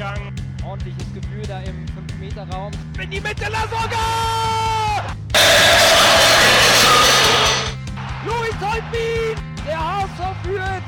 [0.00, 0.32] Durchgang.
[0.66, 2.72] Ordentliches Gefühl da im 5-Meter-Raum.
[3.02, 5.14] In die Mitte, Lasogga!
[8.24, 9.36] Luis Holtbein!
[9.66, 10.82] Der HSV führt!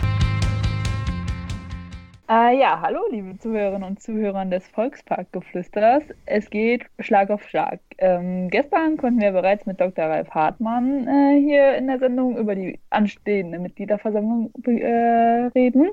[2.30, 6.04] Äh, ja, hallo liebe Zuhörerinnen und Zuhörer des Volksparkgeflüsters.
[6.24, 7.80] Es geht Schlag auf Schlag.
[7.98, 10.06] Ähm, gestern konnten wir bereits mit Dr.
[10.06, 15.90] Ralf Hartmann äh, hier in der Sendung über die anstehende Mitgliederversammlung äh, reden.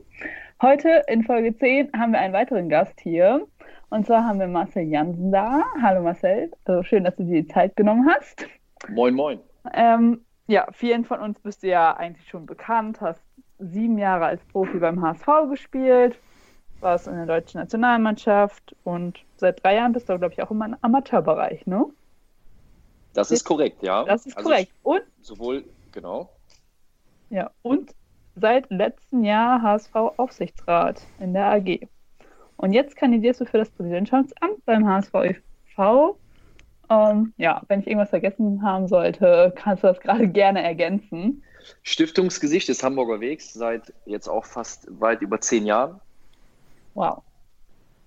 [0.61, 3.47] Heute in Folge 10 haben wir einen weiteren Gast hier.
[3.89, 5.63] Und zwar haben wir Marcel Jansen da.
[5.81, 8.45] Hallo Marcel, also schön, dass du dir die Zeit genommen hast.
[8.89, 9.39] Moin, moin.
[9.73, 13.23] Ähm, ja, vielen von uns bist du ja eigentlich schon bekannt, hast
[13.59, 16.19] sieben Jahre als Profi beim HSV gespielt,
[16.81, 20.75] warst in der deutschen Nationalmannschaft und seit drei Jahren bist du, glaube ich, auch im
[20.81, 21.85] Amateurbereich, ne?
[23.13, 24.03] Das ist korrekt, ja.
[24.03, 24.73] Das ist also korrekt.
[24.83, 25.63] Und sowohl,
[25.93, 26.29] genau.
[27.29, 27.95] Ja, und
[28.39, 31.87] seit letztem Jahr HSV-Aufsichtsrat in der AG.
[32.57, 36.17] Und jetzt kandidierst du für das Präsidentschaftsamt beim HSV e.V.
[36.89, 41.43] Ähm, ja, wenn ich irgendwas vergessen haben sollte, kannst du das gerade gerne ergänzen.
[41.83, 45.99] Stiftungsgesicht des Hamburger Wegs seit jetzt auch fast weit über zehn Jahren.
[46.95, 47.21] Wow.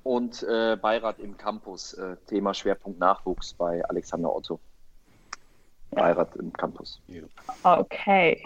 [0.03, 4.59] Und äh, Beirat im Campus, äh, Thema Schwerpunkt Nachwuchs bei Alexander Otto.
[5.93, 7.01] Beirat im Campus.
[7.63, 8.43] Okay.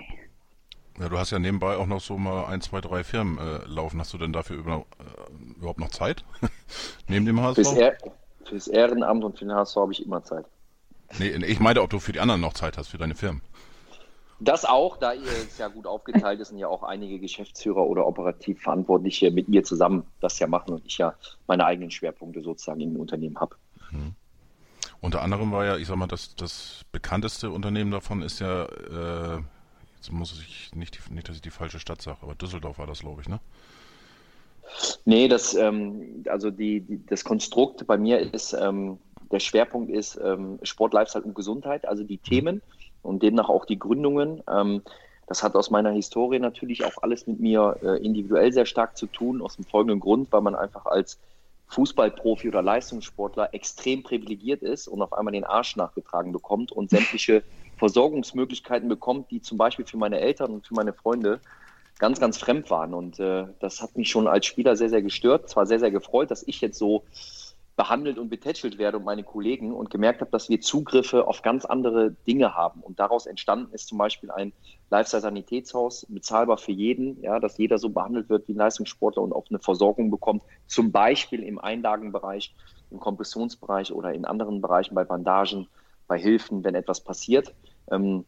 [0.99, 4.01] Ja, du hast ja nebenbei auch noch so mal ein, zwei, drei Firmen äh, laufen.
[4.01, 6.25] Hast du denn dafür über, äh, überhaupt noch Zeit?
[7.09, 7.57] Neben dem HSV?
[7.57, 7.97] Fürs, er
[8.45, 10.47] fürs Ehrenamt und für den HSV habe ich immer Zeit.
[11.19, 13.43] Nee, ich meine, ob du für die anderen noch Zeit hast, für deine Firmen.
[14.39, 18.07] Das auch, da ihr es ja gut aufgeteilt ist und ja auch einige Geschäftsführer oder
[18.07, 21.15] operativ Verantwortliche mit mir zusammen das ja machen und ich ja
[21.47, 23.57] meine eigenen Schwerpunkte sozusagen im Unternehmen habe.
[23.91, 24.15] Mhm.
[25.01, 29.43] Unter anderem war ja, ich sag mal, das, das bekannteste Unternehmen davon ist ja äh,
[30.07, 33.01] Jetzt muss ich nicht, nicht, dass ich die falsche Stadt sage, aber Düsseldorf war das,
[33.01, 33.41] glaube ich, ne?
[35.05, 38.99] Nee, das, ähm, also die, die, das Konstrukt bei mir ist, ähm,
[39.33, 42.19] der Schwerpunkt ist ähm, Sport, Lifestyle und Gesundheit, also die.
[42.19, 42.62] Themen
[43.03, 44.44] und demnach auch die Gründungen.
[44.49, 44.83] Ähm,
[45.27, 49.06] das hat aus meiner Historie natürlich auch alles mit mir äh, individuell sehr stark zu
[49.06, 51.19] tun, aus dem folgenden Grund, weil man einfach als
[51.67, 57.43] Fußballprofi oder Leistungssportler extrem privilegiert ist und auf einmal den Arsch nachgetragen bekommt und sämtliche
[57.76, 61.41] Versorgungsmöglichkeiten bekommt, die zum Beispiel für meine Eltern und für meine Freunde
[61.98, 62.94] ganz, ganz fremd waren.
[62.94, 65.48] Und äh, das hat mich schon als Spieler sehr, sehr gestört.
[65.48, 67.04] Zwar sehr, sehr gefreut, dass ich jetzt so
[67.76, 71.66] behandelt und betätschelt werde und meine Kollegen und gemerkt habe, dass wir Zugriffe auf ganz
[71.66, 72.81] andere Dinge haben.
[72.81, 74.54] Und daraus entstanden ist zum Beispiel ein
[74.91, 79.44] Lifestyle-Sanitätshaus, bezahlbar für jeden, ja, dass jeder so behandelt wird wie ein Leistungssportler und auch
[79.50, 82.54] eine Versorgung bekommt, zum Beispiel im Einlagenbereich,
[82.91, 85.69] im Kompressionsbereich oder in anderen Bereichen bei Bandagen,
[86.06, 87.53] bei Hilfen, wenn etwas passiert.
[87.91, 88.25] Ähm,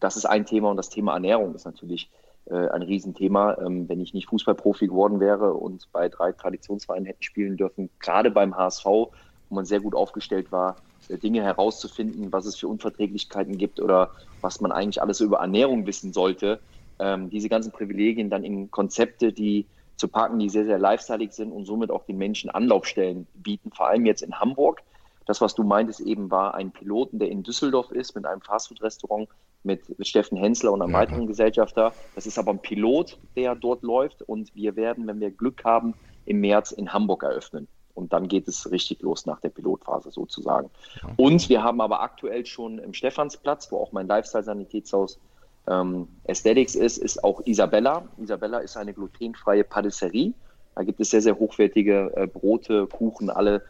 [0.00, 2.10] das ist ein Thema und das Thema Ernährung ist natürlich
[2.46, 3.58] äh, ein Riesenthema.
[3.58, 8.30] Ähm, wenn ich nicht Fußballprofi geworden wäre und bei drei Traditionsvereinen hätte spielen dürfen, gerade
[8.30, 9.10] beim HSV, wo
[9.50, 10.76] man sehr gut aufgestellt war,
[11.08, 15.86] äh, Dinge herauszufinden, was es für Unverträglichkeiten gibt oder was man eigentlich alles über Ernährung
[15.86, 16.60] wissen sollte,
[16.98, 21.52] ähm, diese ganzen Privilegien dann in Konzepte, die zu packen, die sehr, sehr lifestyleig sind
[21.52, 24.82] und somit auch den Menschen Anlaufstellen bieten, vor allem jetzt in Hamburg.
[25.26, 29.28] Das, was du meintest eben, war ein Piloten, der in Düsseldorf ist mit einem Fastfood-Restaurant
[29.64, 30.98] mit, Steffen Hensler und einem ja.
[30.98, 31.92] weiteren Gesellschafter.
[32.14, 35.94] Das ist aber ein Pilot, der dort läuft und wir werden, wenn wir Glück haben,
[36.24, 37.68] im März in Hamburg eröffnen.
[37.94, 40.70] Und dann geht es richtig los nach der Pilotphase sozusagen.
[41.02, 41.12] Okay.
[41.16, 45.20] Und wir haben aber aktuell schon im Stephansplatz, wo auch mein Lifestyle-Sanitätshaus
[45.68, 48.08] ähm, Aesthetics ist, ist auch Isabella.
[48.18, 50.32] Isabella ist eine glutenfreie Patisserie.
[50.74, 53.62] Da gibt es sehr, sehr hochwertige äh, Brote, Kuchen, alle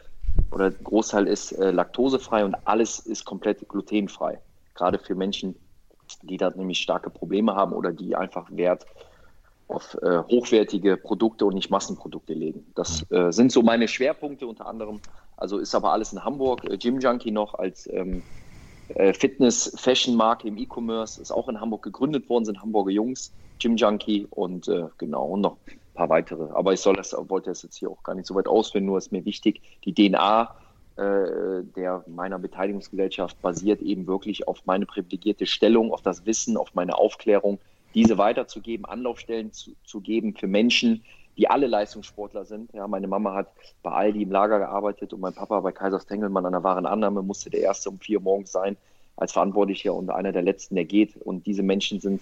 [0.51, 4.39] oder Großteil ist äh, laktosefrei und alles ist komplett glutenfrei.
[4.75, 5.55] Gerade für Menschen,
[6.21, 8.85] die da nämlich starke Probleme haben oder die einfach Wert
[9.67, 12.65] auf äh, hochwertige Produkte und nicht Massenprodukte legen.
[12.75, 14.99] Das äh, sind so meine Schwerpunkte unter anderem.
[15.37, 16.63] Also ist aber alles in Hamburg.
[16.65, 18.21] Äh, Gym Junkie noch als ähm,
[18.89, 24.27] äh, Fitness-Fashion-Marke im E-Commerce ist auch in Hamburg gegründet worden, sind Hamburger Jungs, Gym Junkie
[24.29, 25.57] und äh, genau, und noch
[25.93, 26.51] paar weitere.
[26.53, 28.97] Aber ich soll das, wollte das jetzt hier auch gar nicht so weit ausführen, nur
[28.97, 30.55] ist mir wichtig, die DNA
[30.95, 36.75] äh, der meiner Beteiligungsgesellschaft basiert eben wirklich auf meine privilegierte Stellung, auf das Wissen, auf
[36.75, 37.57] meine Aufklärung,
[37.95, 41.03] diese weiterzugeben, Anlaufstellen zu, zu geben für Menschen,
[41.35, 42.71] die alle Leistungssportler sind.
[42.73, 43.47] Ja, meine Mama hat
[43.81, 47.49] bei Aldi im Lager gearbeitet und mein Papa bei Kaisers Tengelmann an der Warenannahme musste
[47.49, 48.77] der erste um vier Uhr morgens sein
[49.15, 51.17] als Verantwortlicher und einer der letzten, der geht.
[51.17, 52.21] Und diese Menschen sind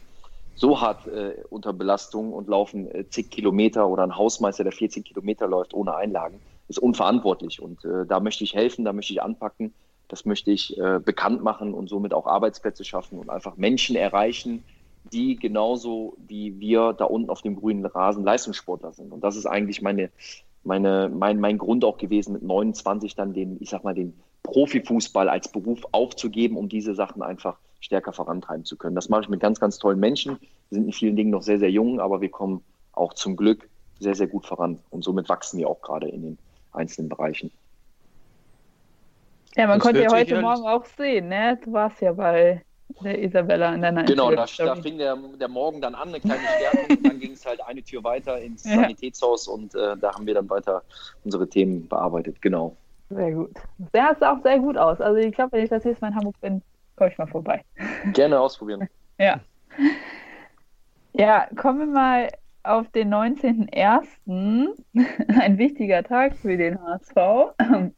[0.55, 5.03] so hart äh, unter Belastung und laufen äh, zig Kilometer oder ein Hausmeister, der 14
[5.03, 7.61] Kilometer läuft ohne Einlagen, ist unverantwortlich.
[7.61, 9.73] Und äh, da möchte ich helfen, da möchte ich anpacken,
[10.07, 14.63] das möchte ich äh, bekannt machen und somit auch Arbeitsplätze schaffen und einfach Menschen erreichen,
[15.11, 19.11] die genauso wie wir da unten auf dem grünen Rasen Leistungssportler sind.
[19.11, 20.11] Und das ist eigentlich meine,
[20.63, 24.13] meine, mein, mein Grund auch gewesen, mit 29 dann den, ich sag mal, den
[24.43, 28.95] Profifußball als Beruf aufzugeben, um diese Sachen einfach stärker vorantreiben zu können.
[28.95, 30.39] Das mache ich mit ganz, ganz tollen Menschen.
[30.69, 32.63] Wir sind in vielen Dingen noch sehr, sehr jung, aber wir kommen
[32.93, 33.67] auch zum Glück
[33.99, 34.79] sehr, sehr gut voran.
[34.89, 36.37] Und somit wachsen wir auch gerade in den
[36.71, 37.51] einzelnen Bereichen.
[39.55, 41.59] Ja, man das konnte ja heute Morgen auch sehen, ne?
[41.63, 42.63] Du warst ja bei
[43.03, 46.41] der Isabella in deiner Genau, da, da, fing der, der Morgen dann an, eine kleine
[46.41, 47.03] Stärkung.
[47.03, 48.75] dann ging es halt eine Tür weiter ins ja.
[48.75, 50.83] Sanitätshaus und äh, da haben wir dann weiter
[51.23, 52.41] unsere Themen bearbeitet.
[52.41, 52.75] Genau.
[53.09, 53.51] Sehr gut.
[53.93, 55.01] Der sah auch sehr gut aus.
[55.01, 56.61] Also ich glaube, wenn ich das nächste Mal in Hamburg bin,
[57.01, 57.63] komme ich mal vorbei.
[58.13, 58.87] Gerne ausprobieren.
[59.17, 59.39] ja.
[61.13, 62.29] Ja, kommen wir mal
[62.61, 64.75] auf den 19.01.
[65.41, 67.55] Ein wichtiger Tag für den HSV.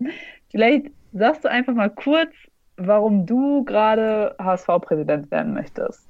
[0.52, 2.32] Vielleicht sagst du einfach mal kurz,
[2.78, 6.08] warum du gerade HSV-Präsident werden möchtest.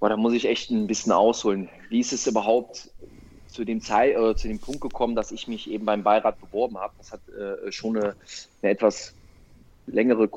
[0.00, 1.68] Boah, da muss ich echt ein bisschen ausholen.
[1.90, 2.90] Wie ist es überhaupt
[3.46, 6.78] zu dem, Zeit, äh, zu dem Punkt gekommen, dass ich mich eben beim Beirat beworben
[6.78, 6.94] habe?
[6.96, 8.16] Das hat äh, schon eine,
[8.62, 9.14] eine, etwas
[9.86, 10.28] längere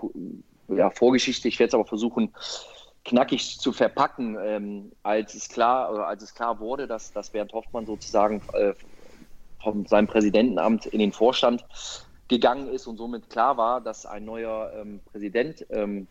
[0.67, 1.47] ja, Vorgeschichte.
[1.47, 2.33] Ich werde es aber versuchen,
[3.03, 7.85] knackig zu verpacken, ähm, als es klar, als es klar wurde, dass, dass Bernd Hoffmann
[7.85, 8.73] sozusagen äh,
[9.61, 11.65] von seinem Präsidentenamt in den Vorstand
[12.27, 16.07] gegangen ist und somit klar war, dass ein neuer ähm, Präsident ähm,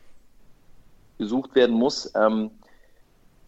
[1.19, 2.51] gesucht werden muss ähm,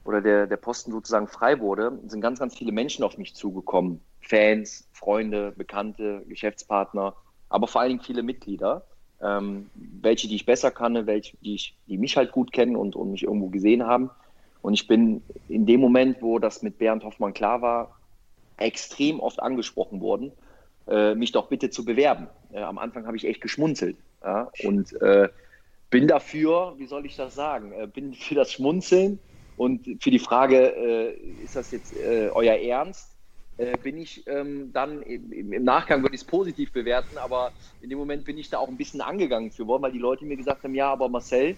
[0.04, 4.00] oder der, der Posten sozusagen frei wurde, sind ganz, ganz viele Menschen auf mich zugekommen.
[4.20, 7.14] Fans, Freunde, Bekannte, Geschäftspartner,
[7.48, 8.86] aber vor allen Dingen viele Mitglieder.
[9.22, 12.96] Ähm, welche, die ich besser kannte, welche, die, ich, die mich halt gut kennen und,
[12.96, 14.10] und mich irgendwo gesehen haben.
[14.62, 17.96] Und ich bin in dem Moment, wo das mit Bernd Hoffmann klar war,
[18.58, 20.32] extrem oft angesprochen worden
[20.88, 22.28] äh, mich doch bitte zu bewerben.
[22.52, 24.50] Äh, am Anfang habe ich echt geschmunzelt ja?
[24.62, 25.28] und äh,
[25.90, 29.18] bin dafür, wie soll ich das sagen, äh, bin für das Schmunzeln
[29.56, 33.15] und für die Frage, äh, ist das jetzt äh, euer Ernst?
[33.82, 37.98] Bin ich ähm, dann im, im, Nachgang würde ich es positiv bewerten, aber in dem
[37.98, 40.62] Moment bin ich da auch ein bisschen angegangen für worden, weil die Leute mir gesagt
[40.62, 41.56] haben, ja, aber Marcel,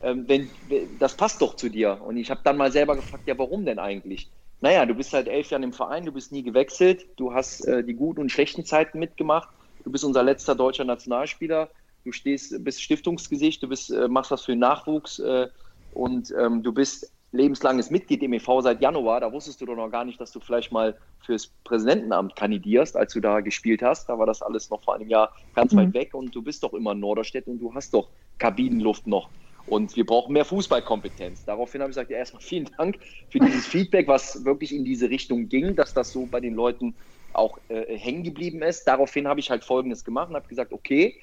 [0.00, 0.50] ähm, wenn,
[0.98, 2.00] das passt doch zu dir.
[2.02, 4.30] Und ich habe dann mal selber gefragt, ja, warum denn eigentlich?
[4.60, 7.84] naja, du bist seit elf Jahren im Verein, du bist nie gewechselt, du hast äh,
[7.84, 9.48] die guten und schlechten Zeiten mitgemacht,
[9.84, 11.70] du bist unser letzter deutscher Nationalspieler,
[12.04, 15.48] du stehst, bist Stiftungsgesicht, du bist, äh, machst was für den Nachwuchs äh,
[15.90, 19.20] und ähm, du bist lebenslanges Mitglied im EV seit Januar.
[19.20, 23.12] Da wusstest du doch noch gar nicht, dass du vielleicht mal fürs Präsidentenamt kandidierst, als
[23.12, 24.08] du da gespielt hast.
[24.08, 25.78] Da war das alles noch vor einem Jahr ganz mhm.
[25.78, 29.28] weit weg und du bist doch immer in Norderstedt und du hast doch Kabinenluft noch.
[29.66, 31.44] Und wir brauchen mehr Fußballkompetenz.
[31.44, 32.98] Daraufhin habe ich gesagt, ja, erstmal vielen Dank
[33.30, 36.94] für dieses Feedback, was wirklich in diese Richtung ging, dass das so bei den Leuten
[37.32, 38.84] auch äh, hängen geblieben ist.
[38.84, 41.16] Daraufhin habe ich halt Folgendes gemacht und habe gesagt, okay,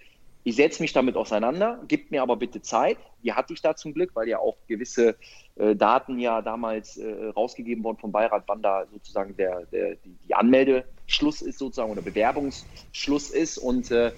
[0.44, 2.98] ich setze mich damit auseinander, gibt mir aber bitte Zeit.
[3.24, 5.16] Die hatte ich da zum Glück, weil ja auch gewisse
[5.56, 10.36] äh, Daten ja damals äh, rausgegeben wurden vom Beirat, wann da sozusagen der, der die,
[10.36, 13.57] Anmeldeschluss ist sozusagen oder Bewerbungsschluss ist.
[13.57, 14.12] Und äh,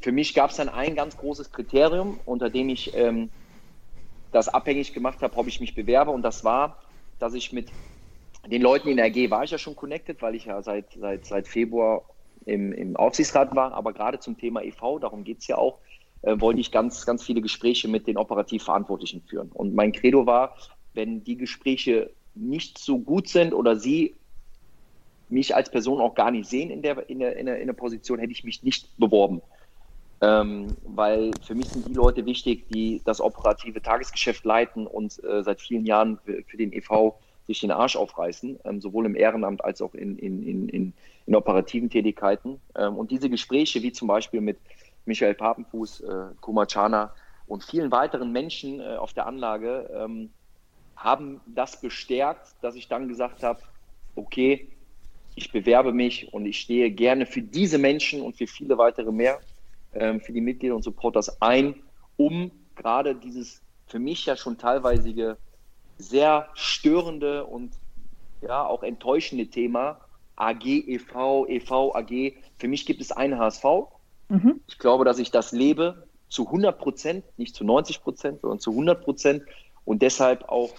[0.00, 3.28] für mich gab es dann ein ganz großes Kriterium, unter dem ich ähm,
[4.30, 6.12] das abhängig gemacht habe, ob ich mich bewerbe.
[6.12, 6.78] Und das war,
[7.18, 7.68] dass ich mit
[8.46, 11.26] den Leuten in der AG war ich ja schon connected, weil ich ja seit, seit,
[11.26, 12.04] seit Februar
[12.46, 13.72] im, im Aufsichtsrat war.
[13.72, 15.78] Aber gerade zum Thema EV, darum geht es ja auch,
[16.22, 19.50] äh, wollte ich ganz, ganz viele Gespräche mit den operativ Verantwortlichen führen.
[19.52, 20.56] Und mein Credo war,
[20.94, 24.14] wenn die Gespräche nicht so gut sind oder sie
[25.28, 27.74] mich als Person auch gar nicht sehen in der, in der, in der, in der
[27.74, 29.40] Position, hätte ich mich nicht beworben.
[30.20, 35.42] Ähm, weil für mich sind die Leute wichtig, die das operative Tagesgeschäft leiten und äh,
[35.42, 37.14] seit vielen Jahren für, für, den EV
[37.46, 40.92] sich den Arsch aufreißen, ähm, sowohl im Ehrenamt als auch in, in, in,
[41.26, 42.60] in operativen Tätigkeiten.
[42.76, 44.58] Ähm, und diese Gespräche, wie zum Beispiel mit
[45.04, 47.12] Michael Papenfuß, äh, Kumachana
[47.46, 50.30] und vielen weiteren Menschen äh, auf der Anlage, ähm,
[50.96, 53.60] haben das bestärkt, dass ich dann gesagt habe,
[54.14, 54.68] okay,
[55.34, 59.40] ich bewerbe mich und ich stehe gerne für diese Menschen und für viele weitere mehr
[59.94, 61.74] ähm, für die Mitglieder und Supporters ein,
[62.16, 65.36] um gerade dieses für mich ja schon teilweise
[65.98, 67.72] sehr störende und
[68.40, 70.00] ja auch enttäuschende Thema
[70.36, 72.34] AG, EV, EV, AG.
[72.58, 73.64] Für mich gibt es einen HSV.
[74.28, 74.60] Mhm.
[74.66, 78.70] Ich glaube, dass ich das lebe zu 100 Prozent, nicht zu 90 Prozent, sondern zu
[78.70, 79.42] 100 Prozent
[79.84, 80.70] und deshalb auch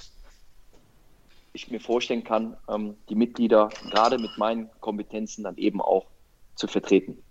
[1.54, 6.08] ich mir vorstellen kann, ähm, die Mitglieder gerade mit meinen Kompetenzen dann eben auch
[6.56, 7.22] zu vertreten.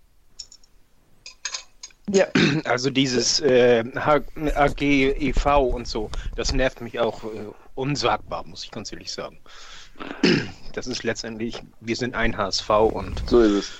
[2.09, 2.27] Ja.
[2.65, 7.27] Also dieses äh, AG, EV und so, das nervt mich auch äh,
[7.75, 9.39] unsagbar, muss ich ganz ehrlich sagen.
[10.73, 13.29] Das ist letztendlich, wir sind ein HSV und.
[13.29, 13.71] So ist es.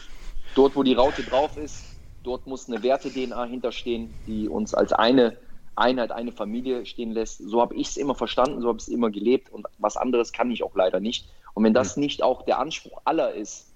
[0.56, 1.84] Dort, wo die Raute drauf ist,
[2.22, 5.38] dort muss eine Werte-DNA hinterstehen, die uns als eine
[5.76, 7.40] Einheit, eine Familie stehen lässt.
[7.40, 10.32] So habe ich es immer verstanden, so habe ich es immer gelebt und was anderes
[10.32, 11.28] kann ich auch leider nicht.
[11.54, 12.04] Und wenn das mhm.
[12.04, 13.72] nicht auch der Anspruch aller ist,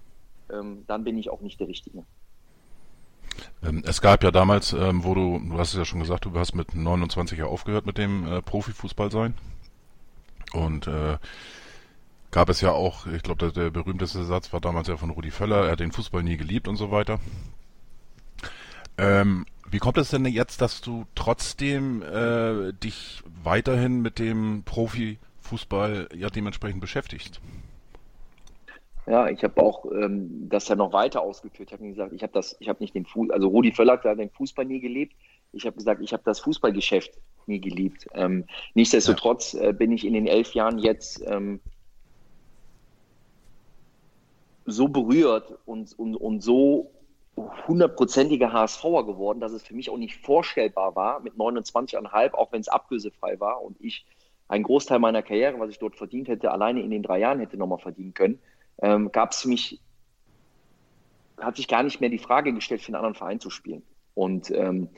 [0.51, 2.03] ähm, dann bin ich auch nicht der Richtige.
[3.63, 6.33] Ähm, es gab ja damals, ähm, wo du, du hast es ja schon gesagt, du
[6.35, 9.33] hast mit 29 Jahren aufgehört mit dem äh, Profifußball sein.
[10.53, 11.17] Und äh,
[12.31, 15.31] gab es ja auch, ich glaube, der, der, berühmteste Satz war damals ja von Rudi
[15.31, 17.19] Völler, er hat den Fußball nie geliebt und so weiter.
[18.97, 26.09] Ähm, wie kommt es denn jetzt, dass du trotzdem äh, dich weiterhin mit dem Profifußball
[26.15, 27.41] ja dementsprechend beschäftigst?
[29.05, 31.69] Ja, ich habe auch ähm, das ja noch weiter ausgeführt.
[31.69, 34.19] Ich habe gesagt, ich habe das, ich habe nicht den Fußball, also Rudi Völler hat
[34.19, 35.15] den Fußball nie gelebt.
[35.53, 37.11] Ich habe gesagt, ich habe das Fußballgeschäft
[37.47, 38.07] nie geliebt.
[38.13, 41.59] Ähm, nichtsdestotrotz äh, bin ich in den elf Jahren jetzt ähm,
[44.65, 46.91] so berührt und, und, und so
[47.67, 52.61] hundertprozentiger HSVer geworden, dass es für mich auch nicht vorstellbar war, mit 29,5, auch wenn
[52.61, 54.05] es ablösefrei war und ich
[54.47, 57.57] einen Großteil meiner Karriere, was ich dort verdient hätte, alleine in den drei Jahren hätte
[57.57, 58.39] nochmal verdienen können,
[58.81, 59.79] ähm, gab es mich,
[61.39, 63.83] hat sich gar nicht mehr die Frage gestellt, für einen anderen Verein zu spielen.
[64.15, 64.89] Und ähm,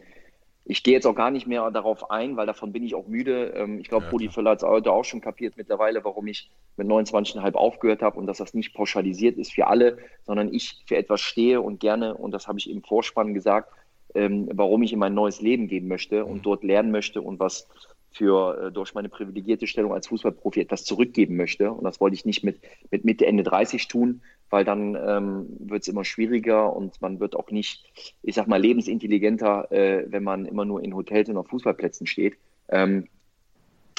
[0.66, 3.54] ich gehe jetzt auch gar nicht mehr darauf ein, weil davon bin ich auch müde.
[3.56, 6.50] Ähm, ich glaube, ja, Rudi Völler hat es heute auch schon kapiert mittlerweile, warum ich
[6.78, 10.98] mit 29,5 aufgehört habe und dass das nicht pauschalisiert ist für alle, sondern ich für
[10.98, 13.74] etwas stehe und gerne, und das habe ich im Vorspann gesagt,
[14.16, 16.44] ähm, warum ich in mein neues Leben gehen möchte und mhm.
[16.44, 17.68] dort lernen möchte und was
[18.12, 21.72] für äh, durch meine privilegierte Stellung als Fußballprofi etwas zurückgeben möchte.
[21.72, 22.60] Und das wollte ich nicht mit,
[22.92, 27.36] mit Mitte, Ende 30 tun, weil dann ähm, wird es immer schwieriger und man wird
[27.36, 27.86] auch nicht,
[28.24, 32.38] ich sag mal, lebensintelligenter, äh, wenn man immer nur in Hotels und auf Fußballplätzen steht.
[32.70, 33.08] Ähm,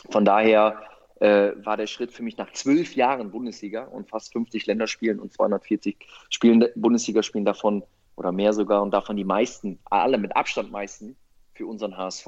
[0.08, 0.82] von daher
[1.20, 5.32] äh, war der Schritt für mich nach zwölf Jahren Bundesliga und fast 50 Länderspielen und
[5.32, 5.96] 240
[6.30, 7.84] Spielen, Bundesligaspielen davon
[8.16, 11.16] oder mehr sogar und davon die meisten, alle mit Abstand meisten
[11.54, 12.26] für unseren HSV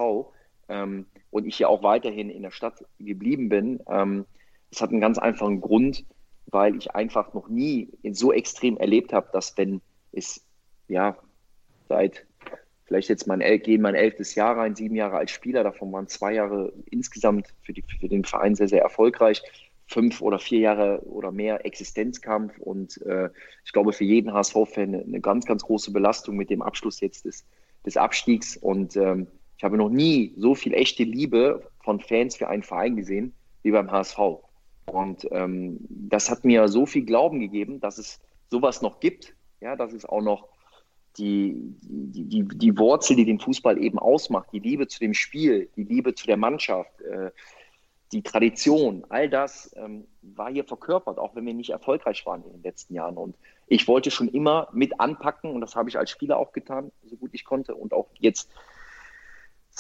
[0.69, 4.27] ähm, und ich ja auch weiterhin in der Stadt geblieben bin, ähm,
[4.71, 6.05] das hat einen ganz einfachen Grund,
[6.47, 9.81] weil ich einfach noch nie so extrem erlebt habe, dass wenn
[10.13, 10.45] es
[10.89, 11.17] ja
[11.89, 12.27] seit
[12.85, 16.35] vielleicht jetzt mein gehen mein elftes Jahr rein, sieben Jahre als Spieler, davon waren zwei
[16.35, 19.43] Jahre insgesamt für, die, für den Verein sehr, sehr erfolgreich,
[19.87, 23.31] fünf oder vier Jahre oder mehr Existenzkampf und äh,
[23.65, 27.25] ich glaube für jeden HSV-Fan eine, eine, ganz, ganz große Belastung mit dem Abschluss jetzt
[27.25, 27.47] des,
[27.85, 29.27] des Abstiegs und ähm,
[29.63, 33.71] ich habe noch nie so viel echte Liebe von Fans für einen Verein gesehen wie
[33.71, 34.19] beim HSV.
[34.87, 38.19] Und ähm, das hat mir so viel Glauben gegeben, dass es
[38.51, 40.49] sowas noch gibt, ja, dass es auch noch
[41.17, 45.71] die, die, die, die Wurzel, die den Fußball eben ausmacht, die Liebe zu dem Spiel,
[45.77, 47.31] die Liebe zu der Mannschaft, äh,
[48.11, 52.51] die Tradition, all das ähm, war hier verkörpert, auch wenn wir nicht erfolgreich waren in
[52.51, 53.17] den letzten Jahren.
[53.17, 53.37] Und
[53.69, 57.15] ich wollte schon immer mit anpacken und das habe ich als Spieler auch getan, so
[57.15, 58.51] gut ich konnte und auch jetzt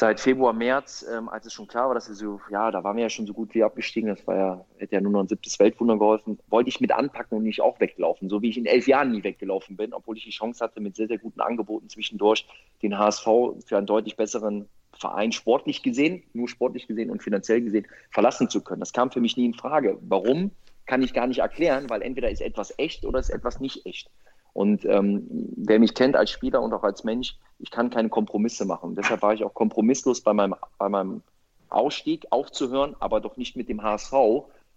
[0.02, 2.96] seit Februar, März, ähm, als es schon klar war, dass wir so, ja, da waren
[2.96, 5.28] wir ja schon so gut wie abgestiegen, das war ja, hätte ja nur noch ein
[5.28, 8.66] siebtes Weltwunder geholfen, wollte ich mit anpacken und nicht auch weglaufen, so wie ich in
[8.66, 11.88] elf Jahren nie weggelaufen bin, obwohl ich die Chance hatte, mit sehr, sehr guten Angeboten
[11.88, 12.48] zwischendurch
[12.82, 13.24] den HSV
[13.64, 14.68] für einen deutlich besseren
[14.98, 18.80] Verein sportlich gesehen, nur sportlich gesehen und finanziell gesehen, verlassen zu können.
[18.80, 19.98] Das kam für mich nie in Frage.
[20.00, 20.50] Warum,
[20.86, 24.10] kann ich gar nicht erklären, weil entweder ist etwas echt oder ist etwas nicht echt.
[24.52, 28.66] Und ähm, wer mich kennt als Spieler und auch als Mensch, ich kann keine Kompromisse
[28.66, 28.94] machen.
[28.94, 31.22] Deshalb war ich auch kompromisslos bei meinem, bei meinem
[31.70, 34.12] Ausstieg aufzuhören, aber doch nicht mit dem HSV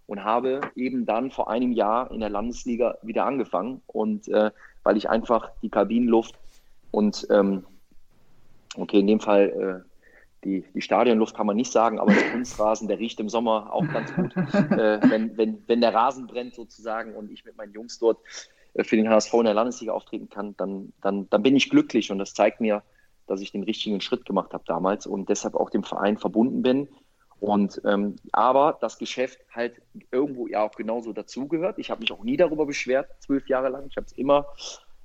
[0.06, 3.82] und habe eben dann vor einem Jahr in der Landesliga wieder angefangen.
[3.86, 4.50] Und äh,
[4.82, 6.36] weil ich einfach die Kabinenluft
[6.90, 7.64] und ähm,
[8.76, 9.90] okay, in dem Fall äh,
[10.44, 13.86] die, die Stadionluft kann man nicht sagen, aber der Kunstrasen, der riecht im Sommer auch
[13.88, 17.98] ganz gut, äh, wenn, wenn, wenn der Rasen brennt sozusagen und ich mit meinen Jungs
[17.98, 18.18] dort
[18.82, 22.18] für den HSV in der Landesliga auftreten kann, dann, dann, dann bin ich glücklich und
[22.18, 22.82] das zeigt mir,
[23.26, 26.88] dass ich den richtigen Schritt gemacht habe damals und deshalb auch dem Verein verbunden bin.
[27.38, 31.78] Und ähm, aber das Geschäft halt irgendwo ja auch genauso dazugehört.
[31.78, 33.86] Ich habe mich auch nie darüber beschwert, zwölf Jahre lang.
[33.90, 34.46] Ich habe es immer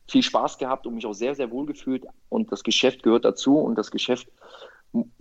[0.08, 2.06] viel Spaß gehabt und mich auch sehr, sehr wohl gefühlt.
[2.30, 4.28] Und das Geschäft gehört dazu und das Geschäft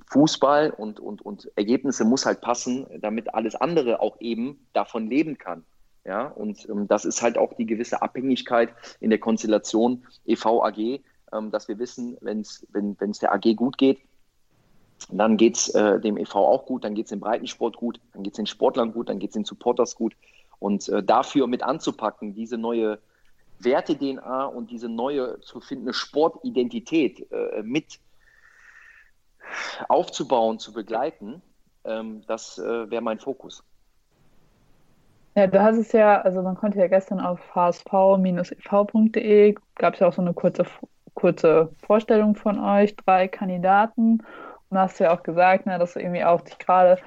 [0.07, 5.39] Fußball und, und, und Ergebnisse muss halt passen, damit alles andere auch eben davon leben
[5.39, 5.65] kann.
[6.05, 11.01] Ja, und ähm, das ist halt auch die gewisse Abhängigkeit in der Konstellation EV-AG,
[11.33, 13.99] ähm, dass wir wissen, wenn's, wenn es der AG gut geht,
[15.09, 18.23] dann geht es äh, dem EV auch gut, dann geht es dem Breitensport gut, dann
[18.23, 20.15] geht es den Sportlern gut, dann geht es den Supporters gut.
[20.59, 22.99] Und äh, dafür mit anzupacken, diese neue
[23.61, 27.99] Werte-DNA und diese neue zu findende Sportidentität äh, mit
[29.89, 31.43] aufzubauen, zu begleiten,
[31.85, 33.65] ähm, das äh, wäre mein Fokus.
[35.41, 37.95] Ja, du hast es ja, also man konnte ja gestern auf hsv-ev.de,
[39.77, 40.67] gab es ja auch so eine kurze,
[41.15, 44.23] kurze Vorstellung von euch, drei Kandidaten.
[44.69, 46.99] Und hast du ja auch gesagt, ne, dass du irgendwie auch dich gerade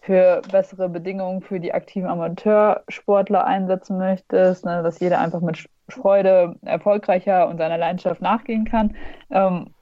[0.00, 6.56] für bessere Bedingungen für die aktiven Amateursportler einsetzen möchtest, ne, dass jeder einfach mit Freude
[6.62, 8.96] erfolgreicher und seiner Leidenschaft nachgehen kann.
[9.30, 9.74] Ähm,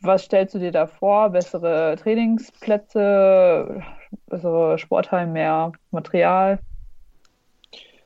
[0.00, 1.30] was stellst du dir da vor?
[1.30, 3.82] Bessere Trainingsplätze,
[4.28, 6.60] bessere Sporthallen, mehr Material?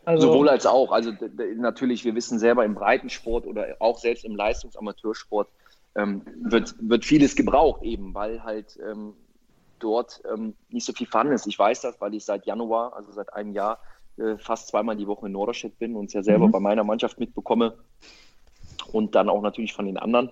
[0.04, 0.90] Also, Sowohl als auch.
[0.90, 1.12] Also
[1.56, 5.48] natürlich, wir wissen selber im Breitensport oder auch selbst im Leistungsamateursport
[5.94, 9.14] ähm, wird, wird vieles gebraucht, eben weil halt ähm,
[9.78, 11.46] dort ähm, nicht so viel Fun ist.
[11.46, 13.78] Ich weiß das, weil ich seit Januar, also seit einem Jahr,
[14.16, 16.52] äh, fast zweimal die Woche in Norderstedt bin und es ja selber mhm.
[16.52, 17.74] bei meiner Mannschaft mitbekomme
[18.92, 20.30] und dann auch natürlich von den anderen.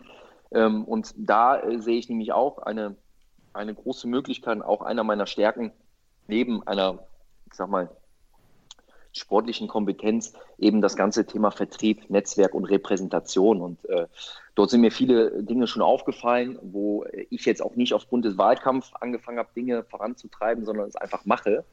[0.52, 2.96] Ähm, und da äh, sehe ich nämlich auch eine,
[3.52, 5.72] eine große Möglichkeit, auch einer meiner Stärken,
[6.26, 6.98] neben einer,
[7.46, 7.90] ich sag mal,
[9.12, 13.60] sportlichen Kompetenz eben das ganze Thema Vertrieb, Netzwerk und Repräsentation.
[13.60, 14.06] Und äh,
[14.54, 18.92] dort sind mir viele Dinge schon aufgefallen, wo ich jetzt auch nicht aufgrund des Wahlkampfs
[19.00, 21.64] angefangen habe, Dinge voranzutreiben, sondern es einfach mache,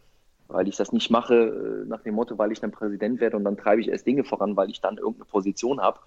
[0.48, 3.44] weil ich das nicht mache äh, nach dem Motto, weil ich dann Präsident werde und
[3.44, 6.00] dann treibe ich erst Dinge voran, weil ich dann irgendeine Position habe,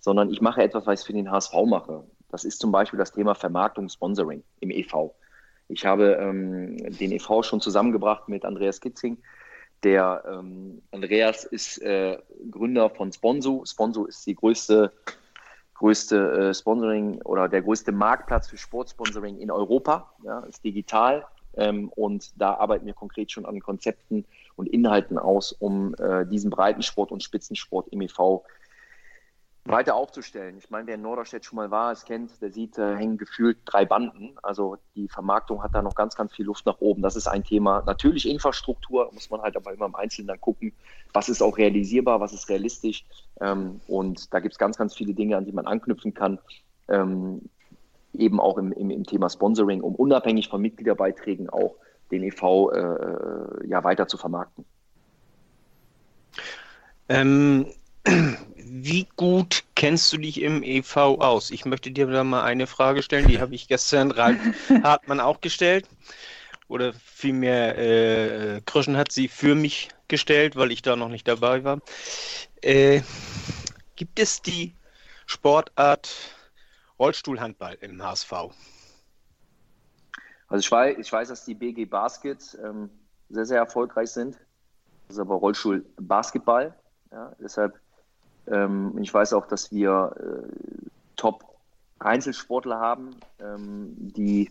[0.00, 2.04] sondern ich mache etwas, was ich für den HSV mache.
[2.30, 5.12] Das ist zum Beispiel das Thema Vermarktung, Sponsoring im EV.
[5.68, 9.18] Ich habe ähm, den EV schon zusammengebracht mit Andreas Kitzing.
[9.84, 12.18] Der ähm, Andreas ist äh,
[12.50, 13.64] Gründer von Sponso.
[13.64, 14.92] Sponso ist die größte,
[15.74, 20.12] größte äh, Sponsoring oder der größte Marktplatz für Sportsponsoring in Europa.
[20.24, 24.24] Ja, ist digital ähm, und da arbeiten wir konkret schon an Konzepten
[24.56, 28.42] und Inhalten aus, um äh, diesen Breitensport und Spitzensport im EV
[29.68, 30.56] weiter aufzustellen.
[30.58, 33.58] Ich meine, wer in Norderstedt schon mal war, es kennt, der sieht, äh, hängen gefühlt
[33.64, 34.36] drei Banden.
[34.42, 37.02] Also die Vermarktung hat da noch ganz, ganz viel Luft nach oben.
[37.02, 37.82] Das ist ein Thema.
[37.86, 40.72] Natürlich Infrastruktur, muss man halt aber immer im Einzelnen dann gucken,
[41.12, 43.04] was ist auch realisierbar, was ist realistisch.
[43.40, 46.38] Ähm, und da gibt es ganz, ganz viele Dinge, an die man anknüpfen kann.
[46.88, 47.42] Ähm,
[48.14, 51.76] eben auch im, im, im, Thema Sponsoring, um unabhängig von Mitgliederbeiträgen auch
[52.10, 54.64] den EV äh, ja weiter zu vermarkten.
[57.08, 57.66] Ähm,
[58.70, 61.50] wie gut kennst du dich im EV aus?
[61.50, 64.38] Ich möchte dir da mal eine Frage stellen, die habe ich gestern Ralf
[64.82, 65.88] Hartmann auch gestellt.
[66.68, 71.64] Oder vielmehr, äh, Kröschen hat sie für mich gestellt, weil ich da noch nicht dabei
[71.64, 71.80] war.
[72.60, 73.00] Äh,
[73.96, 74.74] gibt es die
[75.26, 76.10] Sportart
[76.98, 78.32] Rollstuhlhandball im HSV?
[80.48, 82.90] Also ich weiß, ich weiß dass die BG Baskets ähm,
[83.28, 84.38] sehr, sehr erfolgreich sind.
[85.06, 86.74] Das ist aber Rollstuhl Basketball.
[87.10, 87.78] Ja, deshalb
[88.50, 94.50] ähm, ich weiß auch, dass wir äh, Top-Einzelsportler haben, ähm, die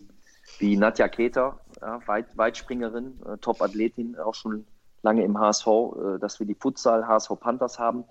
[0.58, 4.64] wie Nadja Keter, ja, Weit Weitspringerin, äh, Top-Athletin, auch schon
[5.02, 8.04] lange im HSV, äh, dass wir die Futsal HSV Panthers haben,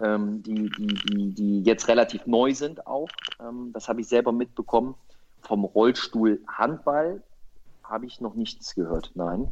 [0.00, 3.08] ähm, die, die, die, jetzt relativ neu sind auch.
[3.40, 4.94] Ähm, das habe ich selber mitbekommen.
[5.42, 7.22] Vom Rollstuhl Handball
[7.84, 9.50] habe ich noch nichts gehört, nein.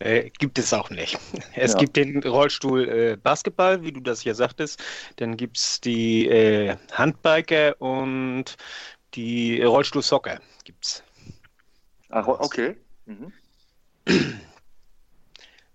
[0.00, 1.18] Äh, gibt es auch nicht.
[1.54, 1.78] Es ja.
[1.78, 4.82] gibt den Rollstuhl äh, Basketball, wie du das hier sagtest.
[5.16, 8.56] Dann gibt es die äh, Handbiker und
[9.14, 11.02] die Rollstuhl Soccer gibt's.
[12.10, 12.76] Ach, okay.
[13.06, 13.32] Mhm.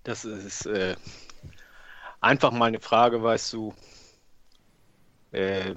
[0.03, 0.95] Das ist äh,
[2.21, 3.73] einfach mal eine Frage, weißt du.
[5.31, 5.75] Äh,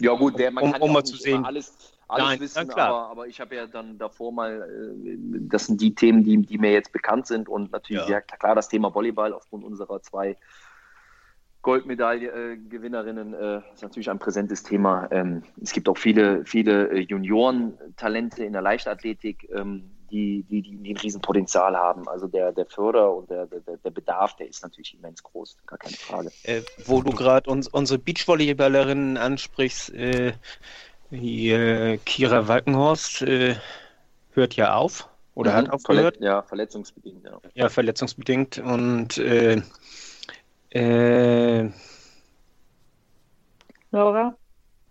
[0.00, 1.44] ja gut, der, man um, kann um ja mal zu sehen.
[1.44, 5.16] alles alles Nein, wissen, aber, aber ich habe ja dann davor mal, äh,
[5.48, 8.20] das sind die Themen, die, die mir jetzt bekannt sind und natürlich, ja.
[8.20, 10.36] klar, das Thema Volleyball aufgrund unserer zwei
[11.62, 15.08] Goldmedaille-Gewinnerinnen äh, ist natürlich ein präsentes Thema.
[15.12, 20.76] Ähm, es gibt auch viele, viele äh, Junioren-Talente in der Leichtathletik, ähm, die, die, die,
[20.76, 22.08] die ein Riesenpotenzial haben.
[22.08, 25.78] Also der, der Förder und der, der, der Bedarf, der ist natürlich immens groß, gar
[25.78, 26.30] keine Frage.
[26.42, 29.92] Äh, wo du gerade uns, unsere Beachvolleyballerinnen ansprichst,
[31.12, 33.56] äh, die, äh, Kira Walkenhorst äh,
[34.32, 36.16] hört ja auf oder mhm, hat aufgehört.
[36.16, 37.24] Verlet ja, verletzungsbedingt.
[37.24, 38.58] Ja, ja verletzungsbedingt.
[38.58, 39.62] Und äh,
[40.70, 41.70] äh,
[43.90, 44.34] Laura?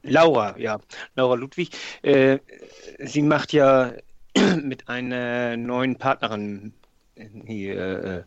[0.03, 0.79] Laura, ja,
[1.15, 1.71] Laura Ludwig.
[2.01, 2.39] Äh,
[2.99, 3.93] sie macht ja
[4.61, 6.73] mit einer neuen Partnerin
[7.45, 8.25] hier,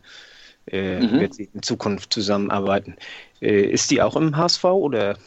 [0.67, 1.19] äh, mhm.
[1.19, 2.95] wird sie in Zukunft zusammenarbeiten.
[3.39, 5.17] ist die auch im HSV oder?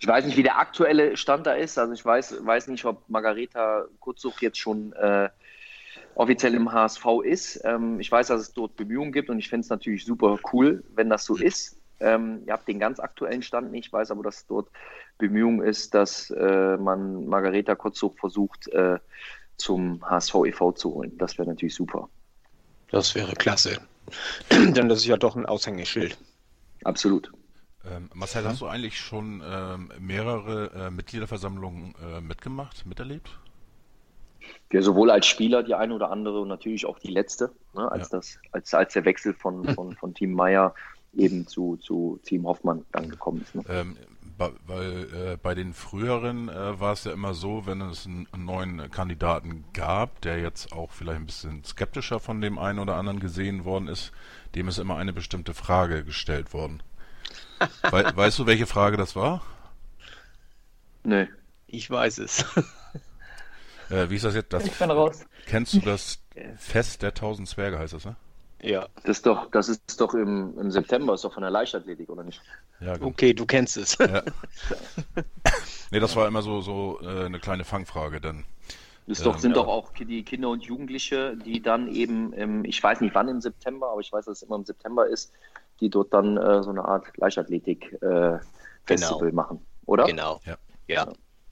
[0.00, 1.78] Ich weiß nicht, wie der aktuelle Stand da ist.
[1.78, 5.28] Also ich weiß, weiß nicht, ob Margareta Kurzsuch jetzt schon äh,
[6.14, 7.60] offiziell im HSV ist.
[7.64, 10.82] Ähm, ich weiß, dass es dort Bemühungen gibt und ich finde es natürlich super cool,
[10.94, 11.76] wenn das so ist.
[12.00, 14.70] Ähm, ihr habt den ganz aktuellen Stand nicht, ich weiß aber, dass dort
[15.18, 18.98] Bemühungen ist, dass äh, man Margareta Kurzsuch versucht, äh,
[19.58, 20.72] zum HSV e.V.
[20.72, 21.12] zu holen.
[21.18, 22.08] Das wäre natürlich super.
[22.90, 23.78] Das wäre klasse.
[24.50, 26.16] Denn das ist ja doch ein Aushängeschild.
[26.84, 27.30] Absolut.
[27.88, 33.38] Ähm, Marcel, hast du eigentlich schon ähm, mehrere äh, Mitgliederversammlungen äh, mitgemacht, miterlebt?
[34.72, 38.10] Ja, sowohl als Spieler die eine oder andere und natürlich auch die letzte, ne, als,
[38.10, 38.18] ja.
[38.18, 40.74] das, als, als der Wechsel von, von, von Team Meier
[41.14, 43.54] eben zu, zu Team Hoffmann dann gekommen ist.
[43.54, 43.64] Ne?
[43.68, 43.96] Ähm,
[44.66, 48.44] weil äh, bei den früheren äh, war es ja immer so, wenn es einen, einen,
[48.46, 53.20] neuen Kandidaten gab, der jetzt auch vielleicht ein bisschen skeptischer von dem einen oder anderen
[53.20, 54.12] gesehen worden ist,
[54.54, 56.82] dem ist immer eine bestimmte Frage gestellt worden.
[57.90, 59.42] We weißt du, welche Frage das war?
[61.04, 61.26] Nö,
[61.66, 62.44] ich weiß es.
[63.90, 64.52] Äh, wie ist das jetzt?
[64.52, 65.26] Das, ich bin raus.
[65.46, 66.20] Kennst du das
[66.58, 68.14] Fest der tausend Zwerge, heißt das, ne?
[68.62, 68.86] Ja.
[69.04, 72.22] Das ist doch, das ist doch im, im September, ist doch von der Leichtathletik, oder
[72.22, 72.40] nicht?
[72.80, 73.08] Ja, genau.
[73.08, 73.96] Okay, du kennst es.
[73.98, 74.22] Ja.
[75.90, 78.44] nee, das war immer so, so äh, eine kleine Fangfrage dann.
[79.06, 79.62] Das doch, ähm, sind ja.
[79.62, 83.40] doch auch die Kinder und Jugendliche, die dann eben, im, ich weiß nicht wann im
[83.40, 85.32] September, aber ich weiß, dass es immer im September ist,
[85.80, 88.42] die dort dann äh, so eine Art Leichtathletik-Festival
[88.88, 89.32] äh, genau.
[89.32, 90.04] machen, oder?
[90.04, 90.56] Genau, ja.
[90.86, 91.08] ja.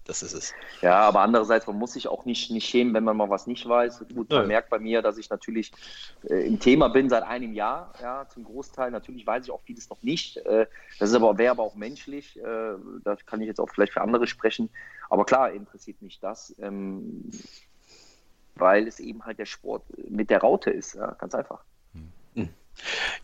[0.08, 0.54] Das ist es.
[0.80, 3.68] Ja, aber andererseits, man muss sich auch nicht, nicht schämen, wenn man mal was nicht
[3.68, 4.06] weiß.
[4.14, 4.46] Gut, man ja.
[4.46, 5.70] merkt bei mir, dass ich natürlich
[6.30, 8.90] äh, im Thema bin seit einem Jahr, ja, zum Großteil.
[8.90, 10.38] Natürlich weiß ich auch vieles noch nicht.
[10.38, 10.66] Äh,
[10.98, 12.38] das ist aber, wäre aber auch menschlich.
[12.38, 14.70] Äh, da kann ich jetzt auch vielleicht für andere sprechen.
[15.10, 17.30] Aber klar, interessiert mich das, ähm,
[18.54, 20.94] weil es eben halt der Sport mit der Raute ist.
[20.94, 21.60] Ja, ganz einfach.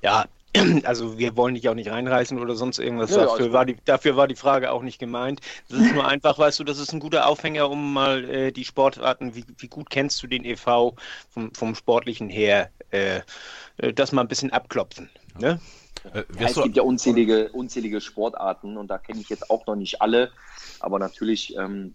[0.02, 0.26] Ja,
[0.84, 3.10] also wir wollen dich auch nicht reinreißen oder sonst irgendwas.
[3.10, 5.40] Ja, dafür, war die, dafür war die Frage auch nicht gemeint.
[5.68, 8.64] Das ist nur einfach, weißt du, das ist ein guter Aufhänger, um mal äh, die
[8.64, 10.94] Sportarten, wie, wie, gut kennst du den EV
[11.30, 13.20] vom, vom Sportlichen her, äh,
[13.78, 15.10] äh, das mal ein bisschen abklopfen.
[15.38, 15.60] Ne?
[16.12, 19.76] Äh, ja, es gibt ja unzählige, unzählige Sportarten und da kenne ich jetzt auch noch
[19.76, 20.30] nicht alle,
[20.80, 21.94] aber natürlich, ähm,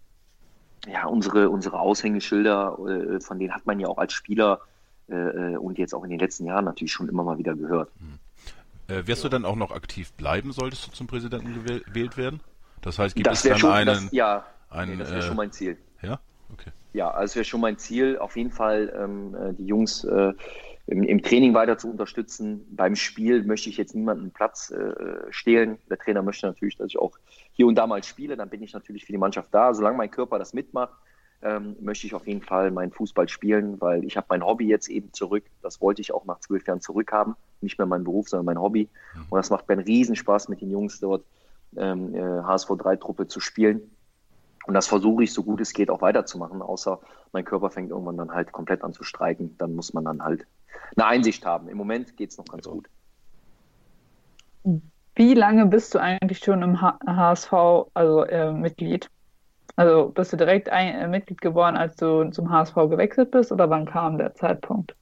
[0.88, 4.62] ja, unsere, unsere Aushängeschilder, äh, von denen hat man ja auch als Spieler
[5.08, 7.90] äh, und jetzt auch in den letzten Jahren natürlich schon immer mal wieder gehört.
[8.00, 8.20] Hm.
[8.90, 12.42] Äh, wirst du dann auch noch aktiv bleiben, solltest du zum Präsidenten gewählt werden?
[12.82, 13.86] Das heißt, gibt das es dann schon, einen...
[13.88, 15.78] Das, ja, einen, nee, das wäre äh, schon mein Ziel.
[16.02, 16.20] Ja?
[16.54, 16.72] Okay.
[16.94, 20.34] Ja, also es wäre schon mein Ziel, auf jeden Fall ähm, äh, die Jungs äh,
[20.88, 22.66] im, im, Training weiter zu unterstützen.
[22.72, 24.94] Beim Spiel möchte ich jetzt niemanden Platz äh,
[25.30, 25.78] stehlen.
[25.90, 27.18] Der Trainer möchte natürlich, dass ich auch
[27.54, 28.36] hier und da mal spiele.
[28.36, 29.74] Dann bin ich natürlich für die Mannschaft da.
[29.76, 30.94] Solange mein Körper das mitmacht,
[31.42, 34.90] ähm, möchte ich auf jeden Fall meinen Fußball spielen, weil ich habe mein Hobby jetzt
[34.90, 35.44] eben zurück.
[35.62, 37.36] Das wollte ich auch nach zwölf Jahren zurückhaben.
[37.62, 38.90] Nicht mehr mein Beruf, sondern mein Hobby.
[39.16, 39.26] Mhm.
[39.30, 41.24] Und das macht mir einen Riesenspaß, mit den Jungs dort
[41.78, 43.82] ähm, HSV 3-Truppe zu spielen.
[44.66, 47.00] Und das versuche ich, so gut es geht, auch weiterzumachen, außer
[47.32, 49.56] mein Körper fängt irgendwann dann halt komplett an zu streiken.
[49.58, 50.46] Dann muss man dann halt
[50.96, 51.70] eine Einsicht haben.
[51.70, 52.88] Im Moment geht es noch ganz gut.
[55.16, 57.52] Wie lange bist du eigentlich schon im HSV,
[57.94, 59.10] also äh, Mitglied?
[59.76, 63.70] Also bist du direkt ein, äh, Mitglied geworden, als du zum HSV gewechselt bist oder
[63.70, 64.96] wann kam der Zeitpunkt?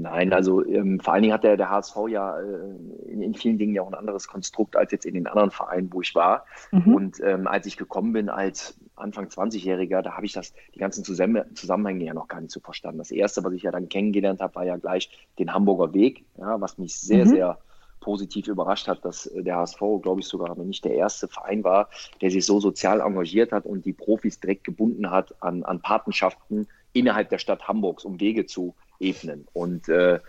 [0.00, 3.58] Nein, also ähm, vor allen Dingen hat der, der HSV ja äh, in, in, vielen
[3.58, 6.46] Dingen ja auch ein anderes Konstrukt als jetzt in den anderen Vereinen, wo ich war.
[6.70, 6.94] Mhm.
[6.94, 11.02] Und ähm, als ich gekommen bin als Anfang 20-Jähriger, da habe ich das, die ganzen
[11.02, 12.98] Zusammenhänge ja noch gar nicht so verstanden.
[12.98, 16.60] Das erste, was ich ja dann kennengelernt habe, war ja gleich den Hamburger Weg, ja,
[16.60, 17.30] was mich sehr, mhm.
[17.30, 17.58] sehr
[18.00, 21.88] positiv überrascht hat, dass äh, der HSV, glaube ich, sogar nicht der erste Verein war,
[22.20, 26.66] der sich so sozial engagiert hat und die Profis direkt gebunden hat an, an Patenschaften
[26.92, 29.46] innerhalb der Stadt Hamburgs, um Wege zu ebnen.
[29.52, 30.20] Und äh,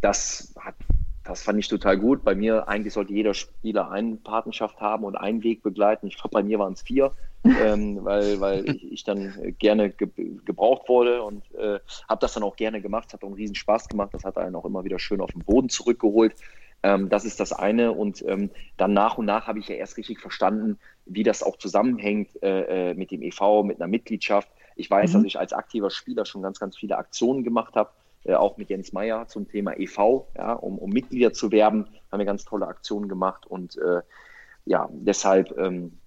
[0.00, 0.74] das hat
[1.28, 2.24] das fand ich total gut.
[2.24, 6.06] Bei mir eigentlich sollte jeder Spieler eine Patenschaft haben und einen Weg begleiten.
[6.06, 7.12] Ich glaube, bei mir waren es vier,
[7.44, 10.08] ähm, weil, weil ich, ich dann gerne ge
[10.46, 13.08] gebraucht wurde und äh, habe das dann auch gerne gemacht.
[13.08, 14.14] Es hat auch einen riesen Spaß gemacht.
[14.14, 16.34] Das hat einen auch immer wieder schön auf den Boden zurückgeholt.
[16.82, 17.92] Ähm, das ist das eine.
[17.92, 21.56] Und ähm, dann nach und nach habe ich ja erst richtig verstanden, wie das auch
[21.56, 24.48] zusammenhängt äh, äh mit dem EV, mit einer Mitgliedschaft.
[24.76, 25.14] Ich weiß, mhm.
[25.14, 27.90] dass ich als aktiver Spieler schon ganz, ganz viele Aktionen gemacht habe,
[28.24, 31.86] äh, auch mit Jens Meyer zum Thema EV, ja, um, um Mitglieder zu werben.
[32.12, 34.02] Haben wir ganz tolle Aktionen gemacht und äh,
[34.64, 35.98] ja, deshalb ähm,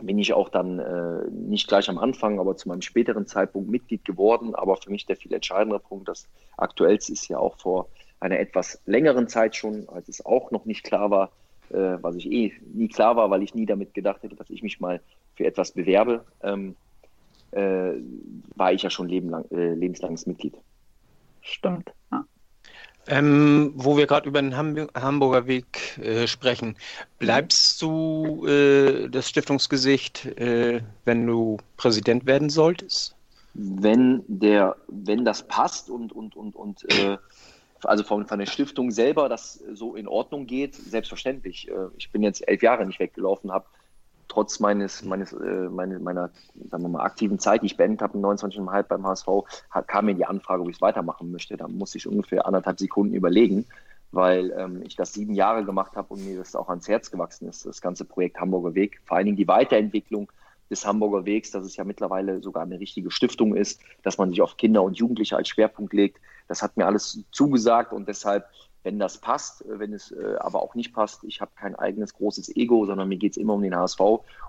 [0.00, 4.04] bin ich auch dann äh, nicht gleich am Anfang, aber zu meinem späteren Zeitpunkt Mitglied
[4.04, 4.54] geworden.
[4.54, 7.88] Aber für mich der viel entscheidendere Punkt, das aktuellste ist ja auch vor
[8.20, 11.32] einer etwas längeren Zeit schon, als es auch noch nicht klar war,
[11.70, 14.62] äh, was ich eh nie klar war, weil ich nie damit gedacht hätte, dass ich
[14.62, 15.00] mich mal
[15.36, 16.76] für etwas bewerbe, ähm,
[17.52, 17.92] äh,
[18.54, 20.54] war ich ja schon lebenlang, äh, lebenslanges Mitglied.
[21.40, 21.92] Stimmt.
[22.12, 22.24] Ja.
[23.06, 26.76] Ähm, wo wir gerade über den Hamburger Weg äh, sprechen,
[27.18, 33.16] bleibst du äh, das Stiftungsgesicht, äh, wenn du Präsident werden solltest?
[33.54, 37.16] Wenn der, wenn das passt und und und und äh,
[37.84, 41.68] also von, von der Stiftung selber das so in Ordnung geht, selbstverständlich.
[41.68, 43.66] Äh, ich bin jetzt elf Jahre nicht weggelaufen, habe
[44.28, 46.30] trotz meines, meines, äh, meine, meiner
[46.70, 49.28] sagen wir mal, aktiven Zeit, die ich beendet habe, 29,5 beim HSV,
[49.86, 51.56] kam mir die Anfrage, ob ich es weitermachen möchte.
[51.56, 53.66] Da musste ich ungefähr anderthalb Sekunden überlegen,
[54.12, 57.48] weil ähm, ich das sieben Jahre gemacht habe und mir das auch ans Herz gewachsen
[57.48, 59.00] ist, das ganze Projekt Hamburger Weg.
[59.04, 60.30] Vor allen Dingen die Weiterentwicklung
[60.70, 64.40] des Hamburger Wegs, dass es ja mittlerweile sogar eine richtige Stiftung ist, dass man sich
[64.40, 66.20] auf Kinder und Jugendliche als Schwerpunkt legt.
[66.48, 68.46] Das hat mir alles zugesagt und deshalb,
[68.82, 72.56] wenn das passt, wenn es äh, aber auch nicht passt, ich habe kein eigenes großes
[72.56, 74.00] Ego, sondern mir geht es immer um den HSV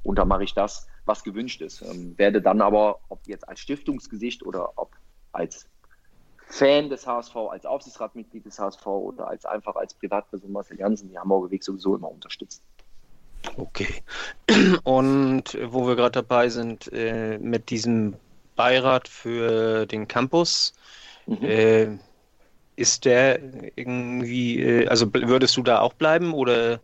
[0.03, 1.81] und da mache ich das, was gewünscht ist.
[1.81, 4.95] Ähm, werde dann aber, ob jetzt als Stiftungsgesicht oder ob
[5.34, 5.67] als
[6.51, 11.17] Fan des HSV, als Aufsichtsratmitglied des HSV oder als einfach als Privatperson Marcel Janssen die
[11.17, 12.62] Hamburger Weg sowieso immer unterstützen.
[13.58, 14.04] Okay.
[14.84, 18.15] Und wo wir gerade dabei sind, äh, mit diesem
[18.56, 20.73] Beirat für den Campus,
[21.25, 21.43] mhm.
[21.43, 21.88] äh,
[22.75, 23.39] ist der
[23.75, 26.80] irgendwie, äh, also würdest du da auch bleiben oder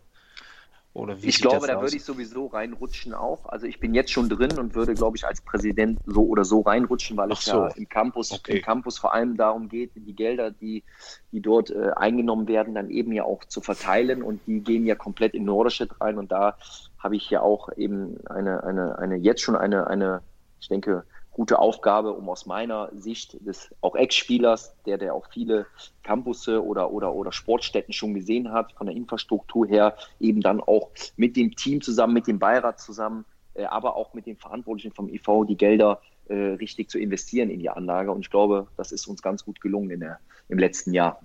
[0.98, 3.46] oder wie ich glaube, da würde ich sowieso reinrutschen auch.
[3.46, 6.62] Also ich bin jetzt schon drin und würde, glaube ich, als Präsident so oder so
[6.62, 7.58] reinrutschen, weil Ach es so.
[7.58, 8.58] ja im Campus, okay.
[8.58, 10.84] im Campus vor allem darum geht, die Gelder, die,
[11.32, 14.96] die dort äh, eingenommen werden, dann eben ja auch zu verteilen und die gehen ja
[14.96, 16.58] komplett in Norderstedt rein und da
[16.98, 20.22] habe ich ja auch eben eine, eine, eine jetzt schon eine, eine,
[20.60, 21.04] ich denke,
[21.38, 25.67] gute Aufgabe, um aus meiner Sicht des auch Ex-Spielers, der, der auch viele
[26.02, 30.89] Campusse oder, oder, oder Sportstätten schon gesehen hat, von der Infrastruktur her, eben dann auch
[31.15, 33.23] mit dem Team zusammen, mit dem Beirat zusammen,
[33.54, 37.60] äh, aber auch mit den Verantwortlichen vom EV die Gelder äh, richtig zu investieren in
[37.60, 38.12] die Anlage.
[38.12, 40.19] Und ich glaube, das ist uns ganz gut gelungen in der,
[40.50, 41.21] im letzten Jahr.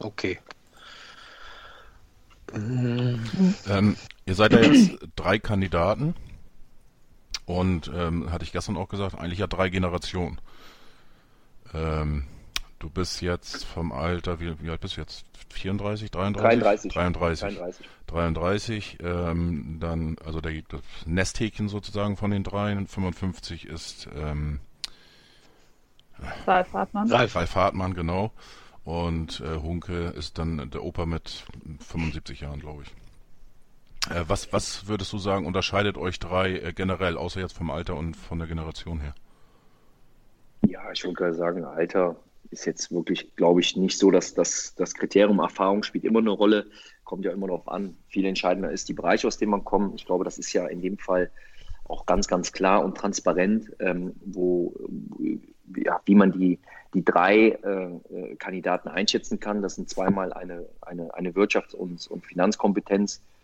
[0.00, 0.40] Okay.
[2.52, 6.16] Ähm, ihr seid ja jetzt drei Kandidaten.
[7.46, 10.38] Und ähm, hatte ich gestern auch gesagt, eigentlich ja drei Generationen.
[11.72, 12.24] Ähm,
[12.80, 15.24] du bist jetzt vom Alter, wie, wie alt bist du jetzt?
[15.50, 16.92] 34, 33?
[16.92, 16.92] 33.
[16.92, 17.56] 33.
[17.56, 17.88] 33.
[18.06, 22.86] 33 ähm, dann, also der, das Nesthäkchen sozusagen von den dreien.
[22.86, 24.60] 55 ist ähm,
[26.46, 27.10] Ralf Hartmann.
[27.10, 28.32] Ralf, Ralf Hartmann, genau.
[28.84, 31.44] Und äh, Hunke ist dann der Opa mit
[31.80, 33.05] 75 Jahren, glaube ich.
[34.10, 37.96] Äh, was, was würdest du sagen, unterscheidet euch drei äh, generell, außer jetzt vom Alter
[37.96, 39.14] und von der Generation her?
[40.66, 42.16] Ja, ich würde gerade sagen, Alter
[42.50, 46.30] ist jetzt wirklich, glaube ich, nicht so, dass das, das Kriterium Erfahrung spielt immer eine
[46.30, 46.66] Rolle,
[47.04, 47.96] kommt ja immer darauf an.
[48.08, 49.98] Viel entscheidender ist die Bereiche, aus denen man kommt.
[49.98, 51.30] Ich glaube, das ist ja in dem Fall
[51.84, 54.74] auch ganz, ganz klar und transparent, ähm, wo,
[55.76, 56.58] ja, wie man die,
[56.94, 59.62] die drei äh, äh Kandidaten einschätzen kann.
[59.62, 63.35] Das sind zweimal eine, eine, eine Wirtschafts- und, und Finanzkompetenz, äh,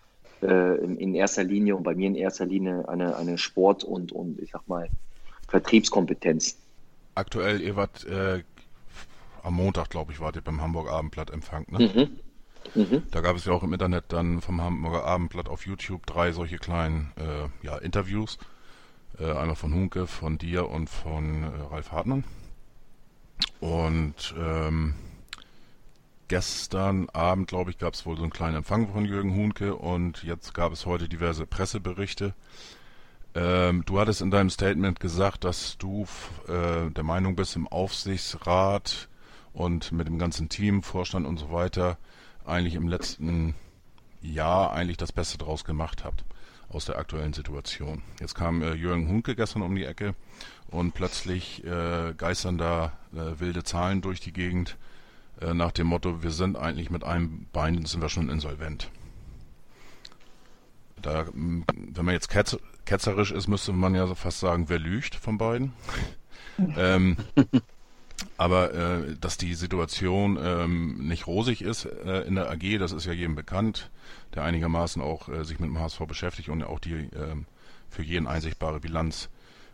[0.46, 4.40] in, in, erster Linie und bei mir in erster Linie eine, eine Sport- und, und
[4.40, 4.88] ich sag mal
[5.48, 6.56] Vertriebskompetenz.
[7.14, 8.42] Aktuell, ihr wart äh,
[9.42, 11.78] am Montag, glaube ich, wart ihr beim Hamburg Abendblatt Empfang, ne?
[11.78, 12.18] Mhm.
[12.74, 13.02] Mhm.
[13.10, 16.58] Da gab es ja auch im Internet dann vom Hamburger Abendblatt auf YouTube drei solche
[16.58, 18.38] kleinen äh, ja, Interviews.
[19.18, 22.24] Äh, einmal von Hunke, von dir und von äh, Ralf Hartmann.
[23.60, 24.94] Und ähm,
[26.28, 30.22] gestern Abend, glaube ich, gab es wohl so einen kleinen Empfang von Jürgen Hunke und
[30.22, 32.34] jetzt gab es heute diverse Presseberichte.
[33.34, 36.06] Ähm, du hattest in deinem Statement gesagt, dass du
[36.48, 39.08] äh, der Meinung bist, im Aufsichtsrat
[39.52, 41.98] und mit dem ganzen Team, Vorstand und so weiter,
[42.44, 43.54] eigentlich im letzten
[44.20, 46.24] Jahr eigentlich das Beste draus gemacht habt
[46.68, 48.02] aus der aktuellen Situation.
[48.20, 50.14] Jetzt kam äh, Jürgen Hunke gestern um die Ecke
[50.68, 54.76] und plötzlich äh, geistern da äh, wilde Zahlen durch die Gegend
[55.42, 58.90] äh, nach dem Motto, wir sind eigentlich mit einem Bein, sind wir schon insolvent.
[61.00, 65.38] Da, wenn man jetzt ketz, ketzerisch ist, müsste man ja fast sagen, wer lügt von
[65.38, 65.72] beiden.
[66.76, 67.16] ähm,
[68.36, 73.04] aber äh, dass die Situation ähm, nicht rosig ist äh, in der AG, das ist
[73.04, 73.90] ja jedem bekannt,
[74.34, 77.46] der einigermaßen auch äh, sich mit dem HSV beschäftigt und auch die ähm,
[77.90, 79.28] für jeden einsichtbare Bilanz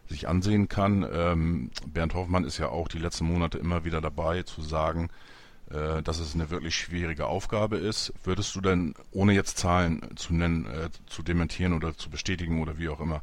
[0.09, 1.07] sich ansehen kann.
[1.13, 5.11] Ähm, Bernd Hoffmann ist ja auch die letzten Monate immer wieder dabei zu sagen,
[5.71, 8.13] äh, dass es eine wirklich schwierige Aufgabe ist.
[8.25, 12.79] Würdest du denn, ohne jetzt Zahlen zu nennen, äh, zu dementieren oder zu bestätigen oder
[12.79, 13.23] wie auch immer,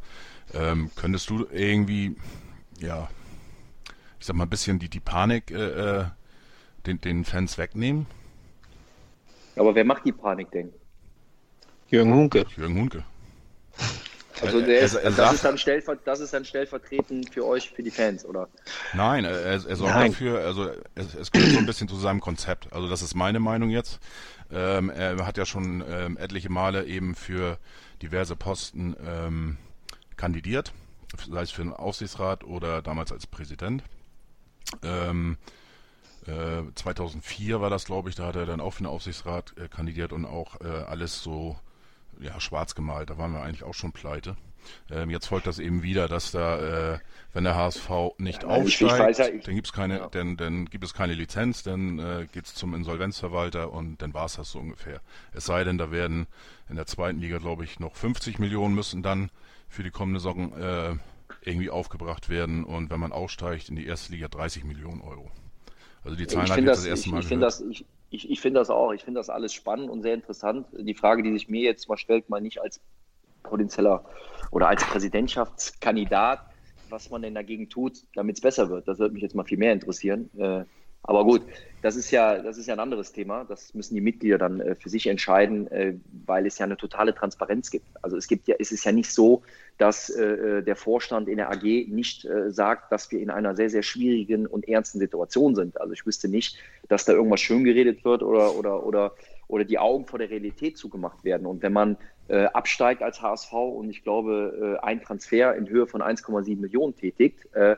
[0.54, 2.16] ähm, könntest du irgendwie,
[2.80, 3.10] ja,
[4.20, 6.06] ich sag mal, ein bisschen die, die Panik äh, äh
[6.86, 8.06] den, den Fans wegnehmen?
[9.56, 10.72] Aber wer macht die Panik denn?
[11.88, 12.46] Jürgen Hunke.
[12.56, 13.04] Jürgen Hunke.
[14.42, 17.92] Also der, er, er, das, ist dann das ist dann stellvertretend für euch, für die
[17.92, 18.50] Fans, oder?
[18.94, 20.12] Nein, er, er sorgt Nein.
[20.12, 22.72] dafür, also es, es gehört so ein bisschen zu seinem Konzept.
[22.74, 24.00] Also das ist meine Meinung jetzt.
[24.52, 27.58] Ähm, er hat ja schon ähm, etliche Male eben für
[28.02, 29.58] diverse Posten ähm,
[30.18, 30.74] kandidiert,
[31.30, 33.84] sei es für den Aufsichtsrat oder damals als Präsident.
[34.84, 35.38] Ähm,
[36.28, 39.68] äh, 2004 war das, glaube ich, da hat er dann auch für den Aufsichtsrat äh,
[39.68, 41.58] kandidiert und auch äh, alles so
[42.20, 43.10] ja, schwarz gemalt.
[43.10, 44.36] Da waren wir eigentlich auch schon pleite.
[44.90, 47.00] Ähm, jetzt folgt das eben wieder, dass da, äh,
[47.34, 50.08] wenn der HSV nicht Ja, aufsteigt, dann gibt's keine, Ja.
[50.10, 54.50] dann, dann gibt es keine Lizenz, dann äh, geht's zum Insolvenzverwalter und dann war's das
[54.52, 55.02] so ungefähr.
[55.34, 56.26] Es sei denn, da werden
[56.68, 59.30] in der zweiten Liga, glaube ich, noch 50 Millionen müssen dann
[59.70, 60.96] für die kommende Saison äh,
[61.42, 65.30] irgendwie aufgebracht werden und wenn man aussteigt in die erste Liga 30 Millionen Euro.
[66.04, 67.44] Also die Zahlen Ich habe ich das, das erste ich, Mal ich gehört.
[67.44, 68.92] das, ich, ich, ich finde das auch.
[68.94, 70.68] Ich finde das alles spannend und sehr interessant.
[70.72, 72.82] Die Frage, die sich mir jetzt mal stellt, mal nicht als
[73.44, 74.06] potenzieller
[74.52, 76.42] oder als Präsidentschaftskandidat,
[76.90, 78.88] was man denn dagegen tut, damit es besser wird.
[78.88, 80.30] Das würde mich jetzt mal viel mehr interessieren.
[80.38, 80.66] Äh,
[81.08, 81.44] aber gut,
[81.82, 83.46] das ist ja, das ist ja ein anderes Thema.
[83.46, 85.94] Das müssen die Mitglieder dann äh, für sich entscheiden, äh,
[86.26, 87.86] weil es ja eine totale Transparenz gibt.
[88.02, 89.44] Also es gibt ja, es ist ja nicht so,
[89.78, 93.70] dass äh, der Vorstand in der AG nicht äh, sagt, dass wir in einer sehr,
[93.70, 95.80] sehr schwierigen und ernsten Situation sind.
[95.80, 99.14] Also ich wüsste nicht, dass da irgendwas schön geredet wird oder, oder, oder,
[99.48, 101.46] oder die Augen vor der Realität zugemacht werden.
[101.46, 101.98] Und wenn man
[102.30, 106.96] äh, absteigt als HSV und ich glaube, äh, ein Transfer in Höhe von 1,7 Millionen
[106.96, 107.76] tätigt, äh,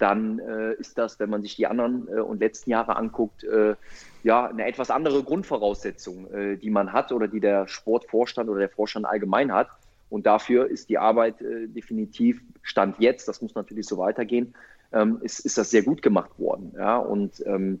[0.00, 3.74] dann äh, ist das, wenn man sich die anderen äh, und letzten Jahre anguckt, äh,
[4.22, 8.68] ja, eine etwas andere Grundvoraussetzung, äh, die man hat oder die der Sportvorstand oder der
[8.68, 9.68] Vorstand allgemein hat.
[10.08, 14.54] Und dafür ist die Arbeit äh, definitiv Stand jetzt, das muss natürlich so weitergehen,
[14.92, 16.72] ähm, ist, ist das sehr gut gemacht worden.
[16.76, 16.96] Ja?
[16.96, 17.80] Und ähm,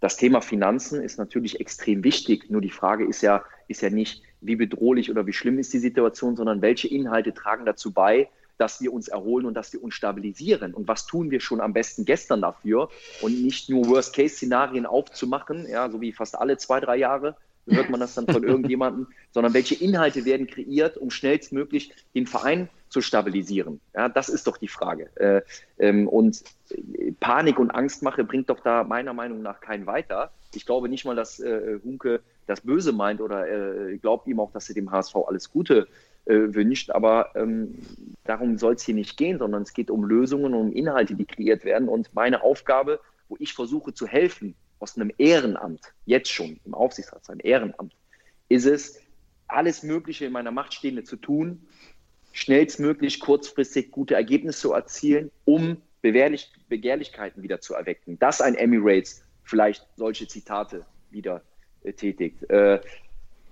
[0.00, 2.50] das Thema Finanzen ist natürlich extrem wichtig.
[2.50, 5.78] Nur die Frage ist ja, ist ja nicht, wie bedrohlich oder wie schlimm ist die
[5.78, 9.94] Situation, sondern welche Inhalte tragen dazu bei, dass wir uns erholen und dass wir uns
[9.94, 10.74] stabilisieren.
[10.74, 12.88] Und was tun wir schon am besten gestern dafür?
[13.20, 17.36] Und nicht nur Worst-Case-Szenarien aufzumachen, ja, so wie fast alle zwei, drei Jahre,
[17.66, 22.68] hört man das dann von irgendjemandem, sondern welche Inhalte werden kreiert, um schnellstmöglich den Verein
[22.88, 23.80] zu stabilisieren?
[23.94, 25.10] Ja, das ist doch die Frage.
[25.16, 25.42] Äh,
[25.78, 30.30] ähm, und äh, Panik und Angstmache bringt doch da meiner Meinung nach keinen weiter.
[30.54, 34.52] Ich glaube nicht mal, dass äh, Hunke das Böse meint oder äh, glaubt ihm auch,
[34.52, 36.90] dass er dem HSV alles Gute äh, wünscht.
[36.90, 37.78] Aber ähm,
[38.24, 41.26] darum soll es hier nicht gehen, sondern es geht um Lösungen und um Inhalte, die
[41.26, 41.88] kreiert werden.
[41.88, 47.24] Und meine Aufgabe, wo ich versuche zu helfen, aus einem Ehrenamt, jetzt schon im Aufsichtsrat
[47.24, 47.94] sein Ehrenamt,
[48.48, 49.00] ist es,
[49.46, 51.66] alles Mögliche in meiner Macht Stehende zu tun,
[52.32, 58.18] schnellstmöglich, kurzfristig gute Ergebnisse zu erzielen, um Bewehrlich Begehrlichkeiten wieder zu erwecken.
[58.18, 61.42] Dass ein Emirates vielleicht solche Zitate wieder
[61.82, 62.42] äh, tätigt.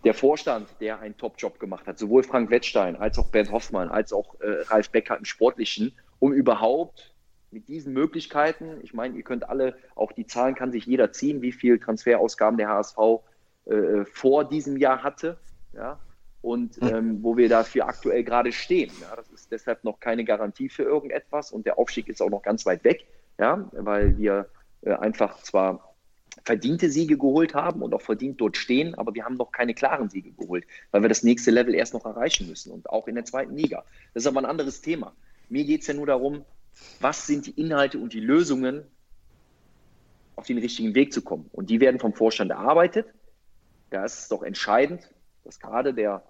[0.04, 4.12] Der Vorstand, der einen Top-Job gemacht hat, sowohl Frank Wettstein als auch Bernd Hoffmann, als
[4.12, 7.12] auch äh, Ralf Becker im Sportlichen, um überhaupt
[7.52, 11.42] mit diesen Möglichkeiten, ich meine, ihr könnt alle, auch die Zahlen kann sich jeder ziehen,
[11.42, 12.98] wie viel Transferausgaben der HSV
[13.66, 15.38] äh, vor diesem Jahr hatte,
[15.74, 16.00] ja,
[16.40, 18.90] und ähm, wo wir dafür aktuell gerade stehen.
[19.00, 22.42] Ja, das ist deshalb noch keine Garantie für irgendetwas und der Aufstieg ist auch noch
[22.42, 23.06] ganz weit weg,
[23.38, 24.48] ja, weil wir
[24.80, 25.91] äh, einfach zwar
[26.44, 30.08] verdiente Siege geholt haben und auch verdient dort stehen, aber wir haben noch keine klaren
[30.08, 33.24] Siege geholt, weil wir das nächste Level erst noch erreichen müssen und auch in der
[33.24, 33.84] zweiten Liga.
[34.14, 35.14] Das ist aber ein anderes Thema.
[35.48, 36.44] Mir geht es ja nur darum,
[37.00, 38.84] was sind die Inhalte und die Lösungen,
[40.36, 41.48] auf den richtigen Weg zu kommen.
[41.52, 43.06] Und die werden vom Vorstand erarbeitet.
[43.90, 45.08] Da ist es doch entscheidend,
[45.44, 46.22] dass gerade der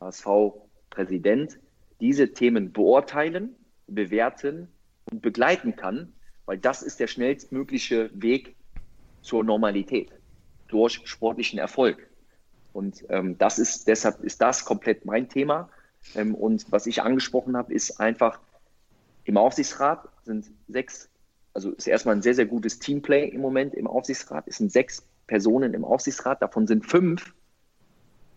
[0.00, 1.58] HSV-Präsident
[2.00, 3.54] diese Themen beurteilen,
[3.86, 4.68] bewerten
[5.10, 6.12] und begleiten kann,
[6.46, 8.56] weil das ist der schnellstmögliche Weg
[9.22, 10.10] zur Normalität
[10.68, 12.08] durch sportlichen Erfolg.
[12.72, 15.68] Und ähm, das ist deshalb ist das komplett mein Thema.
[16.14, 18.38] Ähm, und was ich angesprochen habe, ist einfach
[19.24, 21.08] im Aufsichtsrat sind sechs,
[21.52, 24.44] also ist erstmal ein sehr, sehr gutes Teamplay im Moment im Aufsichtsrat.
[24.46, 27.34] Es sind sechs Personen im Aufsichtsrat, davon sind fünf,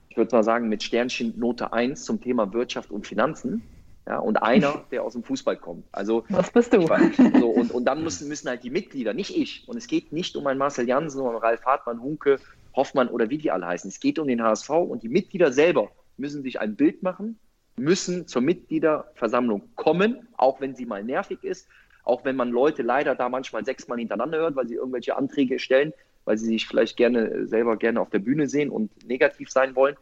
[0.09, 3.63] ich würde mal sagen, mit Sternchen Note 1 zum Thema Wirtschaft und Finanzen.
[4.05, 5.85] Ja, und einer, der aus dem Fußball kommt.
[5.91, 6.87] Also Was bist du?
[6.87, 9.67] weiß, so, und, und dann müssen, müssen halt die Mitglieder, nicht ich.
[9.67, 12.39] Und es geht nicht um einen Marcel Jansen oder Ralf Hartmann, Hunke,
[12.75, 13.89] Hoffmann oder wie die alle heißen.
[13.89, 17.39] Es geht um den HSV und die Mitglieder selber müssen sich ein Bild machen,
[17.75, 21.67] müssen zur Mitgliederversammlung kommen, auch wenn sie mal nervig ist,
[22.03, 25.93] auch wenn man Leute leider da manchmal sechsmal hintereinander hört, weil sie irgendwelche Anträge stellen,
[26.25, 29.95] weil sie sich vielleicht gerne selber gerne auf der Bühne sehen und negativ sein wollen.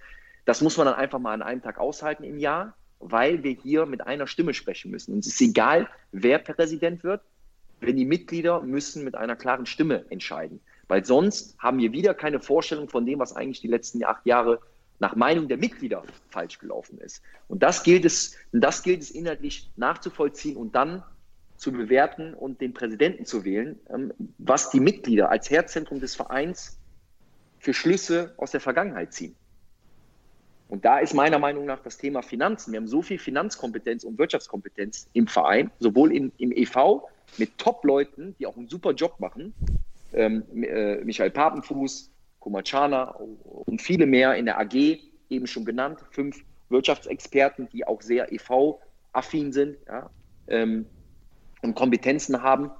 [0.45, 3.85] Das muss man dann einfach mal an einem Tag aushalten im Jahr, weil wir hier
[3.85, 5.13] mit einer Stimme sprechen müssen.
[5.13, 7.21] Und es ist egal, wer Präsident wird,
[7.79, 10.61] wenn die Mitglieder müssen mit einer klaren Stimme entscheiden.
[10.87, 14.59] Weil sonst haben wir wieder keine Vorstellung von dem, was eigentlich die letzten acht Jahre
[14.99, 17.23] nach Meinung der Mitglieder falsch gelaufen ist.
[17.47, 21.03] Und das gilt es, das gilt es inhaltlich nachzuvollziehen und dann
[21.57, 26.79] zu bewerten und den Präsidenten zu wählen, ähm, was die Mitglieder als Herzzentrum des Vereins
[27.59, 29.35] für Schlüsse aus der Vergangenheit ziehen.
[30.71, 32.71] Und da ist meiner Meinung nach das Thema Finanzen.
[32.71, 37.01] Wir haben so viel Finanzkompetenz und Wirtschaftskompetenz im Verein, sowohl im, im EV
[37.37, 39.53] mit Top-Leuten, die auch einen super Job machen.
[40.13, 42.09] Ähm, äh, Michael Papenfuß,
[42.39, 43.15] Kumachana
[43.65, 44.99] und viele mehr in der AG,
[45.29, 45.99] eben schon genannt.
[46.11, 48.79] Fünf Wirtschaftsexperten, die auch sehr EV
[49.11, 50.09] affin sind ja,
[50.47, 50.85] ähm,
[51.61, 52.71] und Kompetenzen haben.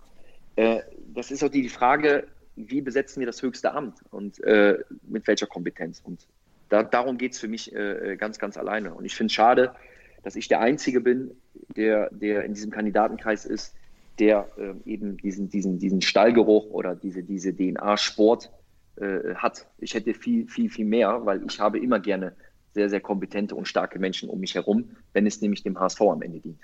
[0.56, 0.80] Äh,
[1.14, 2.26] das ist auch die Frage,
[2.56, 4.80] wie besetzen wir das höchste Amt und äh,
[5.10, 6.02] mit welcher Kompetenz.
[6.06, 6.26] Und
[6.72, 8.93] da, darum geht es für mich äh, ganz, ganz alleine.
[8.93, 9.76] Und ich finde es schade,
[10.24, 11.32] dass ich der Einzige bin,
[11.76, 13.76] der, der in diesem Kandidatenkreis ist,
[14.19, 18.51] der äh, eben diesen, diesen, diesen Stallgeruch oder diese, diese DNA-Sport
[18.95, 19.67] äh, hat.
[19.80, 22.34] Ich hätte viel, viel, viel mehr, weil ich habe immer gerne
[22.74, 26.22] sehr, sehr kompetente und starke Menschen um mich herum, wenn es nämlich dem HSV am
[26.22, 26.61] Ende dient.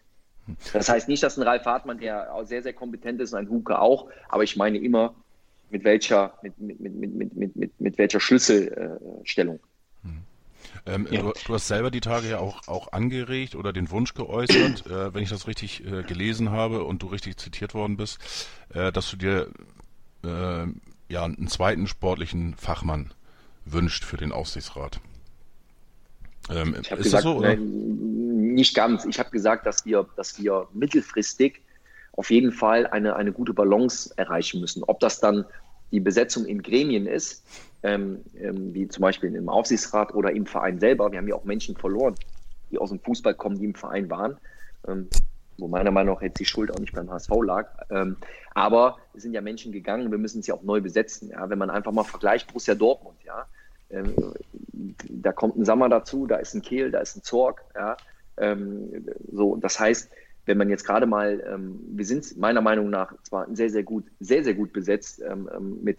[0.71, 4.09] Das heißt nicht, dass ein Ralf Hartmann, der sehr, sehr kompetent ist, ein Huke auch,
[4.29, 5.15] aber ich meine immer,
[5.69, 9.59] mit welcher, mit, mit, mit, mit, mit, mit, mit welcher Schlüsselstellung.
[10.85, 11.21] Ähm, ja.
[11.21, 15.13] du, du, hast selber die Tage ja auch, auch angeregt oder den Wunsch geäußert, äh,
[15.13, 18.19] wenn ich das richtig äh, gelesen habe und du richtig zitiert worden bist,
[18.73, 19.49] äh, dass du dir
[20.23, 20.67] äh,
[21.09, 23.13] ja einen zweiten sportlichen Fachmann
[23.65, 24.99] wünscht für den Aufsichtsrat.
[26.49, 27.37] Ähm, ich ist gesagt, das so?
[27.37, 27.49] Oder?
[27.49, 29.05] Nein, nicht ganz.
[29.05, 31.61] Ich habe gesagt, dass wir, dass wir mittelfristig
[32.13, 34.83] auf jeden Fall eine, eine gute Balance erreichen müssen.
[34.83, 35.45] Ob das dann
[35.91, 37.43] die Besetzung in Gremien ist,
[37.83, 41.11] ähm, ähm, wie zum Beispiel im Aufsichtsrat oder im Verein selber.
[41.11, 42.15] Wir haben ja auch Menschen verloren,
[42.71, 44.37] die aus dem Fußball kommen, die im Verein waren.
[44.87, 45.07] Ähm,
[45.57, 47.67] wo meiner Meinung nach jetzt die Schuld auch nicht beim HSV lag.
[47.89, 48.17] Ähm,
[48.53, 51.29] aber es sind ja Menschen gegangen, wir müssen es ja auch neu besetzen.
[51.29, 51.49] Ja?
[51.49, 53.45] Wenn man einfach mal vergleicht, Borussia Dortmund, ja,
[53.89, 54.13] ähm,
[55.09, 57.97] da kommt ein Sammer dazu, da ist ein Kehl, da ist ein Zorg, ja,
[58.37, 60.09] ähm, so, das heißt,
[60.45, 64.05] wenn man jetzt gerade mal, ähm, wir sind meiner Meinung nach zwar sehr, sehr gut,
[64.19, 65.97] sehr, sehr gut besetzt, ähm, mit,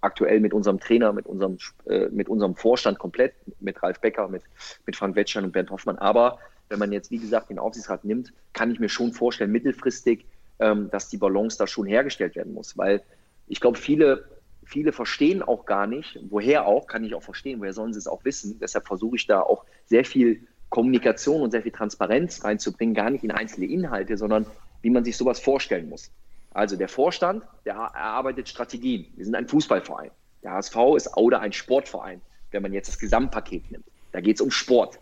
[0.00, 4.42] aktuell mit unserem Trainer, mit unserem, äh, mit unserem Vorstand komplett, mit Ralf Becker, mit,
[4.86, 5.98] mit Frank Wetschern und Bernd Hoffmann.
[5.98, 6.38] Aber
[6.68, 10.26] wenn man jetzt, wie gesagt, den Aufsichtsrat nimmt, kann ich mir schon vorstellen, mittelfristig,
[10.58, 12.76] ähm, dass die Balance da schon hergestellt werden muss.
[12.76, 13.02] Weil
[13.46, 14.24] ich glaube, viele,
[14.64, 18.06] viele verstehen auch gar nicht, woher auch, kann ich auch verstehen, woher sollen sie es
[18.06, 18.58] auch wissen.
[18.60, 23.24] Deshalb versuche ich da auch sehr viel Kommunikation und sehr viel Transparenz reinzubringen, gar nicht
[23.24, 24.46] in einzelne Inhalte, sondern
[24.82, 26.10] wie man sich sowas vorstellen muss.
[26.58, 29.06] Also der Vorstand, der erarbeitet Strategien.
[29.14, 30.10] Wir sind ein Fußballverein.
[30.42, 33.84] Der HSV ist oder ein Sportverein, wenn man jetzt das Gesamtpaket nimmt.
[34.10, 34.98] Da geht es um Sport.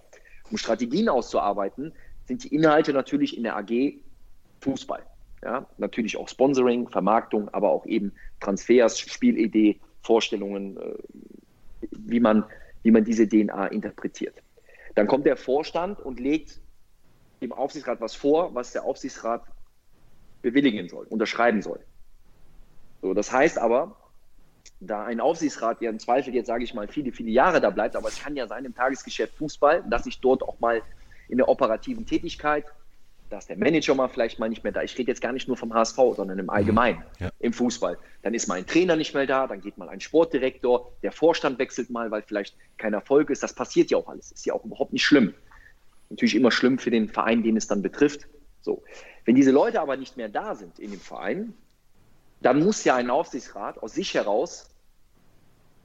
[0.50, 1.94] Um Strategien auszuarbeiten,
[2.26, 3.94] sind die Inhalte natürlich in der AG
[4.60, 5.02] Fußball.
[5.42, 10.98] Ja, natürlich auch Sponsoring, Vermarktung, aber auch eben Transfers, Spielidee, Vorstellungen, äh,
[11.90, 12.44] wie man,
[12.82, 14.42] wie man diese DNA interpretiert.
[14.94, 16.60] Dann kommt der Vorstand und legt
[17.40, 19.42] dem Aufsichtsrat was vor, was der Aufsichtsrat
[20.46, 21.80] bewilligen soll, unterschreiben soll.
[23.02, 23.96] So, das heißt aber,
[24.78, 27.96] da ein Aufsichtsrat, der im Zweifel jetzt, sage ich mal, viele, viele Jahre da bleibt,
[27.96, 30.82] aber es kann ja sein im Tagesgeschäft Fußball, dass ich dort auch mal
[31.28, 32.64] in der operativen Tätigkeit,
[33.28, 35.56] dass der Manager mal vielleicht mal nicht mehr da, ich rede jetzt gar nicht nur
[35.56, 37.24] vom HSV, sondern im Allgemeinen, mhm.
[37.24, 37.30] ja.
[37.40, 37.98] im Fußball.
[38.22, 41.58] Dann ist mal ein Trainer nicht mehr da, dann geht mal ein Sportdirektor, der Vorstand
[41.58, 43.42] wechselt mal, weil vielleicht kein Erfolg ist.
[43.42, 45.34] Das passiert ja auch alles, ist ja auch überhaupt nicht schlimm.
[46.10, 48.28] Natürlich immer schlimm für den Verein, den es dann betrifft.
[48.62, 48.84] So.
[49.26, 51.52] Wenn diese Leute aber nicht mehr da sind in dem Verein,
[52.40, 54.70] dann muss ja ein Aufsichtsrat aus sich heraus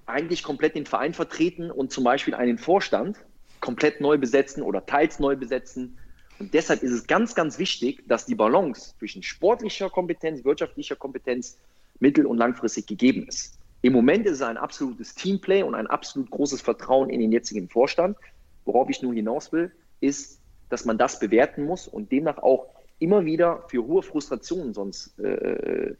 [0.05, 3.17] eigentlich komplett den Verein vertreten und zum Beispiel einen Vorstand
[3.59, 5.97] komplett neu besetzen oder teils neu besetzen
[6.41, 11.59] und deshalb ist es ganz, ganz wichtig, dass die Balance zwischen sportlicher Kompetenz, wirtschaftlicher Kompetenz
[11.99, 13.59] mittel- und langfristig gegeben ist.
[13.83, 17.69] Im Moment ist es ein absolutes Teamplay und ein absolut großes Vertrauen in den jetzigen
[17.69, 18.17] Vorstand.
[18.65, 20.39] Worauf ich nur hinaus will, ist,
[20.69, 22.65] dass man das bewerten muss und demnach auch
[23.01, 25.95] immer wieder für hohe Frustrationen sonst äh,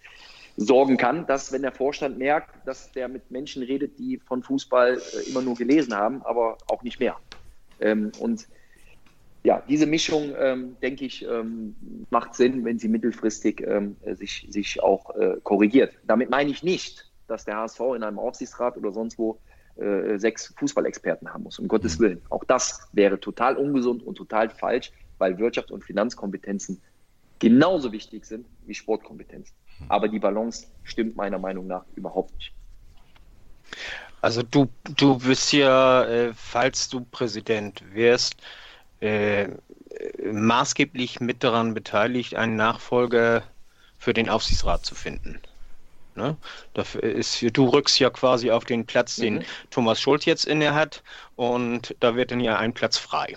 [0.57, 4.97] sorgen kann, dass wenn der Vorstand merkt, dass der mit Menschen redet, die von Fußball
[4.97, 7.17] äh, immer nur gelesen haben, aber auch nicht mehr.
[7.79, 8.47] Ähm, und
[9.43, 11.75] ja, diese Mischung, ähm, denke ich, ähm,
[12.11, 15.93] macht Sinn, wenn sie mittelfristig ähm, sich, sich auch äh, korrigiert.
[16.05, 19.39] Damit meine ich nicht, dass der HSV in einem Aufsichtsrat oder sonst wo
[19.77, 22.03] äh, sechs Fußballexperten haben muss, um Gottes mhm.
[22.03, 22.21] Willen.
[22.29, 26.81] Auch das wäre total ungesund und total falsch, weil Wirtschaft und Finanzkompetenzen
[27.41, 29.53] genauso wichtig sind wie Sportkompetenzen.
[29.79, 29.85] Mhm.
[29.89, 32.53] Aber die Balance stimmt meiner Meinung nach überhaupt nicht.
[34.21, 38.35] Also du, du bist ja, äh, falls du Präsident wirst,
[38.99, 39.49] äh,
[40.31, 43.43] maßgeblich mit daran beteiligt, einen Nachfolger
[43.97, 45.39] für den Aufsichtsrat zu finden.
[46.13, 46.37] Ne?
[46.75, 49.43] Dafür ist, du rückst ja quasi auf den Platz, den mhm.
[49.71, 51.01] Thomas Schulz jetzt inne hat,
[51.35, 53.35] und da wird dann ja ein Platz frei.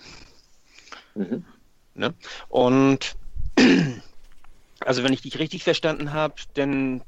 [1.14, 1.44] Mhm.
[1.94, 2.12] Ne?
[2.48, 3.16] Und
[4.80, 7.02] also wenn ich dich richtig verstanden habe, dann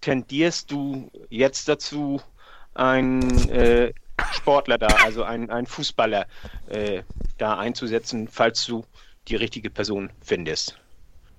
[0.00, 2.20] tendierst du jetzt dazu,
[2.74, 3.92] ein äh,
[4.30, 6.26] Sportler da, also ein, ein Fußballer
[6.66, 7.02] äh,
[7.38, 8.84] da einzusetzen, falls du
[9.28, 10.78] die richige Person findest.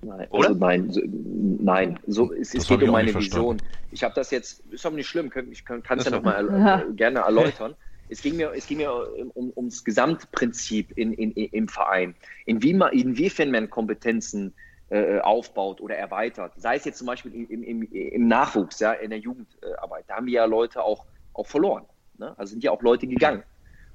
[0.02, 0.48] Nein, Oder?
[0.48, 3.60] Also nein, so, nein, so, es, es geht um meine Vision.
[3.90, 7.20] Ich habe das jetzt, ist aber nicht schlimm, ich kann es ja nochmal äh, gerne
[7.20, 7.76] erläutern.
[8.08, 8.92] Es ging mir, es ging mir
[9.34, 12.14] um, ums Gesamtprinzip in, in, im Verein.
[12.44, 14.54] Inwie inwiefern man Kompetenzen
[14.90, 16.52] äh, aufbaut oder erweitert.
[16.56, 20.04] Sei es jetzt zum Beispiel im, im, im Nachwuchs, ja, in der Jugendarbeit.
[20.06, 21.84] Da haben wir ja Leute auch, auch verloren.
[22.18, 22.34] Ne?
[22.38, 23.42] Also sind ja auch Leute gegangen.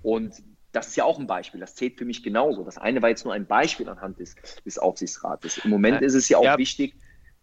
[0.04, 1.60] Und das ist ja auch ein Beispiel.
[1.60, 2.64] Das zählt für mich genauso.
[2.64, 4.36] Das eine war jetzt nur ein Beispiel anhand des,
[4.66, 5.60] des Aufsichtsrates.
[5.60, 6.58] Im Moment ist es ja auch ja.
[6.58, 6.96] wichtig,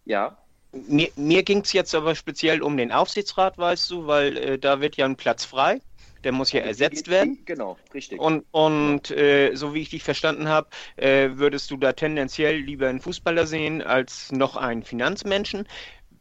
[0.05, 0.39] ja.
[0.73, 4.81] Mir, mir ging es jetzt aber speziell um den Aufsichtsrat, weißt du, weil äh, da
[4.81, 5.81] wird ja ein Platz frei.
[6.25, 7.39] Der muss ja ersetzt werden.
[7.45, 8.21] Genau, richtig.
[8.21, 12.89] Und, und äh, so wie ich dich verstanden habe, äh, würdest du da tendenziell lieber
[12.89, 15.67] einen Fußballer sehen als noch einen Finanzmenschen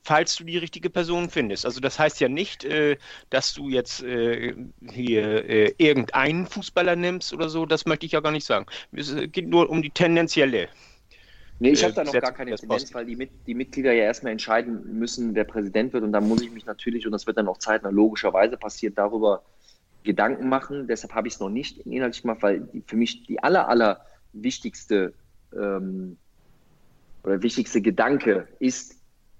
[0.07, 1.65] falls du die richtige Person findest.
[1.65, 2.95] Also das heißt ja nicht, äh,
[3.29, 4.55] dass du jetzt äh,
[4.89, 8.67] hier äh, irgendeinen Fußballer nimmst oder so, das möchte ich ja gar nicht sagen.
[8.93, 10.69] Es geht nur um die tendenzielle.
[11.59, 14.97] Nee, ich habe da noch gar keine Tendenz, weil die, die, Mitglieder ja erstmal entscheiden
[14.97, 16.03] müssen, wer Präsident wird.
[16.03, 19.41] Und da muss ich mich natürlich, und das wird dann auch zeitnah logischerweise passiert, darüber
[20.07, 20.87] Gedanken machen.
[20.87, 24.01] Deshalb habe ich es noch nicht inhaltlich gemacht, weil die, für mich die aller, aller
[24.33, 25.13] wichtigste
[25.53, 26.17] ähm,
[27.23, 28.95] oder wichtigste Gedanke ist,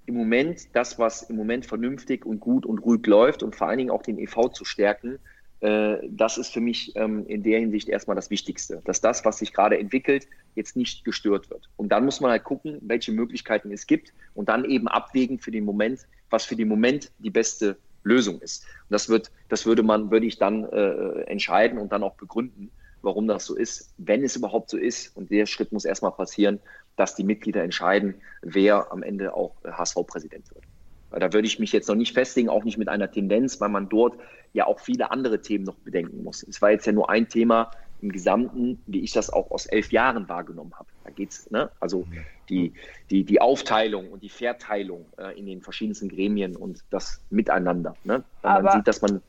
[0.06, 3.78] im Moment das, was im Moment vernünftig und gut und ruhig läuft und vor allen
[3.78, 5.20] Dingen auch den EV zu stärken,
[5.60, 9.40] äh, das ist für mich ähm, in der Hinsicht erstmal das Wichtigste, dass das, was
[9.40, 11.70] sich gerade entwickelt, jetzt nicht gestört wird.
[11.76, 15.52] Und dann muss man halt gucken, welche Möglichkeiten es gibt und dann eben abwägen für
[15.52, 18.64] den Moment, was für den Moment die beste Lösung ist.
[18.64, 22.72] Und das wird, das würde man, würde ich dann äh, entscheiden und dann auch begründen,
[23.02, 25.16] warum das so ist, wenn es überhaupt so ist.
[25.16, 26.60] Und der Schritt muss erstmal passieren,
[26.96, 30.64] dass die Mitglieder entscheiden, wer am Ende auch HSV-Präsident wird.
[31.12, 33.88] Da würde ich mich jetzt noch nicht festlegen, auch nicht mit einer Tendenz, weil man
[33.88, 34.16] dort
[34.54, 36.44] ja auch viele andere Themen noch bedenken muss.
[36.44, 37.72] Es war jetzt ja nur ein Thema
[38.02, 40.88] im Gesamten, wie ich das auch aus elf Jahren wahrgenommen habe.
[41.04, 41.70] Da geht es, ne?
[41.80, 42.06] also
[42.50, 42.74] die,
[43.10, 47.96] die, die Aufteilung und die Verteilung äh, in den verschiedensten Gremien und das Miteinander.
[48.04, 48.24] Ne?
[48.42, 49.22] Wenn Aber, man sieht, dass man.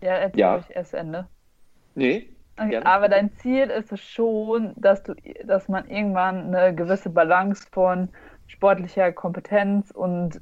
[0.00, 0.58] Ja, erzähl ja.
[0.58, 1.28] ich erst Ende.
[1.94, 7.08] Nee, Okay, aber dein Ziel ist es schon, dass du, dass man irgendwann eine gewisse
[7.08, 8.10] Balance von
[8.46, 10.40] sportlicher Kompetenz und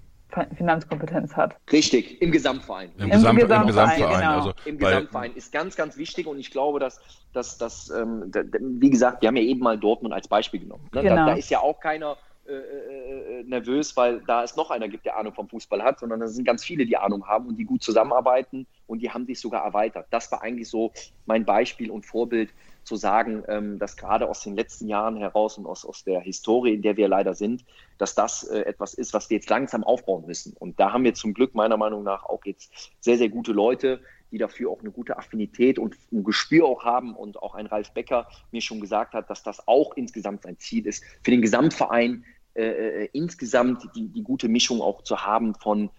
[0.57, 1.57] Finanzkompetenz hat.
[1.71, 2.91] Richtig, im Gesamtverein.
[2.99, 4.37] Im, Gesamt, im Gesamtverein, Gesamtverein genau.
[4.37, 7.01] also Im Gesamtverein ist ganz, ganz wichtig und ich glaube, dass,
[7.33, 10.89] dass, dass ähm, wie gesagt, wir haben ja eben mal Dortmund als Beispiel genommen.
[10.93, 11.03] Ne?
[11.03, 11.17] Genau.
[11.17, 12.17] Da, da, ist ja auch keiner
[12.51, 16.01] äh, äh, äh, nervös, weil da es noch einer gibt, der Ahnung vom Fußball hat,
[16.01, 19.25] sondern da sind ganz viele, die Ahnung haben und die gut zusammenarbeiten und die haben
[19.25, 20.09] sich sogar erweitert.
[20.11, 20.91] Das war eigentlich so
[21.27, 22.51] mein Beispiel und Vorbild,
[22.91, 26.75] zu sagen, ähm, dass gerade aus den letzten Jahren heraus und aus, aus der Historie,
[26.75, 27.65] in der wir leider sind,
[27.99, 30.57] dass das äh, etwas ist, was wir jetzt langsam aufbauen müssen.
[30.59, 34.01] Und da haben wir zum Glück meiner Meinung nach auch jetzt sehr, sehr gute Leute,
[34.33, 37.93] die dafür auch eine gute Affinität und ein Gespür auch haben und auch ein Ralf
[37.93, 42.25] Becker mir schon gesagt hat, dass das auch insgesamt sein Ziel ist, für den Gesamtverein
[42.55, 45.91] äh, äh insgesamt die, die gute Mischung auch zu haben von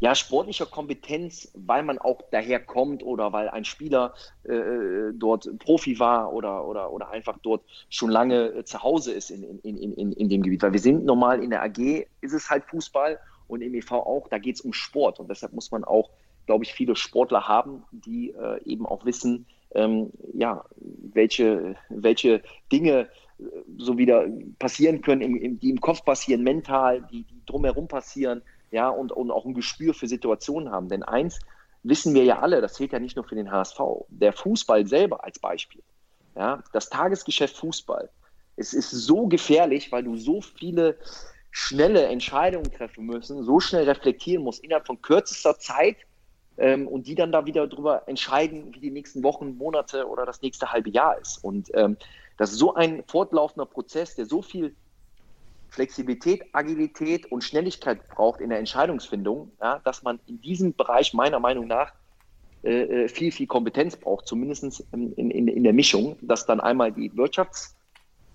[0.00, 4.14] ja, sportlicher Kompetenz, weil man auch daher kommt oder weil ein Spieler
[4.44, 9.30] äh, dort Profi war oder, oder, oder einfach dort schon lange äh, zu Hause ist
[9.30, 10.62] in, in, in, in dem Gebiet.
[10.62, 14.28] Weil wir sind normal in der AG, ist es halt Fußball und im EV auch,
[14.28, 16.10] da geht es um Sport und deshalb muss man auch,
[16.44, 23.08] glaube ich, viele Sportler haben, die äh, eben auch wissen, ähm, ja, welche, welche Dinge
[23.38, 23.44] äh,
[23.78, 24.26] so wieder
[24.58, 29.12] passieren können, im, im, die im Kopf passieren, mental, die, die drumherum passieren ja, und,
[29.12, 30.88] und auch ein Gespür für Situationen haben.
[30.88, 31.38] Denn eins
[31.82, 35.24] wissen wir ja alle, das zählt ja nicht nur für den HSV, der Fußball selber
[35.24, 35.82] als Beispiel,
[36.34, 38.10] ja, das Tagesgeschäft Fußball,
[38.56, 40.98] es ist so gefährlich, weil du so viele
[41.50, 45.96] schnelle Entscheidungen treffen müssen, so schnell reflektieren musst innerhalb von kürzester Zeit
[46.58, 50.42] ähm, und die dann da wieder darüber entscheiden, wie die nächsten Wochen, Monate oder das
[50.42, 51.42] nächste halbe Jahr ist.
[51.42, 51.96] Und ähm,
[52.38, 54.74] das ist so ein fortlaufender Prozess, der so viel
[55.68, 61.40] Flexibilität, Agilität und Schnelligkeit braucht in der Entscheidungsfindung, ja, dass man in diesem Bereich meiner
[61.40, 61.92] Meinung nach
[62.62, 66.92] äh, äh viel, viel Kompetenz braucht, zumindest in, in, in der Mischung, dass dann einmal
[66.92, 67.74] die Wirtschafts-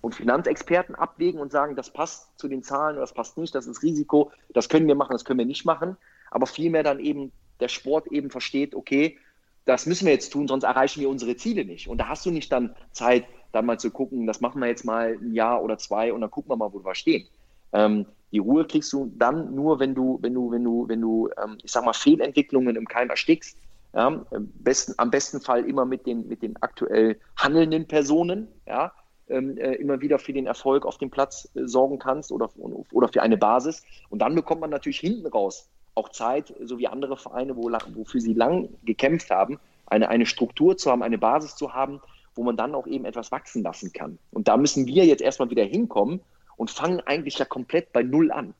[0.00, 3.66] und Finanzexperten abwägen und sagen, das passt zu den Zahlen oder das passt nicht, das
[3.66, 5.96] ist Risiko, das können wir machen, das können wir nicht machen,
[6.30, 9.18] aber vielmehr dann eben der Sport eben versteht, okay,
[9.64, 11.88] das müssen wir jetzt tun, sonst erreichen wir unsere Ziele nicht.
[11.88, 14.84] Und da hast du nicht dann Zeit, dann mal zu gucken, das machen wir jetzt
[14.84, 17.26] mal ein Jahr oder zwei und dann gucken wir mal, wo wir stehen.
[17.72, 21.28] Ähm, die Ruhe kriegst du dann nur, wenn du, wenn du, wenn du, wenn du,
[21.42, 23.56] ähm, ich sag mal, Fehlentwicklungen im Keim erstickst.
[23.94, 28.90] Ja, besten, am besten Fall immer mit den, mit den aktuell handelnden Personen, ja,
[29.28, 33.08] ähm, äh, immer wieder für den Erfolg auf dem Platz äh, sorgen kannst oder, oder
[33.08, 33.82] für eine Basis.
[34.08, 38.20] Und dann bekommt man natürlich hinten raus auch Zeit, so wie andere Vereine, wo, wofür
[38.20, 42.00] sie lang gekämpft haben, eine, eine Struktur zu haben, eine Basis zu haben,
[42.34, 44.18] wo man dann auch eben etwas wachsen lassen kann.
[44.30, 46.20] Und da müssen wir jetzt erstmal wieder hinkommen
[46.56, 48.54] und fangen eigentlich ja komplett bei Null an.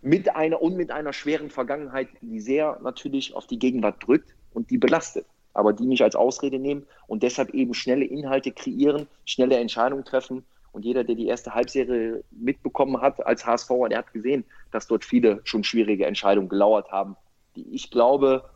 [0.00, 4.70] Mit einer und mit einer schweren Vergangenheit, die sehr natürlich auf die Gegenwart drückt und
[4.70, 5.26] die belastet.
[5.54, 10.44] Aber die nicht als Ausrede nehmen und deshalb eben schnelle Inhalte kreieren, schnelle Entscheidungen treffen.
[10.70, 15.04] Und jeder, der die erste Halbserie mitbekommen hat als HSVer, der hat gesehen, dass dort
[15.04, 17.16] viele schon schwierige Entscheidungen gelauert haben,
[17.56, 18.48] die ich glaube,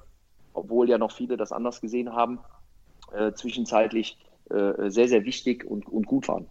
[0.54, 2.38] obwohl ja noch viele das anders gesehen haben,
[3.14, 4.16] äh, zwischenzeitlich
[4.50, 6.46] äh, sehr, sehr wichtig und, und gut waren.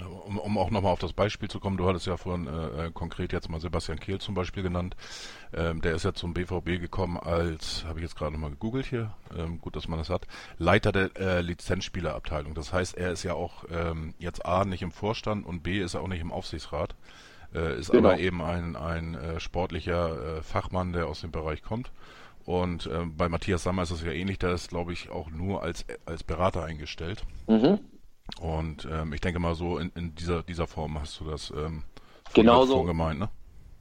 [0.00, 2.90] Um, um auch nochmal auf das Beispiel zu kommen, du hattest ja vorhin äh, äh,
[2.92, 4.96] konkret jetzt mal Sebastian Kehl zum Beispiel genannt.
[5.52, 9.14] Ähm, der ist ja zum BVB gekommen als, habe ich jetzt gerade nochmal gegoogelt hier,
[9.36, 10.26] ähm, gut, dass man das hat,
[10.58, 12.54] Leiter der äh, Lizenzspielerabteilung.
[12.54, 15.94] Das heißt, er ist ja auch ähm, jetzt A nicht im Vorstand und B ist
[15.94, 16.94] er auch nicht im Aufsichtsrat,
[17.54, 18.08] äh, ist genau.
[18.08, 21.92] aber eben ein, ein äh, sportlicher äh, Fachmann, der aus dem Bereich kommt.
[22.44, 25.62] Und äh, bei Matthias Sammer ist es ja ähnlich, der ist, glaube ich, auch nur
[25.62, 27.24] als, als Berater eingestellt.
[27.46, 27.78] Mhm.
[28.40, 31.84] Und ähm, ich denke mal so in, in, dieser, dieser Form hast du das ähm,
[32.34, 33.28] genauso gemeint, ne?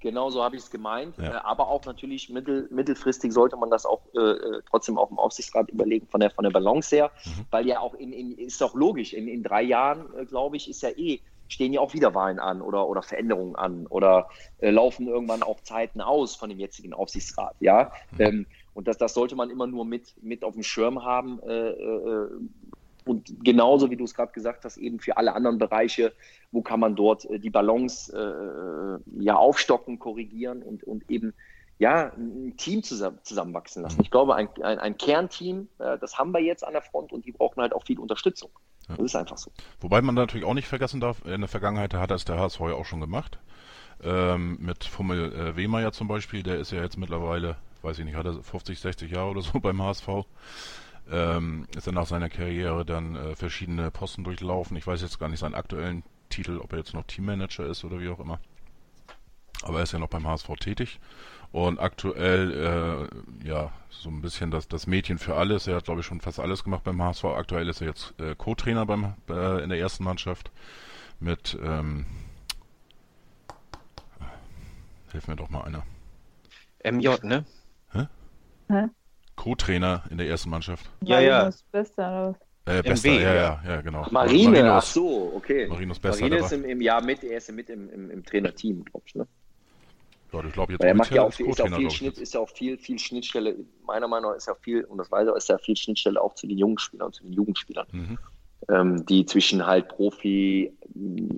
[0.01, 1.15] Genau so habe ich es gemeint.
[1.17, 1.25] Ja.
[1.25, 5.19] Äh, aber auch natürlich mittel, mittelfristig sollte man das auch äh, äh, trotzdem auch im
[5.19, 7.11] Aufsichtsrat überlegen von der, von der Balance her.
[7.23, 7.45] Mhm.
[7.51, 10.69] Weil ja auch in, in ist doch logisch, in, in drei Jahren, äh, glaube ich,
[10.69, 11.21] ist ja eh,
[11.51, 14.29] stehen ja auch wieder Wahlen an oder, oder Veränderungen an oder
[14.59, 17.55] äh, laufen irgendwann auch Zeiten aus von dem jetzigen Aufsichtsrat.
[17.59, 17.91] Ja.
[18.19, 22.27] Ähm, und das, das sollte man immer nur mit, mit auf dem Schirm haben, äh,
[23.05, 26.13] und genauso wie du es gerade gesagt hast, eben für alle anderen Bereiche,
[26.51, 31.33] wo kann man dort äh, die Balance äh, ja aufstocken, korrigieren und, und eben
[31.79, 33.97] ja ein Team zusammen, zusammenwachsen lassen.
[33.97, 34.03] Mhm.
[34.03, 37.25] Ich glaube, ein, ein, ein Kernteam, äh, das haben wir jetzt an der Front und
[37.25, 38.51] die brauchen halt auch viel Unterstützung.
[38.91, 38.97] Ja.
[38.97, 39.51] Das ist einfach so.
[39.79, 42.73] Wobei man natürlich auch nicht vergessen darf, in der Vergangenheit hat das der HSV ja
[42.73, 43.39] auch schon gemacht.
[44.03, 48.15] Ähm, mit Fummel äh, Wehmeier zum Beispiel, der ist ja jetzt mittlerweile, weiß ich nicht,
[48.15, 50.25] hat er 50, 60 Jahre oder so beim HSV
[51.09, 54.77] ähm, ist er nach seiner Karriere dann äh, verschiedene Posten durchlaufen.
[54.77, 57.99] Ich weiß jetzt gar nicht seinen aktuellen Titel, ob er jetzt noch Teammanager ist oder
[57.99, 58.39] wie auch immer.
[59.63, 60.99] Aber er ist ja noch beim HSV tätig.
[61.51, 63.09] Und aktuell,
[63.43, 65.67] äh, ja, so ein bisschen das, das Mädchen für alles.
[65.67, 67.25] Er hat, glaube ich, schon fast alles gemacht beim HSV.
[67.25, 70.49] Aktuell ist er jetzt äh, Co-Trainer beim äh, in der ersten Mannschaft
[71.19, 72.05] mit, ähm,
[75.11, 75.83] hilf mir doch mal einer.
[76.89, 77.45] MJ, ne?
[77.91, 78.07] Hä?
[78.69, 78.87] Hä?
[79.35, 80.89] Co-Trainer in der ersten Mannschaft.
[81.01, 81.49] Ja, ja.
[81.71, 82.35] Bester,
[82.65, 84.07] äh, Bester, MW, ja, ja, ja, genau.
[84.09, 85.67] Marine, Marinos, ach so, okay.
[85.67, 86.23] Marinos Bester.
[86.23, 89.15] Marine ist im, im Jahr mit, er ist mit im, im, im Trainerteam, glaube ich,
[89.15, 89.27] ne?
[90.33, 92.39] Ja, ich glaube jetzt er macht ja auch, viel, ist, auch viel Schnitt, ist ja
[92.39, 93.55] auch viel, viel Schnittstelle,
[93.85, 96.35] meiner Meinung nach ist ja viel, und das weiß er, ist ja viel Schnittstelle auch
[96.35, 98.17] zu den jungen Spielern, zu den Jugendspielern, mhm.
[98.69, 100.71] ähm, die zwischen halt Profi,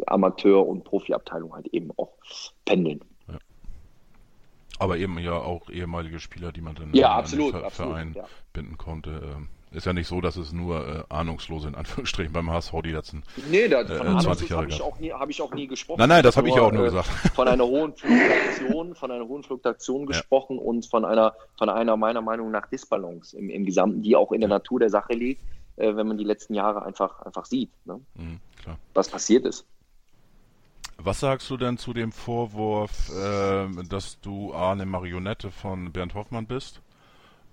[0.05, 2.13] Amateur und Profiabteilung halt eben auch
[2.65, 3.01] pendeln.
[4.79, 8.13] Aber eben ja auch ehemalige Spieler, die man dann ja, an absolut, den absolut, Verein
[8.15, 8.25] ja.
[8.53, 9.21] binden konnte.
[9.23, 12.91] Ähm, ist ja nicht so, dass es nur äh, Ahnungslose in Anführungsstrichen beim HSV die
[12.91, 15.67] letzten nee, da, von äh, 20 Jahre habe ich, auch nie, hab ich auch nie
[15.67, 15.99] gesprochen.
[15.99, 17.07] Nein, nein, das habe ich ja auch nur äh, gesagt.
[17.35, 20.63] Von einer hohen Fluktuation, von einer hohen Fluktuation gesprochen ja.
[20.63, 24.41] und von einer, von einer meiner Meinung nach Disbalance im, im Gesamten, die auch in
[24.41, 25.41] der Natur der Sache liegt,
[25.77, 27.99] äh, wenn man die letzten Jahre einfach, einfach sieht, ne?
[28.15, 28.39] mhm,
[28.93, 29.65] was passiert ist.
[30.97, 36.13] Was sagst du denn zu dem Vorwurf, äh, dass du A, eine Marionette von Bernd
[36.13, 36.81] Hoffmann bist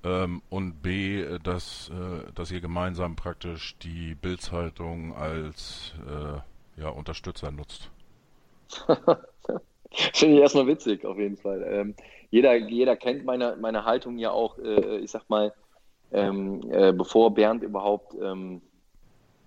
[0.04, 7.50] ähm, und B, dass, äh, dass ihr gemeinsam praktisch die Bildzeitung als äh, ja, Unterstützer
[7.50, 7.90] nutzt?
[10.14, 11.62] Finde ich erstmal witzig, auf jeden Fall.
[11.68, 11.94] Ähm,
[12.30, 15.52] jeder, jeder kennt meine, meine Haltung ja auch, äh, ich sag mal,
[16.12, 18.62] ähm, äh, bevor Bernd überhaupt ähm,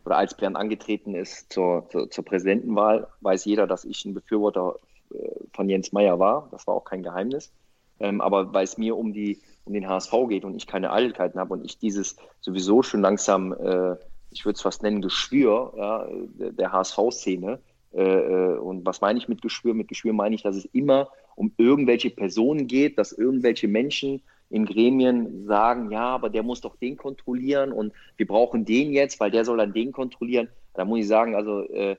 [0.06, 4.76] oder als Bernd angetreten ist zur, zur, zur, Präsidentenwahl, weiß jeder, dass ich ein Befürworter
[5.14, 5.18] äh,
[5.54, 6.50] von Jens Meyer war.
[6.52, 7.52] Das war auch kein Geheimnis.
[8.00, 11.40] Ähm, aber weil es mir um, die, um den HSV geht und ich keine Eitelkeiten
[11.40, 13.96] habe und ich dieses sowieso schon langsam, äh,
[14.32, 16.08] ich würde es fast nennen, Geschwür ja,
[16.52, 17.60] der HSV-Szene.
[17.94, 19.74] Äh, äh, und was meine ich mit Geschwür?
[19.74, 24.66] Mit Geschwür meine ich, dass es immer um irgendwelche Personen geht, dass irgendwelche Menschen in
[24.66, 29.32] Gremien sagen, ja, aber der muss doch den kontrollieren und wir brauchen den jetzt, weil
[29.32, 30.48] der soll dann den kontrollieren.
[30.74, 31.96] Da muss ich sagen, also äh,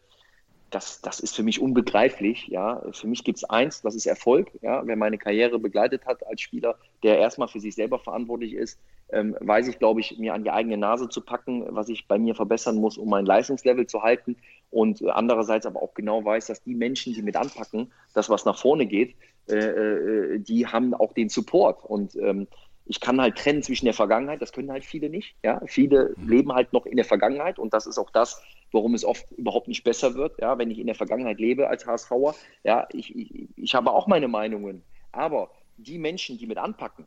[0.74, 2.48] das, das ist für mich unbegreiflich.
[2.48, 2.82] Ja.
[2.92, 4.50] Für mich gibt es eins, das ist Erfolg.
[4.62, 4.82] Ja.
[4.84, 8.78] Wer meine Karriere begleitet hat als Spieler, der erstmal für sich selber verantwortlich ist,
[9.10, 12.18] ähm, weiß ich, glaube ich, mir an die eigene Nase zu packen, was ich bei
[12.18, 14.36] mir verbessern muss, um mein Leistungslevel zu halten.
[14.70, 18.58] Und andererseits aber auch genau weiß, dass die Menschen, die mit anpacken, das, was nach
[18.58, 19.14] vorne geht,
[19.48, 21.84] äh, äh, die haben auch den Support.
[21.84, 22.48] Und ähm,
[22.86, 25.34] ich kann halt trennen zwischen der Vergangenheit, das können halt viele nicht.
[25.42, 25.60] Ja?
[25.66, 26.28] Viele mhm.
[26.28, 29.68] leben halt noch in der Vergangenheit und das ist auch das, warum es oft überhaupt
[29.68, 30.58] nicht besser wird, ja?
[30.58, 32.34] wenn ich in der Vergangenheit lebe als HSVer.
[32.62, 32.86] Ja?
[32.92, 34.82] Ich, ich, ich habe auch meine Meinungen,
[35.12, 37.06] aber die Menschen, die mit anpacken,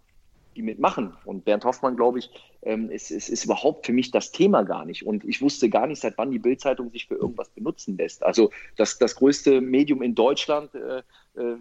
[0.55, 1.13] die mitmachen.
[1.23, 2.31] Und Bernd Hoffmann, glaube ich,
[2.63, 5.05] ähm, ist, ist, ist überhaupt für mich das Thema gar nicht.
[5.05, 8.23] Und ich wusste gar nicht, seit wann die Bildzeitung sich für irgendwas benutzen lässt.
[8.23, 11.03] Also das, das größte Medium in Deutschland äh,
[11.39, 11.57] äh,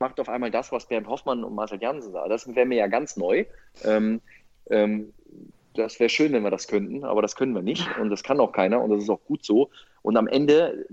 [0.00, 2.30] macht auf einmal das, was Bernd Hoffmann und Marcel Janssen sagen.
[2.30, 3.44] Das wäre mir ja ganz neu.
[3.84, 4.20] Ähm,
[4.70, 5.12] ähm,
[5.74, 8.40] das wäre schön, wenn wir das könnten, aber das können wir nicht und das kann
[8.40, 9.70] auch keiner und das ist auch gut so.
[10.02, 10.86] Und am Ende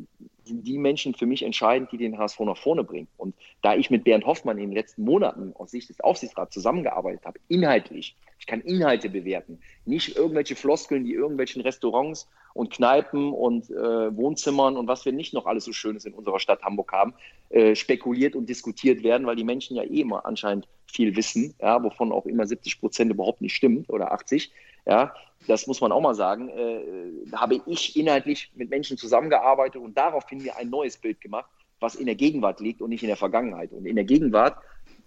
[0.44, 3.08] sind die Menschen für mich entscheidend, die den HSV nach vorne bringen.
[3.18, 7.26] Und da ich mit Bernd Hoffmann in den letzten Monaten aus Sicht des Aufsichtsrats zusammengearbeitet
[7.26, 8.16] habe, inhaltlich,
[8.48, 14.78] ich kann Inhalte bewerten, nicht irgendwelche Floskeln, die irgendwelchen Restaurants und Kneipen und äh, Wohnzimmern
[14.78, 17.14] und was wir nicht noch alles so Schönes in unserer Stadt Hamburg haben,
[17.50, 21.84] äh, spekuliert und diskutiert werden, weil die Menschen ja eh immer anscheinend viel wissen, ja,
[21.84, 24.50] wovon auch immer 70 Prozent überhaupt nicht stimmt oder 80.
[24.86, 25.14] Ja,
[25.46, 26.48] das muss man auch mal sagen.
[26.48, 31.50] Äh, habe ich inhaltlich mit Menschen zusammengearbeitet und daraufhin mir ein neues Bild gemacht,
[31.82, 33.74] was in der Gegenwart liegt und nicht in der Vergangenheit.
[33.74, 34.56] Und in der Gegenwart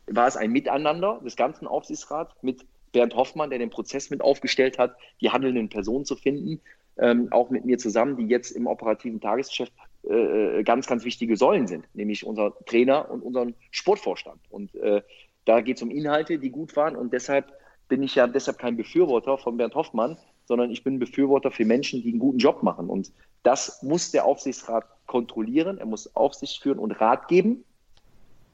[0.09, 4.79] war es ein Miteinander des ganzen Aufsichtsrats mit Bernd Hoffmann, der den Prozess mit aufgestellt
[4.79, 6.61] hat, die handelnden Personen zu finden,
[6.99, 9.73] ähm, auch mit mir zusammen, die jetzt im operativen Tagesgeschäft
[10.09, 14.41] äh, ganz, ganz wichtige Säulen sind, nämlich unser Trainer und unseren Sportvorstand.
[14.51, 15.03] Und äh,
[15.45, 17.53] da geht es um Inhalte, die gut waren und deshalb
[17.89, 22.03] bin ich ja deshalb kein Befürworter von Bernd Hoffmann, sondern ich bin Befürworter für Menschen,
[22.03, 22.89] die einen guten Job machen.
[22.89, 23.13] Und
[23.43, 25.79] das muss der Aufsichtsrat kontrollieren.
[25.79, 27.65] Er muss Aufsicht führen und Rat geben.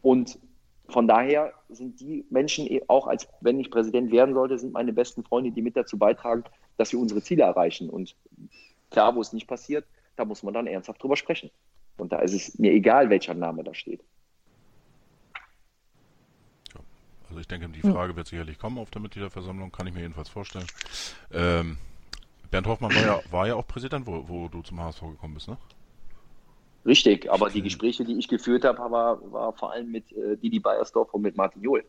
[0.02, 0.38] Und
[0.88, 4.92] von daher sind die Menschen, eh auch als wenn ich Präsident werden sollte, sind meine
[4.92, 6.44] besten Freunde, die mit dazu beitragen,
[6.76, 7.90] dass wir unsere Ziele erreichen.
[7.90, 8.14] Und
[8.90, 9.84] klar, wo es nicht passiert,
[10.16, 11.50] da muss man dann ernsthaft drüber sprechen.
[11.98, 14.02] Und da ist es mir egal, welcher Name da steht.
[17.28, 20.28] Also ich denke, die Frage wird sicherlich kommen auf der Mitgliederversammlung, kann ich mir jedenfalls
[20.28, 20.66] vorstellen.
[21.32, 21.76] Ähm,
[22.50, 25.48] Bernd Hoffmann war ja, war ja auch Präsident, wo, wo du zum HSV gekommen bist,
[25.48, 25.56] ne?
[26.86, 30.60] Richtig, aber die Gespräche, die ich geführt habe, war, war vor allem mit äh, Didi
[30.60, 31.84] Beiersdorf und mit Martin Johl.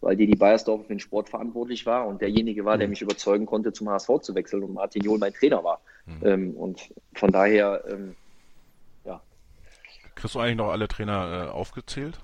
[0.00, 2.92] Weil Didi Beiersdorf für den Sport verantwortlich war und derjenige war, der mhm.
[2.92, 5.82] mich überzeugen konnte, zum HSV zu wechseln und Martin Johl mein Trainer war.
[6.06, 6.26] Mhm.
[6.26, 6.80] Ähm, und
[7.14, 8.16] von daher, ähm,
[9.04, 9.20] ja.
[10.14, 12.18] Kriegst du eigentlich noch alle Trainer äh, aufgezählt?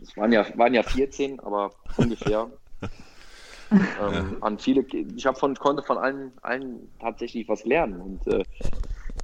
[0.00, 2.50] Es waren ja, waren ja 14, aber ungefähr.
[3.70, 4.84] ähm, an viele,
[5.14, 8.00] ich habe von, konnte von allen, allen tatsächlich was lernen.
[8.00, 8.44] Und äh,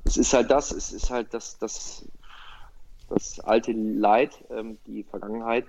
[0.04, 2.06] es ist halt das, es ist halt das, das,
[3.08, 5.64] das alte Leid, ähm, die Vergangenheit,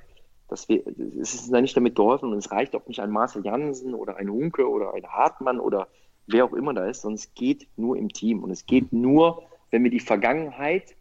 [0.47, 0.83] dass wir,
[1.19, 4.29] es ist nicht damit geholfen und es reicht auch nicht ein Marcel Jansen oder ein
[4.29, 5.87] Hunke oder ein Hartmann oder
[6.27, 9.43] wer auch immer da ist, sondern es geht nur im Team und es geht nur,
[9.71, 10.95] wenn wir die Vergangenheit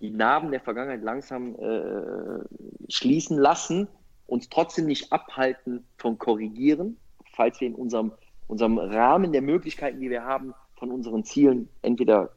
[0.00, 2.44] die Narben der Vergangenheit langsam äh,
[2.88, 3.88] schließen lassen,
[4.26, 6.98] uns trotzdem nicht abhalten von Korrigieren,
[7.34, 8.12] falls wir in unserem,
[8.46, 12.30] unserem Rahmen der Möglichkeiten, die wir haben, von unseren Zielen entweder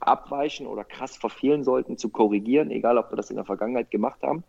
[0.00, 4.22] abweichen oder krass verfehlen sollten, zu korrigieren, egal ob wir das in der Vergangenheit gemacht
[4.22, 4.44] haben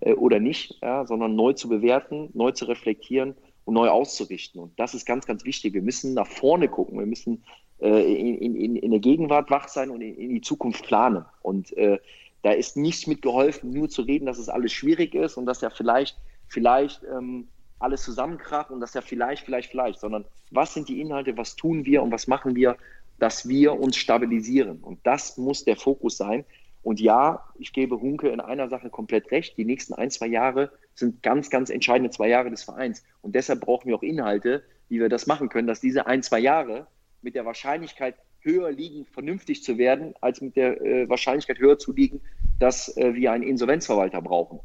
[0.00, 4.60] äh, oder nicht, ja, sondern neu zu bewerten, neu zu reflektieren und neu auszurichten.
[4.60, 5.74] Und das ist ganz, ganz wichtig.
[5.74, 6.98] Wir müssen nach vorne gucken.
[6.98, 7.42] Wir müssen
[7.80, 11.24] äh, in, in, in der Gegenwart wach sein und in, in die Zukunft planen.
[11.42, 11.98] Und äh,
[12.42, 15.62] da ist nichts mit geholfen, nur zu reden, dass es alles schwierig ist und dass
[15.62, 16.16] ja vielleicht,
[16.46, 17.48] vielleicht ähm,
[17.78, 21.84] alles zusammenkracht und dass ja vielleicht, vielleicht, vielleicht, sondern was sind die Inhalte, was tun
[21.84, 22.76] wir und was machen wir,
[23.18, 24.78] dass wir uns stabilisieren.
[24.78, 26.44] Und das muss der Fokus sein.
[26.82, 29.56] Und ja, ich gebe Hunke in einer Sache komplett recht.
[29.56, 33.02] Die nächsten ein, zwei Jahre sind ganz, ganz entscheidende zwei Jahre des Vereins.
[33.22, 36.40] Und deshalb brauchen wir auch Inhalte, wie wir das machen können, dass diese ein, zwei
[36.40, 36.86] Jahre
[37.22, 41.92] mit der Wahrscheinlichkeit höher liegen, vernünftig zu werden, als mit der äh, Wahrscheinlichkeit höher zu
[41.92, 42.20] liegen,
[42.58, 44.60] dass äh, wir einen Insolvenzverwalter brauchen.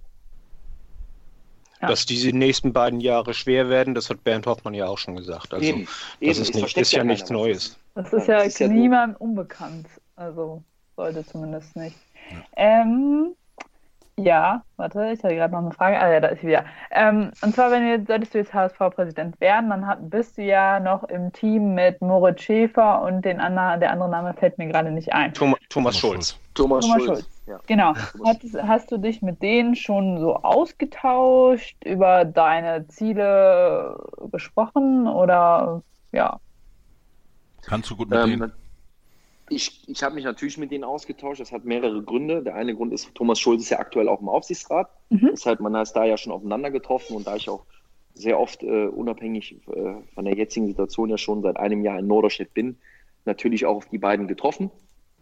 [1.81, 1.87] Ja.
[1.87, 5.53] Dass diese nächsten beiden Jahre schwer werden, das hat Bernd Hoffmann ja auch schon gesagt.
[5.53, 6.41] Also, eben, das eben.
[6.41, 7.79] ist, nicht, ist ja, ja nichts Neues.
[7.95, 9.87] Das ist ja, ja unbekannt.
[10.17, 10.61] Also
[10.97, 11.95] sollte zumindest nicht.
[12.31, 12.37] Ja.
[12.57, 13.35] Ähm,
[14.19, 15.99] ja, warte, ich hatte gerade noch eine Frage.
[15.99, 16.65] Ah ja, da ist sie wieder.
[16.91, 20.79] Ähm, und zwar, wenn du, solltest du jetzt HSV-Präsident werden, dann hat, bist du ja
[20.79, 24.91] noch im Team mit Moritz Schäfer und den anderen, der andere Name fällt mir gerade
[24.91, 25.33] nicht ein.
[25.33, 26.37] Thomas, Thomas Schulz.
[26.53, 27.19] Thomas, Thomas Schulz.
[27.19, 27.38] Schulz.
[27.49, 27.59] Ja.
[27.65, 27.95] Genau.
[28.23, 33.99] Hast, hast, du dich mit denen schon so ausgetauscht, über deine Ziele
[34.31, 35.81] gesprochen oder
[36.11, 36.39] ja?
[37.63, 38.51] Kannst du gut mit ähm, denen?
[39.49, 41.41] Ich, ich habe mich natürlich mit denen ausgetauscht.
[41.41, 42.43] Das hat mehrere Gründe.
[42.43, 44.87] Der eine Grund ist, Thomas Schulz ist ja aktuell auch im Aufsichtsrat.
[45.09, 45.29] Mhm.
[45.31, 47.65] Deshalb, man ist da ja schon aufeinander getroffen und da ich auch
[48.13, 52.05] sehr oft äh, unabhängig äh, von der jetzigen Situation ja schon seit einem Jahr in
[52.05, 52.77] Norderstedt bin,
[53.25, 54.69] natürlich auch auf die beiden getroffen.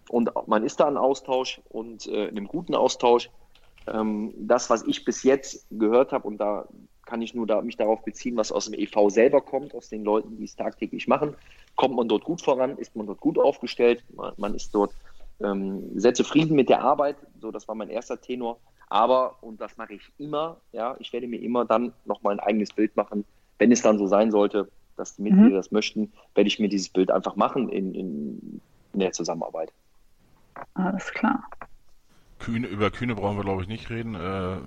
[0.10, 3.30] Und man ist da in Austausch und äh, in einem guten Austausch.
[3.88, 6.68] Ähm, das, was ich bis jetzt gehört habe, und da
[7.06, 10.04] kann ich nur da, mich darauf beziehen, was aus dem EV selber kommt, aus den
[10.04, 11.36] Leuten, die es tagtäglich machen,
[11.76, 14.94] kommt man dort gut voran, ist man dort gut aufgestellt, man, man ist dort
[15.40, 18.58] ähm, sehr zufrieden mit der Arbeit, so das war mein erster Tenor.
[18.90, 22.72] Aber, und das mache ich immer, ja, ich werde mir immer dann nochmal ein eigenes
[22.74, 23.26] Bild machen,
[23.58, 25.56] wenn es dann so sein sollte, dass die Mitglieder mhm.
[25.56, 28.62] das möchten, werde ich mir dieses Bild einfach machen in, in,
[28.94, 29.72] in der Zusammenarbeit.
[30.74, 31.44] Alles klar.
[32.40, 34.16] Kühne, über Kühne brauchen wir, glaube ich, nicht reden.
[34.16, 34.58] Äh,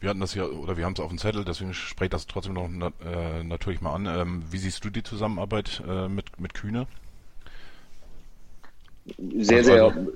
[0.00, 2.26] wir hatten das ja, oder wir haben es auf dem Zettel, deswegen spreche ich das
[2.26, 4.06] trotzdem noch na, äh, natürlich mal an.
[4.06, 6.86] Ähm, wie siehst du die Zusammenarbeit äh, mit, mit Kühne?
[9.38, 9.84] Sehr, also, sehr.
[9.84, 10.06] Also,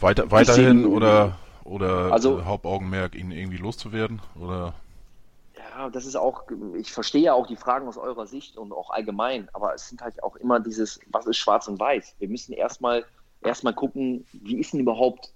[0.00, 4.20] weiter, weiterhin oder, oder also, Hauptaugenmerk, ihn irgendwie loszuwerden?
[4.34, 4.74] Oder?
[5.70, 6.44] Ja, das ist auch,
[6.76, 10.02] ich verstehe ja auch die Fragen aus eurer Sicht und auch allgemein, aber es sind
[10.02, 12.16] halt auch immer dieses, was ist schwarz und weiß?
[12.18, 13.04] Wir müssen erstmal
[13.44, 15.32] erstmal gucken, wie ist denn überhaupt,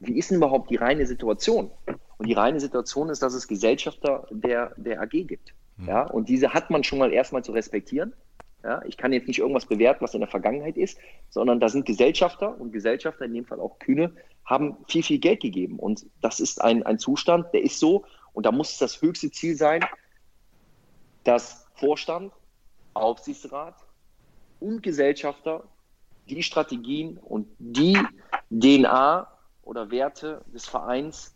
[0.00, 1.70] wie ist denn überhaupt die reine Situation?
[2.18, 5.54] Und die reine Situation ist, dass es Gesellschafter der, der AG gibt.
[5.76, 5.88] Mhm.
[5.88, 8.12] Ja, und diese hat man schon mal erstmal zu respektieren.
[8.62, 10.96] Ja, ich kann jetzt nicht irgendwas bewerten, was in der Vergangenheit ist,
[11.30, 14.12] sondern da sind Gesellschafter und Gesellschafter, in dem Fall auch Kühne,
[14.44, 15.80] haben viel, viel Geld gegeben.
[15.80, 18.04] Und das ist ein, ein Zustand, der ist so.
[18.32, 19.84] Und da muss es das höchste Ziel sein,
[21.24, 22.32] dass Vorstand,
[22.94, 23.74] Aufsichtsrat
[24.60, 25.64] und Gesellschafter
[26.28, 27.98] die Strategien und die
[28.50, 29.28] DNA
[29.62, 31.34] oder Werte des Vereins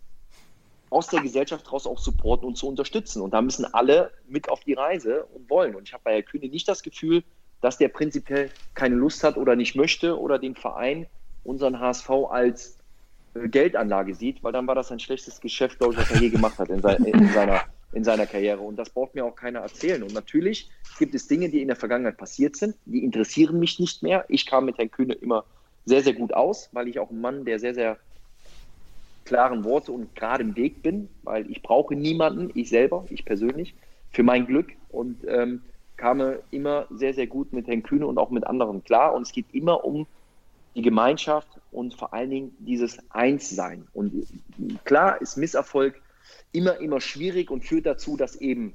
[0.90, 3.20] aus der Gesellschaft heraus auch supporten und zu unterstützen.
[3.20, 5.74] Und da müssen alle mit auf die Reise und wollen.
[5.74, 7.24] Und ich habe bei Herr Kühne nicht das Gefühl,
[7.61, 11.07] dass der prinzipiell keine Lust hat oder nicht möchte oder den Verein,
[11.42, 12.75] unseren HSV als
[13.49, 16.59] Geldanlage sieht, weil dann war das ein schlechtes Geschäft, glaube ich, was er je gemacht
[16.59, 17.62] hat in, in, seiner,
[17.93, 18.61] in seiner Karriere.
[18.61, 20.03] Und das braucht mir auch keiner erzählen.
[20.03, 24.03] Und natürlich gibt es Dinge, die in der Vergangenheit passiert sind, die interessieren mich nicht
[24.03, 24.24] mehr.
[24.28, 25.45] Ich kam mit Herrn Kühne immer
[25.84, 27.99] sehr, sehr gut aus, weil ich auch ein Mann der sehr, sehr
[29.24, 33.74] klaren Worte und gerade im Weg bin, weil ich brauche niemanden, ich selber, ich persönlich,
[34.11, 35.62] für mein Glück und ähm,
[35.97, 39.14] kam immer sehr, sehr gut mit Herrn Kühne und auch mit anderen klar.
[39.14, 40.07] Und es geht immer um
[40.74, 43.86] die Gemeinschaft und vor allen Dingen dieses Einssein.
[43.92, 44.26] Und
[44.84, 46.00] klar ist Misserfolg
[46.50, 48.72] immer, immer schwierig und führt dazu, dass eben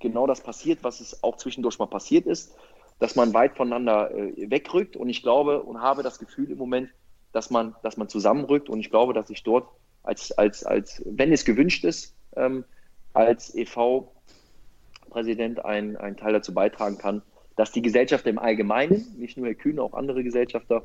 [0.00, 2.52] genau das passiert, was es auch zwischendurch mal passiert ist,
[2.98, 4.96] dass man weit voneinander äh, wegrückt.
[4.96, 6.90] Und ich glaube und habe das Gefühl im Moment,
[7.32, 8.68] dass man, dass man zusammenrückt.
[8.68, 9.68] Und ich glaube, dass ich dort
[10.02, 12.64] als, als, als wenn es gewünscht ist, ähm,
[13.12, 17.22] als EV-Präsident einen, Teil dazu beitragen kann,
[17.54, 20.82] dass die Gesellschaft im Allgemeinen, nicht nur Herr Kühne, auch andere Gesellschafter,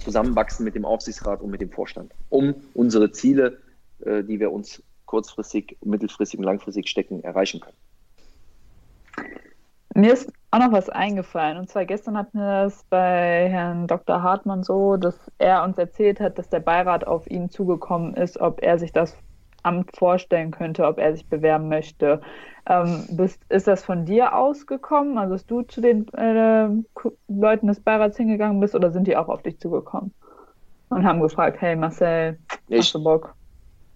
[0.00, 3.58] zusammenwachsen mit dem Aufsichtsrat und mit dem Vorstand, um unsere Ziele,
[4.04, 7.76] äh, die wir uns kurzfristig, mittelfristig und langfristig stecken, erreichen können.
[9.94, 11.58] Mir ist auch noch was eingefallen.
[11.58, 14.22] Und zwar gestern hatten wir das bei Herrn Dr.
[14.22, 18.62] Hartmann so, dass er uns erzählt hat, dass der Beirat auf ihn zugekommen ist, ob
[18.62, 19.16] er sich das
[19.62, 22.20] Amt vorstellen könnte, ob er sich bewerben möchte.
[22.68, 25.18] Ähm, bist, ist das von dir ausgekommen?
[25.18, 26.68] Also, dass du zu den äh,
[27.28, 30.12] Leuten des Beirats hingegangen bist oder sind die auch auf dich zugekommen
[30.90, 32.38] und haben gefragt, hey Marcel,
[32.70, 33.34] hast du Bock?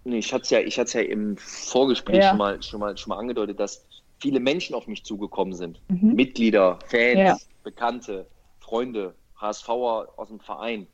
[0.05, 2.31] Nee, ich hatte es ja, ja im Vorgespräch ja.
[2.31, 3.87] Schon, mal, schon, mal, schon mal angedeutet, dass
[4.21, 5.81] viele Menschen auf mich zugekommen sind.
[5.89, 6.15] Mhm.
[6.15, 7.37] Mitglieder, Fans, ja.
[7.63, 8.27] Bekannte,
[8.61, 10.87] Freunde, HSVer aus dem Verein.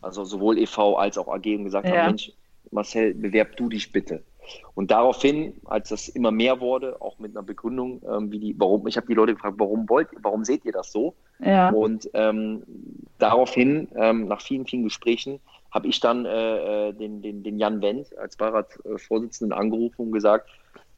[0.00, 0.96] Also sowohl e.V.
[0.96, 1.96] als auch AG und gesagt ja.
[1.96, 2.32] haben, Mensch,
[2.70, 4.22] Marcel, bewerb du dich bitte.
[4.74, 8.86] Und daraufhin, als das immer mehr wurde, auch mit einer Begründung, ähm, wie die, warum,
[8.86, 11.14] ich habe die Leute gefragt, warum wollt, warum seht ihr das so?
[11.40, 11.70] Ja.
[11.70, 12.62] Und ähm,
[13.18, 15.40] daraufhin, ähm, nach vielen, vielen Gesprächen,
[15.70, 20.48] habe ich dann äh, äh, den, den, den Jan Wendt als Beiratvorsitzenden angerufen und gesagt,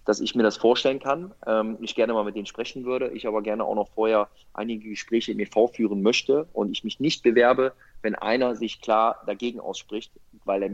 [0.05, 1.33] dass ich mir das vorstellen kann.
[1.47, 3.11] Ähm, ich gerne mal mit denen sprechen würde.
[3.11, 7.01] Ich aber gerne auch noch vorher einige Gespräche im EV führen möchte und ich mich
[7.01, 10.13] nicht bewerbe, wenn einer sich klar dagegen ausspricht,
[10.45, 10.71] weil er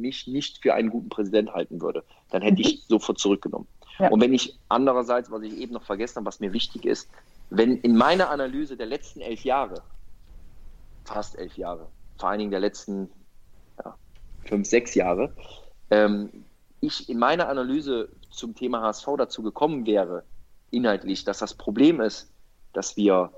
[0.00, 2.04] mich nicht für einen guten Präsident halten würde.
[2.30, 2.82] Dann hätte ich mhm.
[2.88, 3.66] sofort zurückgenommen.
[3.98, 4.08] Ja.
[4.08, 7.08] Und wenn ich andererseits, was ich eben noch vergessen habe, was mir wichtig ist,
[7.50, 9.82] wenn in meiner Analyse der letzten elf Jahre,
[11.04, 11.86] fast elf Jahre,
[12.18, 13.10] vor allen Dingen der letzten
[13.84, 13.96] ja,
[14.44, 15.32] fünf, sechs Jahre,
[15.90, 16.44] ähm,
[16.80, 20.22] ich in meiner Analyse zum Thema HSV dazu gekommen wäre,
[20.70, 22.30] inhaltlich, dass das Problem ist,
[22.72, 23.30] dass wir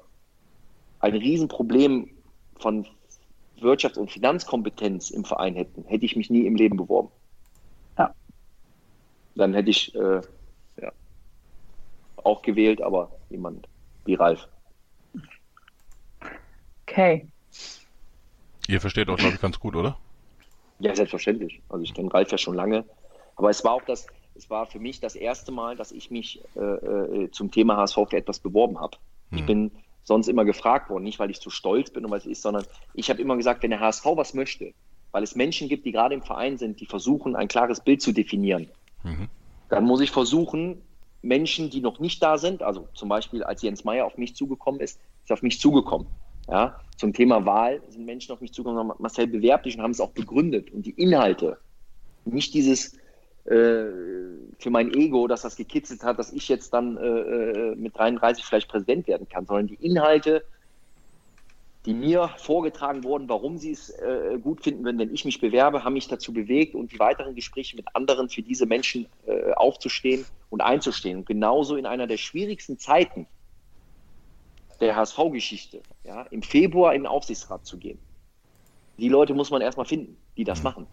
[1.01, 2.11] ein Riesenproblem
[2.57, 2.87] von
[3.63, 7.09] Wirtschafts- und Finanzkompetenz im Verein hätten, hätte ich mich nie im Leben beworben.
[7.99, 8.15] Ja.
[9.35, 10.21] Dann hätte ich äh,
[10.81, 10.93] ja,
[12.17, 13.69] auch gewählt, aber jemand
[14.05, 14.49] wie Ralf.
[16.87, 17.27] Okay.
[18.69, 19.99] Ihr versteht auch, glaube ich, ganz gut, oder?
[20.79, 21.61] Ja, selbstverständlich.
[21.69, 22.85] Also ich kenne Ralf ja schon lange.
[23.37, 26.41] Aber es war auch das, es war für mich das erste Mal, dass ich mich
[26.57, 28.99] äh, äh zum Thema HSV für etwas beworben habe.
[29.31, 29.39] Hm.
[29.39, 29.71] Ich bin
[30.05, 33.11] sonst immer gefragt worden, nicht weil ich zu stolz bin und was ist, sondern ich
[33.11, 34.73] habe immer gesagt, wenn der HSV was möchte,
[35.13, 38.13] weil es Menschen gibt, die gerade im Verein sind, die versuchen, ein klares Bild zu
[38.13, 38.69] definieren,
[39.05, 39.29] mhm.
[39.69, 40.83] dann muss ich versuchen,
[41.23, 44.81] Menschen, die noch nicht da sind, also zum Beispiel als Jens Meyer auf mich zugekommen
[44.81, 46.09] ist, ist auf mich zugekommen.
[46.49, 50.01] Ja, zum Thema Wahl sind Menschen auf mich zugekommen, Marcel bewerbt dich und haben es
[50.01, 51.59] auch begründet und die Inhalte,
[52.25, 52.97] nicht dieses
[53.45, 58.45] für mein Ego, dass das gekitzelt hat, dass ich jetzt dann äh, äh mit 33
[58.45, 60.45] vielleicht Präsident werden kann, sondern die Inhalte
[61.85, 65.83] die mir vorgetragen wurden, warum sie es äh, gut finden, wenn, wenn ich mich bewerbe,
[65.83, 70.25] haben mich dazu bewegt und die weiteren Gespräche mit anderen für diese Menschen äh, aufzustehen
[70.51, 71.19] und einzustehen.
[71.19, 73.27] Und genauso in einer der schwierigsten Zeiten
[74.81, 77.99] der HSV-Geschichte, ja, im Februar in den Aufsichtsrat zu gehen.
[78.99, 80.87] Die Leute muss man erstmal finden, die das machen.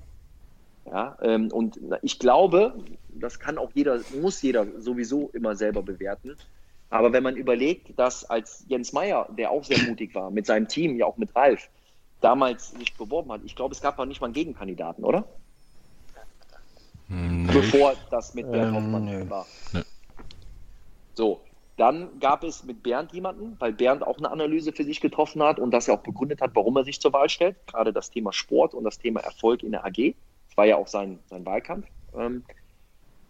[0.85, 2.73] Ja, ähm, und ich glaube,
[3.09, 6.35] das kann auch jeder, muss jeder sowieso immer selber bewerten.
[6.89, 10.67] Aber wenn man überlegt, dass als Jens Meyer, der auch sehr mutig war, mit seinem
[10.67, 11.69] Team, ja auch mit Ralf,
[12.21, 15.25] damals sich beworben hat, ich glaube, es gab noch nicht mal einen Gegenkandidaten, oder?
[17.07, 17.53] Hm, Nee.
[17.53, 19.29] Bevor das mit Bernd Ähm, Hoffmann nee.
[19.29, 19.45] war.
[19.73, 19.83] Nee.
[21.15, 21.41] So,
[21.77, 25.59] dann gab es mit Bernd jemanden, weil Bernd auch eine Analyse für sich getroffen hat
[25.59, 27.55] und das ja auch begründet hat, warum er sich zur Wahl stellt.
[27.67, 30.15] Gerade das Thema Sport und das Thema Erfolg in der AG.
[30.59, 31.87] War ja auch sein, sein Wahlkampf.
[32.13, 32.43] Ähm,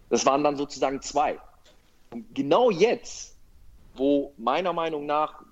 [0.09, 1.37] das waren dann sozusagen zwei.
[2.09, 3.37] Und genau jetzt,
[3.93, 5.43] wo meiner Meinung nach,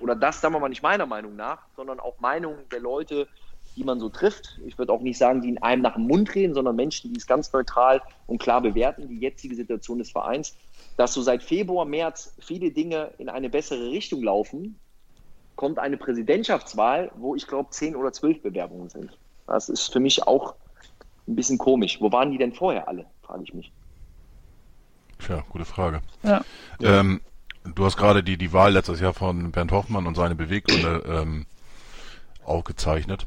[0.00, 3.28] oder das sagen wir mal nicht meiner Meinung nach, sondern auch Meinung der Leute,
[3.76, 6.34] die man so trifft, ich würde auch nicht sagen, die in einem nach dem Mund
[6.34, 10.56] reden, sondern Menschen, die es ganz neutral und klar bewerten, die jetzige Situation des Vereins,
[10.96, 14.80] dass so seit Februar, März viele Dinge in eine bessere Richtung laufen,
[15.54, 19.16] kommt eine Präsidentschaftswahl, wo ich glaube zehn oder zwölf Bewerbungen sind.
[19.46, 20.56] Das ist für mich auch
[21.26, 22.00] ein bisschen komisch.
[22.00, 23.72] Wo waren die denn vorher alle, frage ich mich.
[25.18, 26.00] Tja, gute Frage.
[26.22, 26.44] Ja.
[26.80, 27.20] Ähm,
[27.74, 31.46] du hast gerade die, die Wahl letztes Jahr von Bernd Hoffmann und seine Beweggründe ähm,
[32.44, 33.26] aufgezeichnet.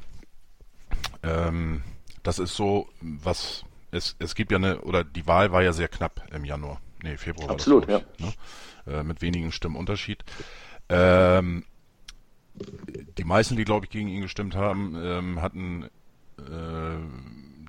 [1.23, 1.81] Ähm,
[2.23, 5.87] das ist so, was es, es gibt ja eine, oder die Wahl war ja sehr
[5.87, 6.81] knapp im Januar.
[7.03, 8.25] Nee, Februar Absolut, war das, ich,
[8.87, 8.97] ne?
[8.99, 10.23] äh, Mit wenigen Stimmen Unterschied.
[10.89, 11.63] Ähm,
[13.17, 15.85] die meisten, die, glaube ich, gegen ihn gestimmt haben, ähm, hatten
[16.39, 16.97] äh,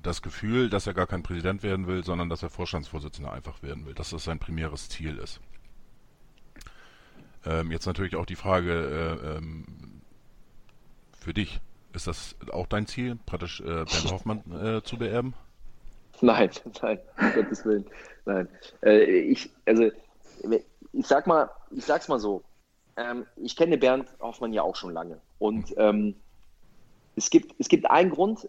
[0.03, 3.85] das Gefühl, dass er gar kein Präsident werden will, sondern dass er Vorstandsvorsitzender einfach werden
[3.85, 5.39] will, dass das sein primäres Ziel ist.
[7.45, 9.65] Ähm, jetzt natürlich auch die Frage äh, ähm,
[11.17, 11.59] für dich.
[11.93, 15.33] Ist das auch dein Ziel, praktisch äh, Bernd Hoffmann äh, zu beerben?
[16.21, 16.49] Nein,
[16.81, 17.85] nein, um Gottes Willen.
[18.25, 18.47] Nein.
[18.83, 19.89] Äh, ich, also,
[20.91, 22.43] ich sag mal, ich sag's mal so.
[22.97, 25.19] Ähm, ich kenne Bernd Hoffmann ja auch schon lange.
[25.39, 26.15] Und ähm,
[27.19, 28.47] es, gibt, es gibt einen Grund,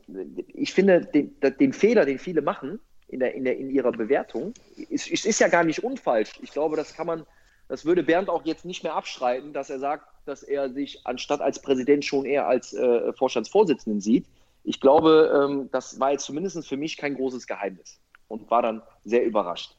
[0.55, 4.55] ich finde, den, den Fehler, den viele machen in, der, in, der, in ihrer Bewertung,
[4.89, 6.33] ist, ist, ist ja gar nicht unfalsch.
[6.41, 7.27] Ich glaube, das kann man,
[7.68, 11.41] das würde Bernd auch jetzt nicht mehr abstreiten, dass er sagt, dass er sich anstatt
[11.41, 14.27] als Präsident schon eher als äh, Vorstandsvorsitzenden sieht.
[14.62, 17.99] Ich glaube, ähm, das war jetzt zumindest für mich kein großes Geheimnis
[18.29, 19.77] und war dann sehr überrascht.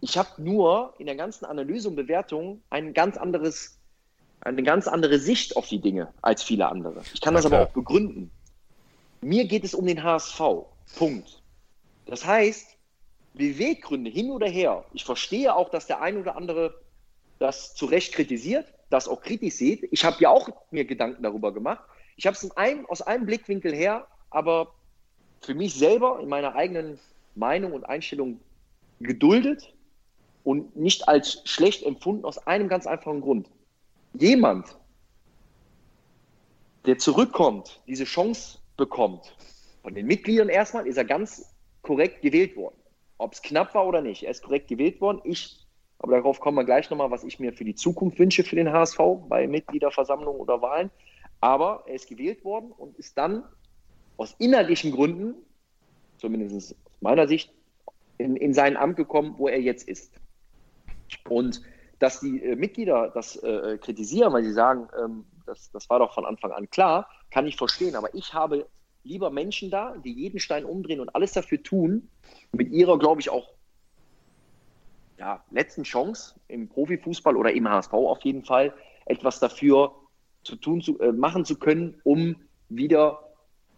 [0.00, 3.78] Ich habe nur in der ganzen Analyse und Bewertung ein ganz anderes,
[4.44, 7.02] eine ganz andere Sicht auf die Dinge als viele andere.
[7.12, 7.68] Ich kann das aber klar.
[7.68, 8.30] auch begründen.
[9.20, 10.40] Mir geht es um den HSV.
[10.96, 11.42] Punkt.
[12.06, 12.76] Das heißt,
[13.32, 14.84] Beweggründe hin oder her.
[14.92, 16.74] Ich verstehe auch, dass der ein oder andere
[17.38, 19.88] das zu Recht kritisiert, das auch kritisch sieht.
[19.90, 21.82] Ich habe ja auch mir Gedanken darüber gemacht.
[22.16, 24.74] Ich habe es in einem, aus einem Blickwinkel her, aber
[25.40, 26.98] für mich selber in meiner eigenen
[27.34, 28.40] Meinung und Einstellung
[29.00, 29.74] geduldet
[30.44, 33.48] und nicht als schlecht empfunden aus einem ganz einfachen Grund.
[34.14, 34.78] Jemand,
[36.86, 39.36] der zurückkommt, diese Chance bekommt,
[39.82, 41.52] von den Mitgliedern erstmal, ist er ganz
[41.82, 42.76] korrekt gewählt worden.
[43.18, 45.20] Ob es knapp war oder nicht, er ist korrekt gewählt worden.
[45.24, 45.66] Ich,
[45.98, 48.72] aber darauf kommen wir gleich nochmal, was ich mir für die Zukunft wünsche für den
[48.72, 48.98] HSV
[49.28, 50.90] bei Mitgliederversammlungen oder Wahlen.
[51.40, 53.42] Aber er ist gewählt worden und ist dann
[54.16, 55.34] aus inhaltlichen Gründen,
[56.18, 57.52] zumindest aus meiner Sicht,
[58.18, 60.12] in, in sein Amt gekommen, wo er jetzt ist.
[61.28, 61.62] Und
[62.04, 66.12] dass die äh, Mitglieder das äh, kritisieren, weil sie sagen, ähm, das, das war doch
[66.12, 67.96] von Anfang an klar, kann ich verstehen.
[67.96, 68.66] Aber ich habe
[69.04, 72.10] lieber Menschen da, die jeden Stein umdrehen und alles dafür tun,
[72.52, 73.54] mit ihrer, glaube ich, auch
[75.18, 78.74] ja, letzten Chance im Profifußball oder im HSV auf jeden Fall,
[79.06, 79.94] etwas dafür
[80.42, 82.36] zu tun, zu, äh, machen zu können, um
[82.68, 83.32] wieder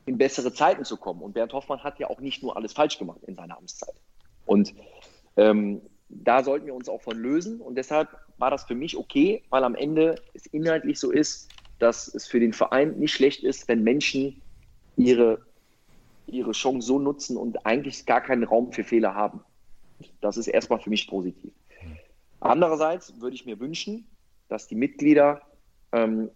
[0.04, 1.22] in bessere Zeiten zu kommen.
[1.22, 3.94] Und Bernd Hoffmann hat ja auch nicht nur alles falsch gemacht in seiner Amtszeit.
[4.46, 4.74] Und
[5.36, 7.60] ähm, da sollten wir uns auch von lösen.
[7.60, 11.48] Und deshalb war das für mich okay, weil am Ende es inhaltlich so ist,
[11.78, 14.40] dass es für den Verein nicht schlecht ist, wenn Menschen
[14.96, 15.44] ihre,
[16.26, 19.40] ihre Chance so nutzen und eigentlich gar keinen Raum für Fehler haben.
[20.20, 21.52] Das ist erstmal für mich positiv.
[22.40, 24.06] Andererseits würde ich mir wünschen,
[24.48, 25.42] dass die Mitglieder
[25.92, 26.30] ähm,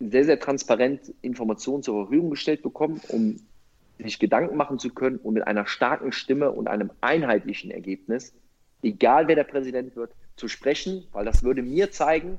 [0.00, 3.36] sehr, sehr transparent Informationen zur Verfügung gestellt bekommen, um
[3.98, 8.34] sich Gedanken machen zu können und mit einer starken Stimme und einem einheitlichen Ergebnis,
[8.84, 12.38] egal wer der Präsident wird, zu sprechen, weil das würde mir zeigen,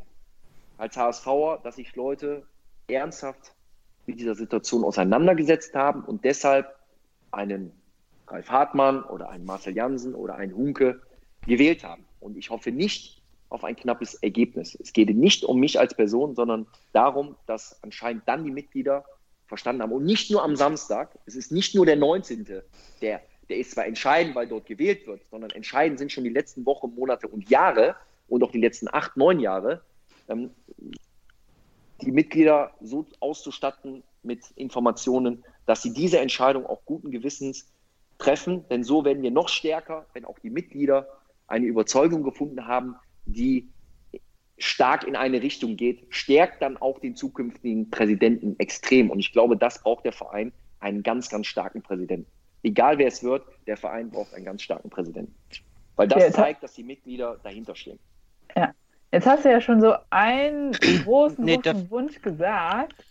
[0.78, 2.43] als HSVer, dass sich Leute
[2.88, 3.54] ernsthaft
[4.06, 6.76] mit dieser Situation auseinandergesetzt haben und deshalb
[7.32, 7.72] einen
[8.28, 11.02] Ralf Hartmann oder einen Marcel Jansen oder einen Hunke
[11.46, 12.06] gewählt haben.
[12.20, 14.76] Und ich hoffe nicht, auf ein knappes Ergebnis.
[14.76, 19.06] Es geht nicht um mich als Person, sondern darum, dass anscheinend dann die Mitglieder
[19.48, 19.91] verstanden haben.
[19.91, 22.46] Und nicht nur am Samstag, es ist nicht nur der 19.,
[23.02, 26.66] der, der ist zwar entscheidend, weil dort gewählt wird, sondern entscheidend sind schon die letzten
[26.66, 27.96] Wochen, Monate und Jahre
[28.28, 29.82] und auch die letzten acht, neun Jahre,
[30.28, 30.52] ähm,
[32.02, 37.68] die Mitglieder so auszustatten mit Informationen, dass sie diese Entscheidung auch guten Gewissens
[38.18, 38.68] treffen.
[38.70, 41.08] Denn so werden wir noch stärker, wenn auch die Mitglieder
[41.48, 43.70] eine Überzeugung gefunden haben, die
[44.58, 49.10] stark in eine Richtung geht, stärkt dann auch den zukünftigen Präsidenten extrem.
[49.10, 52.30] Und ich glaube, das braucht der Verein, einen ganz, ganz starken Präsidenten.
[52.66, 55.36] Egal wer es wird, der Verein braucht einen ganz starken Präsidenten.
[55.97, 57.99] Weil das ja, zeigt, dass die Mitglieder dahinter stehen.
[58.55, 58.74] Ja.
[59.11, 60.72] Jetzt hast du ja schon so einen
[61.03, 63.05] großen, nee, großen Wunsch gesagt.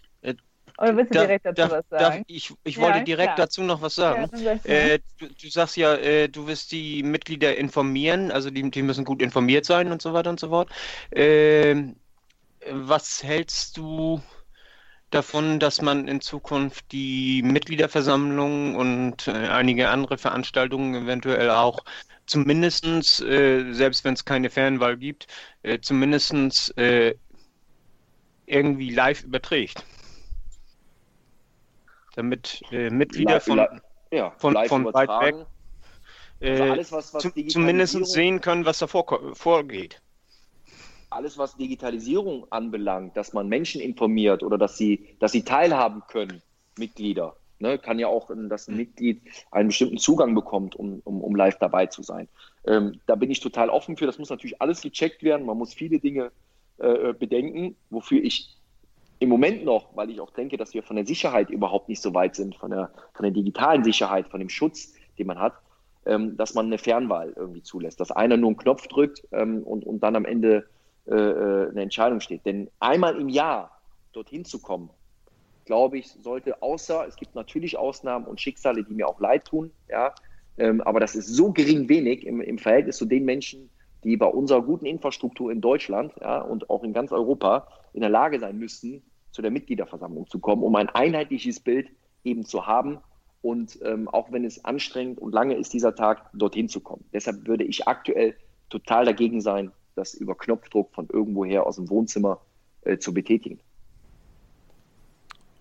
[0.76, 2.24] Oder willst du darf, direkt dazu darf, was sagen?
[2.26, 3.46] ich ich ja, wollte direkt klar.
[3.46, 4.28] dazu noch was sagen.
[4.42, 8.82] Ja, äh, du, du, sagst ja, äh, du wirst die Mitglieder informieren, also die, die,
[8.82, 10.68] müssen gut informiert sein und so weiter und so fort.
[11.10, 11.76] Äh,
[12.72, 14.20] was hältst du
[15.14, 21.84] davon, dass man in Zukunft die Mitgliederversammlung und äh, einige andere Veranstaltungen eventuell auch
[22.26, 25.26] zumindestens, äh, selbst wenn es keine Fernwahl gibt,
[25.62, 27.14] äh, zumindestens äh,
[28.46, 29.84] irgendwie live überträgt?
[32.16, 33.66] damit äh, Mitglieder von,
[34.12, 35.34] ja, von, von weit weg
[36.40, 40.00] äh, also alles, was, was zu, zumindest sehen können, was da vor, vorgeht.
[41.14, 46.42] Alles, was Digitalisierung anbelangt, dass man Menschen informiert oder dass sie, dass sie teilhaben können,
[46.76, 47.36] Mitglieder.
[47.60, 51.56] Ne, kann ja auch, dass ein Mitglied einen bestimmten Zugang bekommt, um, um, um live
[51.58, 52.28] dabei zu sein.
[52.66, 54.06] Ähm, da bin ich total offen für.
[54.06, 55.46] Das muss natürlich alles gecheckt werden.
[55.46, 56.32] Man muss viele Dinge
[56.78, 58.56] äh, bedenken, wofür ich
[59.20, 62.12] im Moment noch, weil ich auch denke, dass wir von der Sicherheit überhaupt nicht so
[62.12, 65.54] weit sind, von der, von der digitalen Sicherheit, von dem Schutz, den man hat,
[66.06, 69.86] ähm, dass man eine Fernwahl irgendwie zulässt, dass einer nur einen Knopf drückt ähm, und,
[69.86, 70.66] und dann am Ende
[71.06, 72.44] äh, äh eine Entscheidung steht.
[72.46, 73.80] Denn einmal im Jahr
[74.12, 74.90] dorthin zu kommen,
[75.64, 79.70] glaube ich, sollte außer, es gibt natürlich Ausnahmen und Schicksale, die mir auch leid tun,
[79.88, 80.14] ja,
[80.58, 83.70] ähm, aber das ist so gering wenig im, im Verhältnis zu den Menschen,
[84.04, 88.10] die bei unserer guten Infrastruktur in Deutschland ja, und auch in ganz Europa in der
[88.10, 89.02] Lage sein müssten,
[89.32, 91.88] zu der Mitgliederversammlung zu kommen, um ein einheitliches Bild
[92.22, 92.98] eben zu haben
[93.42, 97.04] und ähm, auch wenn es anstrengend und lange ist, dieser Tag dorthin zu kommen.
[97.12, 98.36] Deshalb würde ich aktuell
[98.70, 102.40] total dagegen sein, das über Knopfdruck von irgendwoher aus dem Wohnzimmer
[102.82, 103.60] äh, zu betätigen.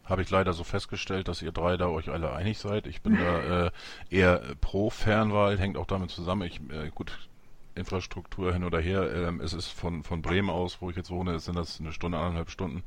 [0.04, 2.88] Habe ich leider so festgestellt, dass ihr drei da euch alle einig seid.
[2.88, 3.72] Ich bin da äh,
[4.10, 6.42] eher pro Fernwahl, hängt auch damit zusammen.
[6.42, 7.30] Ich, äh, gut,
[7.76, 9.12] Infrastruktur hin oder her.
[9.14, 12.18] Ähm, es ist von, von Bremen aus, wo ich jetzt wohne, sind das eine Stunde,
[12.18, 12.84] anderthalb Stunden,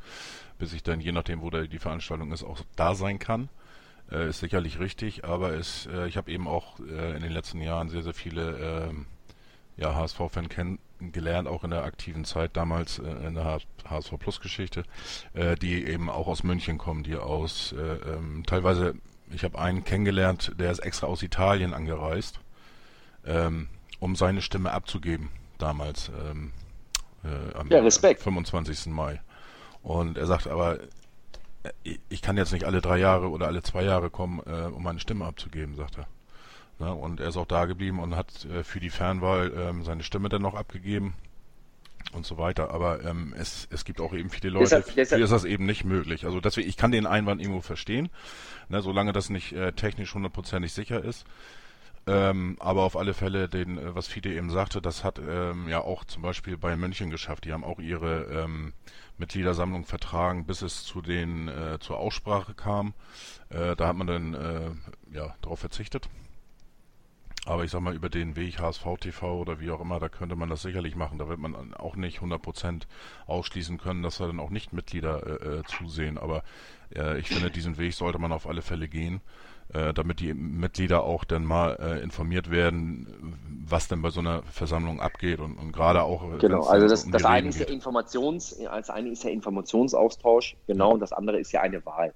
[0.58, 3.48] bis ich dann, je nachdem, wo da die Veranstaltung ist, auch da sein kann.
[4.10, 7.60] Äh, ist sicherlich richtig, aber es, äh, ich habe eben auch äh, in den letzten
[7.60, 9.06] Jahren sehr, sehr viele ähm,
[9.76, 10.48] ja, HSV-Fan
[10.98, 14.84] kennengelernt, auch in der aktiven Zeit damals äh, in der HSV Plus Geschichte,
[15.34, 18.94] äh, die eben auch aus München kommen, die aus äh, ähm, teilweise,
[19.30, 22.40] ich habe einen kennengelernt, der ist extra aus Italien angereist.
[23.24, 23.68] Ähm,
[23.98, 26.52] um seine Stimme abzugeben, damals ähm,
[27.24, 28.22] äh, am ja, Respekt.
[28.22, 28.86] 25.
[28.86, 29.20] Mai.
[29.82, 30.78] Und er sagt aber,
[32.08, 35.24] ich kann jetzt nicht alle drei Jahre oder alle zwei Jahre kommen, um meine Stimme
[35.24, 36.06] abzugeben, sagt er.
[36.78, 40.02] Na, und er ist auch da geblieben und hat äh, für die Fernwahl ähm, seine
[40.02, 41.14] Stimme dann noch abgegeben
[42.12, 42.70] und so weiter.
[42.70, 45.64] Aber ähm, es, es gibt auch eben viele Leute, deshalb, deshalb, für ist das eben
[45.64, 46.26] nicht möglich.
[46.26, 48.10] Also deswegen, ich kann den Einwand irgendwo verstehen,
[48.68, 51.24] ne, solange das nicht äh, technisch hundertprozentig sicher ist.
[52.08, 55.80] Ähm, aber auf alle Fälle, den, äh, was Fide eben sagte, das hat ähm, ja
[55.80, 57.44] auch zum Beispiel bei München geschafft.
[57.44, 58.74] Die haben auch ihre ähm,
[59.18, 62.94] Mitgliedersammlung vertragen, bis es zu den äh, zur Aussprache kam.
[63.48, 64.70] Äh, da hat man dann äh,
[65.12, 66.08] ja darauf verzichtet.
[67.46, 70.36] Aber ich sag mal, über den Weg HSV TV oder wie auch immer, da könnte
[70.36, 71.18] man das sicherlich machen.
[71.18, 72.82] Da wird man auch nicht 100%
[73.26, 76.18] ausschließen können, dass da dann auch nicht Mitglieder äh, äh, zusehen.
[76.18, 76.42] Aber
[76.94, 79.20] äh, ich finde, diesen Weg sollte man auf alle Fälle gehen
[79.72, 83.34] äh, damit die Mitglieder auch dann mal äh, informiert werden,
[83.66, 86.22] was denn bei so einer Versammlung abgeht und, und gerade auch.
[86.34, 90.56] Äh, genau, also das, um das eine ist ja Informations, als eine ist ja Informationsaustausch,
[90.66, 90.94] genau, ja.
[90.94, 92.14] und das andere ist ja eine Wahl.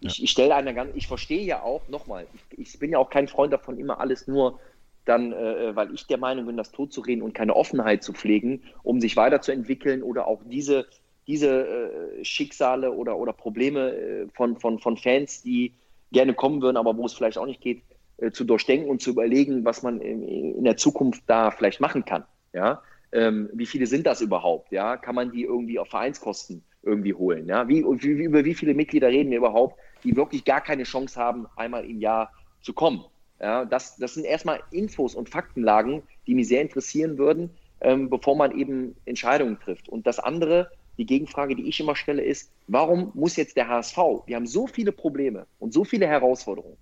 [0.00, 0.24] Ich, ja.
[0.24, 3.28] ich stelle eine ganz, ich verstehe ja auch, nochmal, ich, ich, bin ja auch kein
[3.28, 4.58] Freund davon, immer alles nur
[5.04, 8.12] dann, äh, weil ich der Meinung bin, das tot zu reden und keine Offenheit zu
[8.12, 10.86] pflegen, um sich weiterzuentwickeln oder auch diese,
[11.26, 15.72] diese äh, Schicksale oder, oder Probleme äh, von, von, von Fans, die
[16.12, 17.82] gerne kommen würden, aber wo es vielleicht auch nicht geht,
[18.18, 22.04] äh, zu durchdenken und zu überlegen, was man in, in der Zukunft da vielleicht machen
[22.04, 22.24] kann.
[22.52, 24.72] Ja, ähm, wie viele sind das überhaupt?
[24.72, 27.46] Ja, kann man die irgendwie auf Vereinskosten irgendwie holen?
[27.46, 31.18] Ja, wie, wie, über wie viele Mitglieder reden wir überhaupt, die wirklich gar keine Chance
[31.20, 33.04] haben, einmal im Jahr zu kommen?
[33.40, 37.50] Ja, das, das sind erstmal Infos und Faktenlagen, die mich sehr interessieren würden,
[37.80, 39.88] ähm, bevor man eben Entscheidungen trifft.
[39.88, 43.96] Und das andere, die Gegenfrage, die ich immer stelle, ist, warum muss jetzt der HSV,
[44.26, 46.76] wir haben so viele Probleme und so viele Herausforderungen,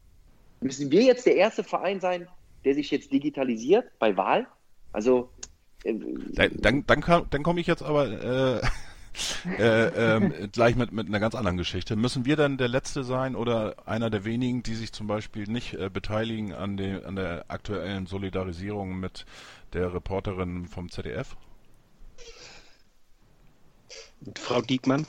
[0.61, 2.27] müssen wir jetzt der erste Verein sein,
[2.65, 4.47] der sich jetzt digitalisiert bei Wahl?
[4.93, 5.29] Also
[5.85, 5.95] äh,
[6.33, 8.67] dann, dann, dann, dann komme ich jetzt aber äh,
[9.59, 11.97] äh, äh, gleich mit, mit einer ganz anderen Geschichte.
[11.97, 15.75] Müssen wir dann der Letzte sein oder einer der wenigen, die sich zum Beispiel nicht
[15.75, 19.27] äh, beteiligen an, den, an der aktuellen Solidarisierung mit
[19.73, 21.37] der Reporterin vom ZDF?
[24.37, 25.07] Frau Diekmann?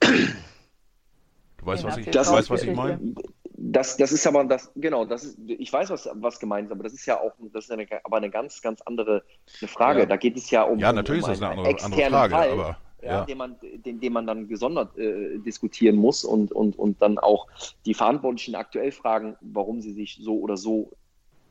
[0.00, 3.14] Du weißt, was ich, das weißt, was ich meine?
[3.64, 6.82] Das, das ist aber das, genau, das ist, ich weiß, was, was gemeint ist, aber
[6.82, 9.22] das ist ja auch, das ist eine, aber eine ganz, ganz andere
[9.60, 10.00] eine Frage.
[10.00, 10.06] Ja.
[10.06, 10.80] Da geht es ja um.
[10.80, 12.78] Ja, natürlich um ist das eine andere, andere Frage, Fall, aber.
[13.02, 13.08] Ja.
[13.08, 13.24] ja.
[13.24, 17.46] Den, man, den, den man dann gesondert äh, diskutieren muss und, und, und dann auch
[17.86, 20.90] die Verantwortlichen aktuell fragen, warum sie sich so oder so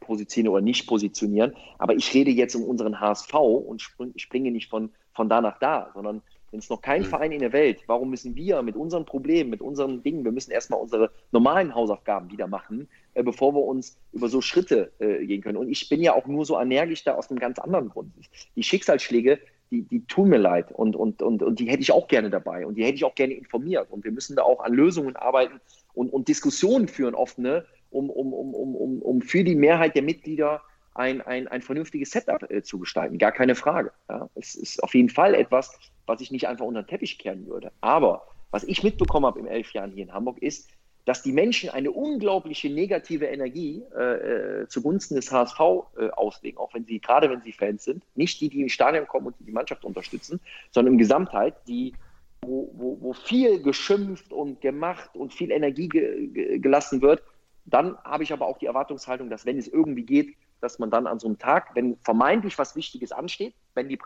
[0.01, 1.55] positionieren oder nicht positionieren.
[1.77, 5.91] Aber ich rede jetzt um unseren HSV und springe nicht von, von da nach da,
[5.93, 6.21] sondern
[6.51, 7.05] wenn es noch kein mhm.
[7.05, 10.51] Verein in der Welt, warum müssen wir mit unseren Problemen, mit unseren Dingen, wir müssen
[10.51, 15.41] erstmal unsere normalen Hausaufgaben wieder machen, äh, bevor wir uns über so Schritte äh, gehen
[15.41, 15.57] können.
[15.57, 18.11] Und ich bin ja auch nur so energisch da aus einem ganz anderen Grund.
[18.55, 19.39] Die Schicksalsschläge,
[19.71, 22.65] die, die tun mir leid und, und, und, und die hätte ich auch gerne dabei
[22.65, 23.87] und die hätte ich auch gerne informiert.
[23.89, 25.61] Und wir müssen da auch an Lösungen arbeiten
[25.93, 30.01] und, und Diskussionen führen, offene, um, um, um, um, um, um für die Mehrheit der
[30.01, 30.61] Mitglieder
[30.93, 33.17] ein, ein, ein vernünftiges Setup äh, zu gestalten.
[33.17, 33.91] Gar keine Frage.
[34.09, 34.29] Ja.
[34.35, 35.79] Es ist auf jeden Fall etwas,
[36.11, 37.71] was ich nicht einfach unter den Teppich kehren würde.
[37.81, 40.69] Aber was ich mitbekommen habe in elf Jahren hier in Hamburg ist,
[41.05, 45.59] dass die Menschen eine unglaubliche negative Energie äh, äh zugunsten des HSV
[45.97, 49.07] äh, auslegen, auch wenn sie, gerade wenn sie Fans sind, nicht die, die ins Stadion
[49.07, 50.39] kommen und die, die Mannschaft unterstützen,
[50.69, 51.93] sondern im Gesamtheit, die,
[52.41, 57.23] wo, wo, wo viel geschimpft und gemacht und viel Energie ge, ge, gelassen wird,
[57.65, 61.07] dann habe ich aber auch die Erwartungshaltung, dass wenn es irgendwie geht, dass man dann
[61.07, 63.97] an so einem Tag, wenn vermeintlich was Wichtiges ansteht, wenn die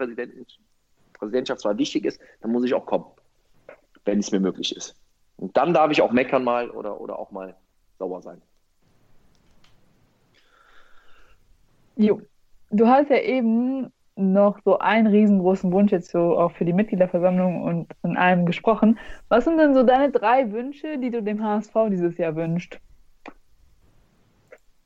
[1.18, 3.06] Präsidentschaftswahl wichtig ist, dann muss ich auch kommen,
[4.06, 4.96] wenn es mir möglich ist.
[5.38, 7.56] Und dann darf ich auch meckern mal oder, oder auch mal
[8.00, 8.42] sauer sein.
[11.98, 12.22] Jo,
[12.72, 17.64] du hast ja eben noch so einen riesengroßen Wunsch jetzt so auch für die Mitgliederversammlung
[17.64, 18.98] und in allem gesprochen.
[19.28, 22.80] Was sind denn so deine drei Wünsche, die du dem HSV dieses Jahr wünschst?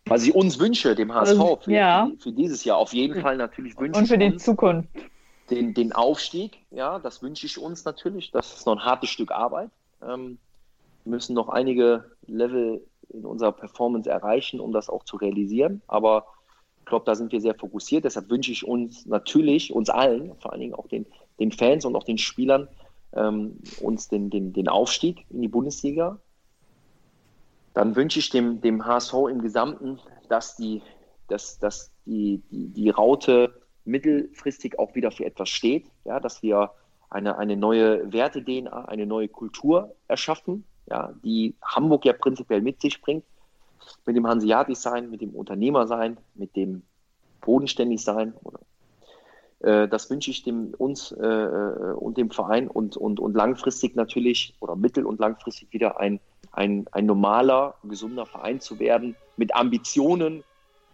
[0.06, 2.10] Was ich uns wünsche, dem HSV, also, für, ja.
[2.20, 4.90] für, dieses Jahr auf jeden Fall natürlich wünsche Und für die Zukunft.
[5.50, 8.32] Den, den Aufstieg, ja, das wünsche ich uns natürlich.
[8.32, 9.70] Das ist noch ein hartes Stück Arbeit.
[10.02, 10.38] Ähm,
[11.04, 15.82] wir müssen noch einige Level in unserer Performance erreichen, um das auch zu realisieren.
[15.88, 16.26] Aber
[16.80, 18.06] ich glaube, da sind wir sehr fokussiert.
[18.06, 21.06] Deshalb wünsche ich uns natürlich, uns allen, vor allen Dingen auch den,
[21.40, 22.68] den Fans und auch den Spielern,
[23.14, 26.20] ähm, uns den, den, den Aufstieg in die Bundesliga
[27.74, 30.82] dann wünsche ich dem, dem HSV im Gesamten, dass die,
[31.28, 33.59] dass, dass die, die, die Raute
[33.90, 36.72] mittelfristig auch wieder für etwas steht, ja, dass wir
[37.10, 43.02] eine, eine neue Werte-DNA, eine neue Kultur erschaffen, ja, die Hamburg ja prinzipiell mit sich
[43.02, 43.24] bringt,
[44.06, 46.84] mit dem Hanseatic-Sein, mit dem Unternehmer-Sein, mit dem
[47.42, 48.34] Bodenständig-Sein.
[49.60, 53.96] Äh, das wünsche ich dem, uns äh, äh, und dem Verein und, und, und langfristig
[53.96, 56.20] natürlich oder mittel- und langfristig wieder ein
[56.52, 60.44] ein, ein normaler, gesunder Verein zu werden mit Ambitionen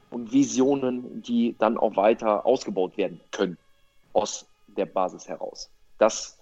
[0.10, 3.57] und Visionen, die dann auch weiter ausgebaut werden können
[4.14, 5.69] aus der Basis heraus.
[5.98, 6.38] Das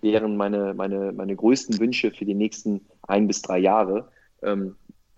[0.00, 4.08] wären meine, meine, meine größten Wünsche für die nächsten ein bis drei Jahre,
[4.42, 4.76] ähm,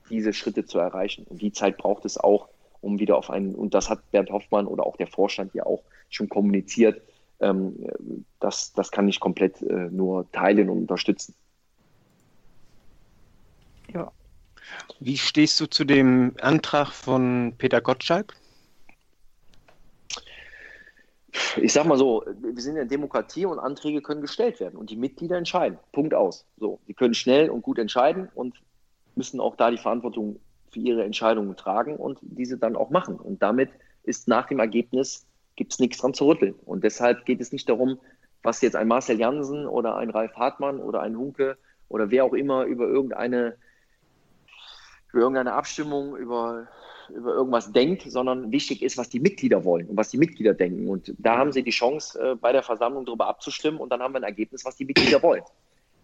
[0.08, 1.24] diese Schritte zu erreichen.
[1.28, 2.48] Und die Zeit braucht es auch,
[2.80, 5.82] um wieder auf einen, und das hat Bernd Hoffmann oder auch der Vorstand ja auch
[6.10, 7.02] schon kommuniziert,
[7.40, 7.76] ähm,
[8.40, 11.34] das, das kann ich komplett äh, nur teilen und unterstützen.
[13.92, 14.12] Ja.
[15.00, 18.34] Wie stehst du zu dem Antrag von Peter Gottschalk?
[21.56, 24.90] Ich sag mal so, wir sind in der Demokratie und Anträge können gestellt werden und
[24.90, 25.78] die Mitglieder entscheiden.
[25.92, 26.44] Punkt aus.
[26.58, 28.56] So, sie können schnell und gut entscheiden und
[29.14, 30.40] müssen auch da die Verantwortung
[30.70, 33.16] für ihre Entscheidungen tragen und diese dann auch machen.
[33.16, 33.70] Und damit
[34.02, 35.26] ist nach dem Ergebnis
[35.56, 36.54] gibt es nichts dran zu rütteln.
[36.64, 37.98] Und deshalb geht es nicht darum,
[38.42, 41.58] was jetzt ein Marcel Jansen oder ein Ralf Hartmann oder ein Hunke
[41.88, 43.56] oder wer auch immer über irgendeine
[45.12, 46.66] über irgendeine Abstimmung, über,
[47.08, 50.88] über irgendwas denkt, sondern wichtig ist, was die Mitglieder wollen und was die Mitglieder denken.
[50.88, 54.12] Und da haben sie die Chance, äh, bei der Versammlung darüber abzustimmen und dann haben
[54.12, 55.42] wir ein Ergebnis, was die Mitglieder wollen.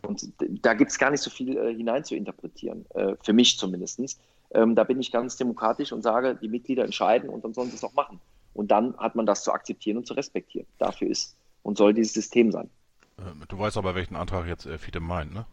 [0.03, 3.59] Und da gibt es gar nicht so viel äh, hinein zu interpretieren, äh, für mich
[3.59, 4.21] zumindest.
[4.53, 7.77] Ähm, da bin ich ganz demokratisch und sage, die Mitglieder entscheiden und dann sollen sie
[7.77, 8.21] es auch machen.
[8.53, 10.67] Und dann hat man das zu akzeptieren und zu respektieren.
[10.79, 12.71] Dafür ist und soll dieses System sein.
[13.19, 15.47] Ähm, du weißt aber, welchen Antrag jetzt äh, Fiete meint, ne?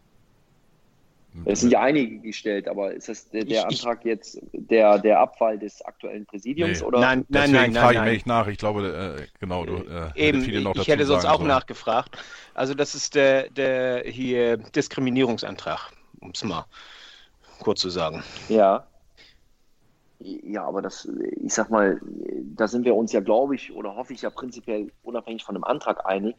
[1.46, 4.98] Es sind ja einige gestellt, aber ist das der, der Ich- ich- Antrag jetzt der,
[4.98, 6.86] der Abfall des aktuellen Präsidiums Nee.
[6.86, 7.00] oder?
[7.00, 8.12] Nein, nein, Deswegen nein, frage nein, ich nein.
[8.14, 8.46] mich nach.
[8.48, 11.48] Ich glaube, äh, genau, du äh, Eben, viele noch ich dazu hätte sonst auch sollen.
[11.48, 12.16] nachgefragt.
[12.54, 15.90] Also das ist der, der hier Diskriminierungsantrag,
[16.20, 16.66] um es mal
[17.60, 18.22] kurz zu sagen.
[18.48, 18.86] Ja.
[20.20, 21.08] Ja, aber das,
[21.42, 22.00] ich sag mal,
[22.54, 25.64] da sind wir uns ja, glaube ich, oder hoffe ich ja prinzipiell unabhängig von dem
[25.64, 26.36] Antrag einig,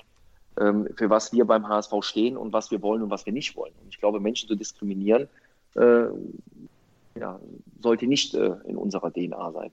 [0.55, 3.73] für was wir beim HSV stehen und was wir wollen und was wir nicht wollen.
[3.81, 5.27] Und ich glaube, Menschen zu diskriminieren,
[5.75, 6.05] äh,
[7.19, 7.39] ja,
[7.81, 9.71] sollte nicht äh, in unserer DNA sein.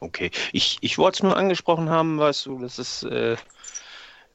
[0.00, 3.36] Okay, ich, ich wollte es nur angesprochen haben, weißt du, das ist äh,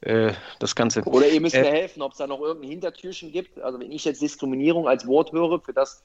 [0.00, 1.02] äh, das Ganze.
[1.02, 3.60] Oder ihr müsst Äh, mir helfen, ob es da noch irgendein Hintertürchen gibt.
[3.60, 6.02] Also wenn ich jetzt Diskriminierung als Wort höre, für das,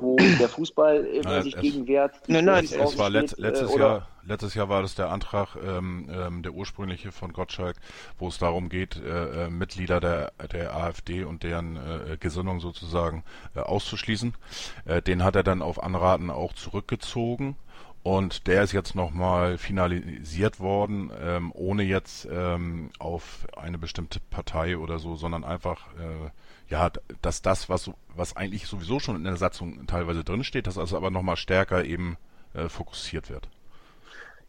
[0.00, 2.14] wo der Fußball immer Nein, sich es- gegen wehrt.
[2.28, 4.94] Nein, nein, Es, es war let, steht, letztes, äh, oder- Jahr, letztes Jahr war das
[4.94, 7.76] der Antrag, ähm, ähm, der ursprüngliche von Gottschalk,
[8.18, 13.24] wo es darum geht, äh, äh, Mitglieder der, der AfD und deren äh, Gesinnung sozusagen
[13.54, 14.34] äh, auszuschließen.
[14.86, 17.56] Äh, den hat er dann auf Anraten auch zurückgezogen.
[18.04, 24.78] Und der ist jetzt nochmal finalisiert worden, ähm, ohne jetzt ähm, auf eine bestimmte Partei
[24.78, 26.30] oder so, sondern einfach, äh,
[26.68, 26.90] ja,
[27.22, 31.10] dass das, was, was eigentlich sowieso schon in der Satzung teilweise drinsteht, dass das aber
[31.10, 32.16] nochmal stärker eben
[32.54, 33.48] äh, fokussiert wird.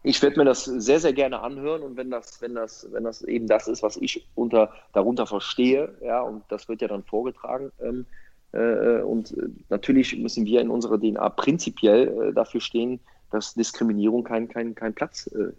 [0.02, 3.22] Ich werde mir das sehr, sehr gerne anhören und wenn das, wenn das, wenn das
[3.22, 7.70] eben das ist, was ich unter, darunter verstehe, ja, und das wird ja dann vorgetragen,
[7.82, 8.06] ähm,
[8.52, 9.34] äh, und
[9.68, 12.98] natürlich müssen wir in unserer DNA prinzipiell äh, dafür stehen,
[13.30, 15.52] dass Diskriminierung keinen kein, kein Platz äh,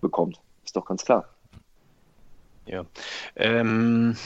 [0.00, 0.40] bekommt.
[0.64, 1.28] Ist doch ganz klar.
[2.66, 2.84] Ja.
[3.36, 4.16] Ähm,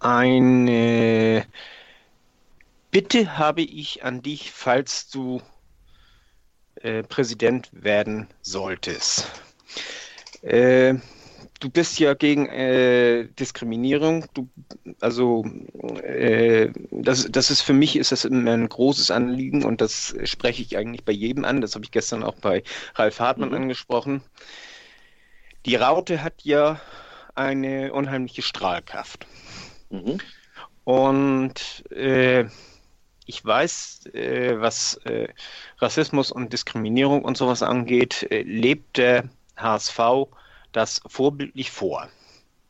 [0.00, 1.46] eine
[2.92, 5.42] Bitte habe ich an dich, falls du
[6.82, 9.26] äh, Präsident werden solltest.
[10.42, 10.94] Äh,
[11.60, 14.26] du bist ja gegen äh, Diskriminierung.
[14.34, 14.48] Du,
[15.00, 15.44] also
[16.02, 20.62] äh, das, das ist für mich ist das immer ein großes Anliegen und das spreche
[20.62, 21.60] ich eigentlich bei jedem an.
[21.60, 22.62] Das habe ich gestern auch bei
[22.94, 23.56] Ralf Hartmann Mhm.
[23.56, 24.22] angesprochen.
[25.66, 26.80] Die Raute hat ja
[27.34, 29.26] eine unheimliche Strahlkraft.
[29.90, 30.18] Mhm.
[30.84, 32.46] Und äh,
[33.26, 35.28] ich weiß, äh, was äh,
[35.78, 40.00] Rassismus und Diskriminierung und sowas angeht, äh, lebt der HSV
[40.72, 42.08] das vorbildlich vor.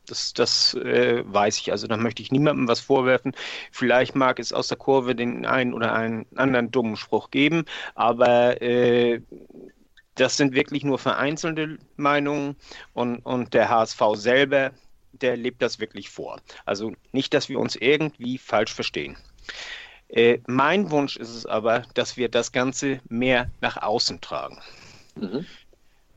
[0.07, 1.71] Das, das äh, weiß ich.
[1.71, 3.33] Also da möchte ich niemandem was vorwerfen.
[3.71, 7.65] Vielleicht mag es aus der Kurve den einen oder einen anderen dummen Spruch geben,
[7.95, 9.21] aber äh,
[10.21, 12.55] das sind wirklich nur vereinzelte Meinungen
[12.93, 14.71] und, und der HSV selber,
[15.13, 16.39] der lebt das wirklich vor.
[16.65, 19.17] Also nicht, dass wir uns irgendwie falsch verstehen.
[20.09, 24.61] Äh, mein Wunsch ist es aber, dass wir das Ganze mehr nach außen tragen.
[25.15, 25.45] Mhm.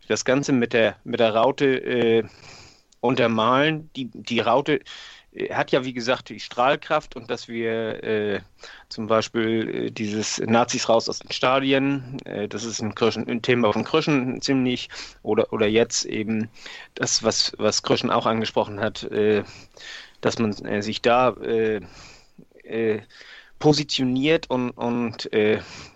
[0.07, 2.25] Das Ganze mit der, mit der Raute äh,
[3.01, 3.89] untermalen.
[3.97, 4.81] Die, die Raute
[5.51, 8.41] hat ja, wie gesagt, die Strahlkraft und dass wir äh,
[8.89, 13.43] zum Beispiel äh, dieses Nazis raus aus den Stadien, äh, das ist ein, Kröschen, ein
[13.43, 14.89] Thema von Kröschen ziemlich,
[15.23, 16.49] oder, oder jetzt eben
[16.95, 19.43] das, was, was Kröschen auch angesprochen hat, äh,
[20.21, 21.81] dass man äh, sich da äh,
[23.59, 25.31] positioniert und, und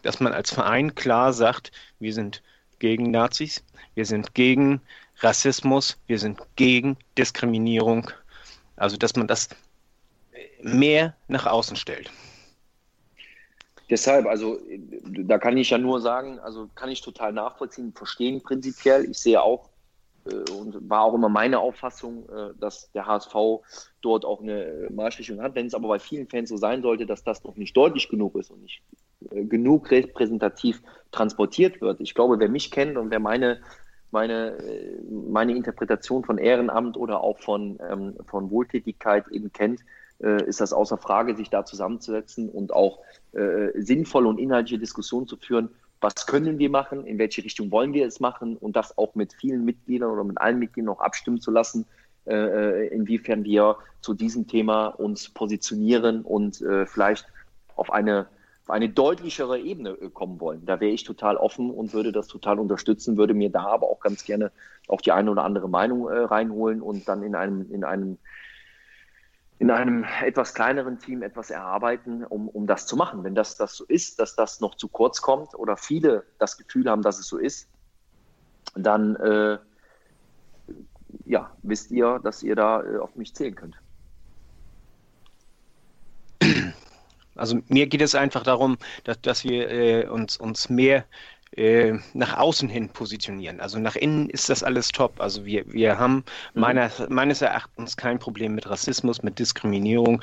[0.02, 2.42] dass man als Verein klar sagt, wir sind
[2.78, 4.80] gegen Nazis, wir sind gegen
[5.20, 8.10] Rassismus, wir sind gegen Diskriminierung.
[8.78, 9.48] Also dass man das
[10.60, 12.10] mehr nach außen stellt.
[13.90, 14.58] Deshalb, also
[15.02, 19.10] da kann ich ja nur sagen, also kann ich total nachvollziehen, verstehen prinzipiell.
[19.10, 19.70] Ich sehe auch
[20.26, 23.34] äh, und war auch immer meine Auffassung, äh, dass der HSV
[24.02, 25.54] dort auch eine Marschrichtung hat.
[25.54, 28.36] Wenn es aber bei vielen Fans so sein sollte, dass das noch nicht deutlich genug
[28.36, 28.82] ist und nicht
[29.30, 32.00] äh, genug repräsentativ transportiert wird.
[32.00, 33.62] Ich glaube, wer mich kennt und wer meine
[34.10, 39.80] meine, äh, meine Interpretation von Ehrenamt oder auch von, ähm, von Wohltätigkeit eben kennt,
[40.22, 43.00] äh, ist das außer Frage, sich da zusammenzusetzen und auch
[43.32, 45.70] äh, sinnvolle und inhaltliche Diskussionen zu führen.
[46.00, 47.04] Was können wir machen?
[47.04, 48.56] In welche Richtung wollen wir es machen?
[48.56, 51.86] Und das auch mit vielen Mitgliedern oder mit allen Mitgliedern auch abstimmen zu lassen,
[52.26, 57.26] äh, inwiefern wir zu diesem Thema uns positionieren und äh, vielleicht
[57.74, 58.26] auf eine
[58.68, 60.66] auf eine deutlichere Ebene äh, kommen wollen.
[60.66, 64.00] Da wäre ich total offen und würde das total unterstützen, würde mir da aber auch
[64.00, 64.52] ganz gerne
[64.88, 68.18] auch die eine oder andere Meinung äh, reinholen und dann in einem, in einem
[69.60, 73.24] in einem etwas kleineren Team etwas erarbeiten, um, um das zu machen.
[73.24, 76.88] Wenn das, das so ist, dass das noch zu kurz kommt oder viele das Gefühl
[76.88, 77.68] haben, dass es so ist,
[78.76, 79.58] dann äh,
[81.24, 83.80] ja, wisst ihr, dass ihr da äh, auf mich zählen könnt.
[87.38, 91.04] Also mir geht es einfach darum, dass, dass wir äh, uns, uns mehr
[91.56, 93.60] äh, nach außen hin positionieren.
[93.60, 95.20] Also nach innen ist das alles top.
[95.20, 96.24] Also wir, wir haben
[96.54, 96.60] mhm.
[96.60, 100.20] meiner, meines Erachtens kein Problem mit Rassismus, mit Diskriminierung.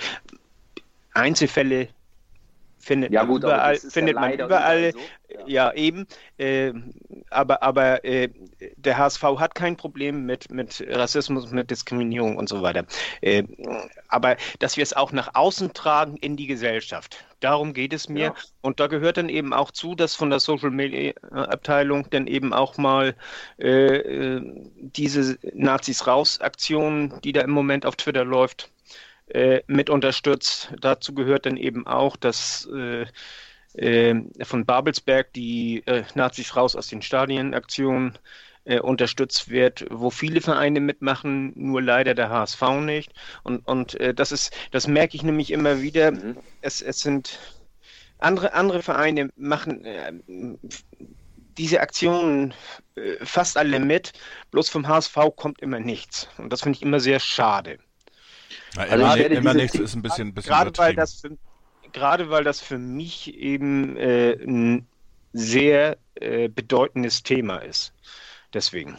[1.14, 1.88] Einzelfälle
[2.86, 5.00] findet ja, man gut, überall, findet ja man überall, so.
[5.48, 5.48] ja.
[5.48, 5.74] ja.
[5.74, 6.06] eben.
[6.38, 6.74] Äh,
[7.32, 8.30] aber aber äh,
[8.78, 12.86] der HSV hat kein Problem mit, mit Rassismus, mit Diskriminierung und so weiter.
[13.22, 13.44] Äh,
[14.08, 18.34] aber dass wir es auch nach außen tragen in die Gesellschaft, darum geht es mir.
[18.62, 22.54] Und da gehört dann eben auch zu, dass von der Social Media Abteilung dann eben
[22.54, 23.16] auch mal
[23.58, 24.42] äh, äh,
[24.78, 28.70] diese Nazis raus Aktion, die da im Moment auf Twitter läuft,
[29.28, 30.74] äh, mit unterstützt.
[30.80, 33.06] Dazu gehört dann eben auch, dass äh,
[33.74, 38.18] äh, von Babelsberg die äh, Nazis raus aus den Stadien-Aktion
[38.82, 43.14] unterstützt wird, wo viele Vereine mitmachen, nur leider der HSV nicht.
[43.44, 46.14] Und, und das ist, das merke ich nämlich immer wieder.
[46.14, 46.38] Mhm.
[46.62, 47.38] Es, es sind
[48.18, 50.14] andere, andere Vereine machen äh,
[51.58, 52.54] diese Aktionen
[52.96, 54.14] äh, fast alle mit,
[54.52, 56.28] bloß vom HSV kommt immer nichts.
[56.38, 57.80] Und das finde ich immer sehr schade.
[58.76, 61.38] Na, also immer, immer nichts ist ein bisschen, bisschen gerade weil das für,
[61.96, 64.86] Gerade weil das für mich eben äh, ein
[65.32, 67.94] sehr äh, bedeutendes Thema ist.
[68.54, 68.98] Deswegen.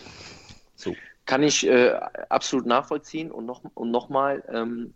[0.77, 0.97] So.
[1.27, 1.93] Kann ich äh,
[2.31, 4.95] absolut nachvollziehen und noch und nochmal, ähm,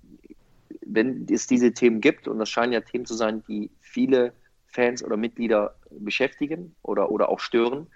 [0.80, 4.32] wenn es diese Themen gibt, und das scheinen ja Themen zu sein, die viele
[4.66, 7.86] Fans oder Mitglieder beschäftigen oder, oder auch stören,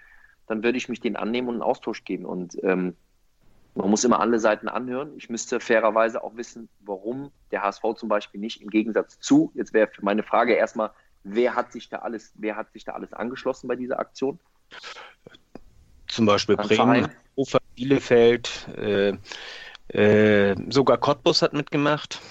[0.45, 2.27] dann würde ich mich denen annehmen und einen Austausch gehen.
[2.27, 2.95] Und ähm,
[3.75, 5.13] man muss immer alle Seiten anhören.
[5.17, 9.73] Ich müsste fairerweise auch wissen, warum der HSV zum Beispiel nicht im Gegensatz zu, jetzt
[9.73, 10.91] wäre meine Frage erstmal,
[11.23, 14.39] wer hat sich da alles, wer hat sich da alles angeschlossen bei dieser Aktion?
[16.07, 19.17] Zum Beispiel Bremen, Ufer, Bielefeld, äh,
[19.89, 22.21] äh, sogar Cottbus hat mitgemacht.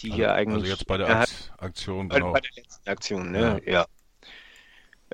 [0.00, 0.62] Die also, ja eigentlich.
[0.62, 1.26] Also jetzt bei der
[1.58, 2.32] Aktion, genau.
[2.32, 3.60] Bei der letzten Aktion, ne?
[3.66, 3.72] ja.
[3.72, 3.86] ja.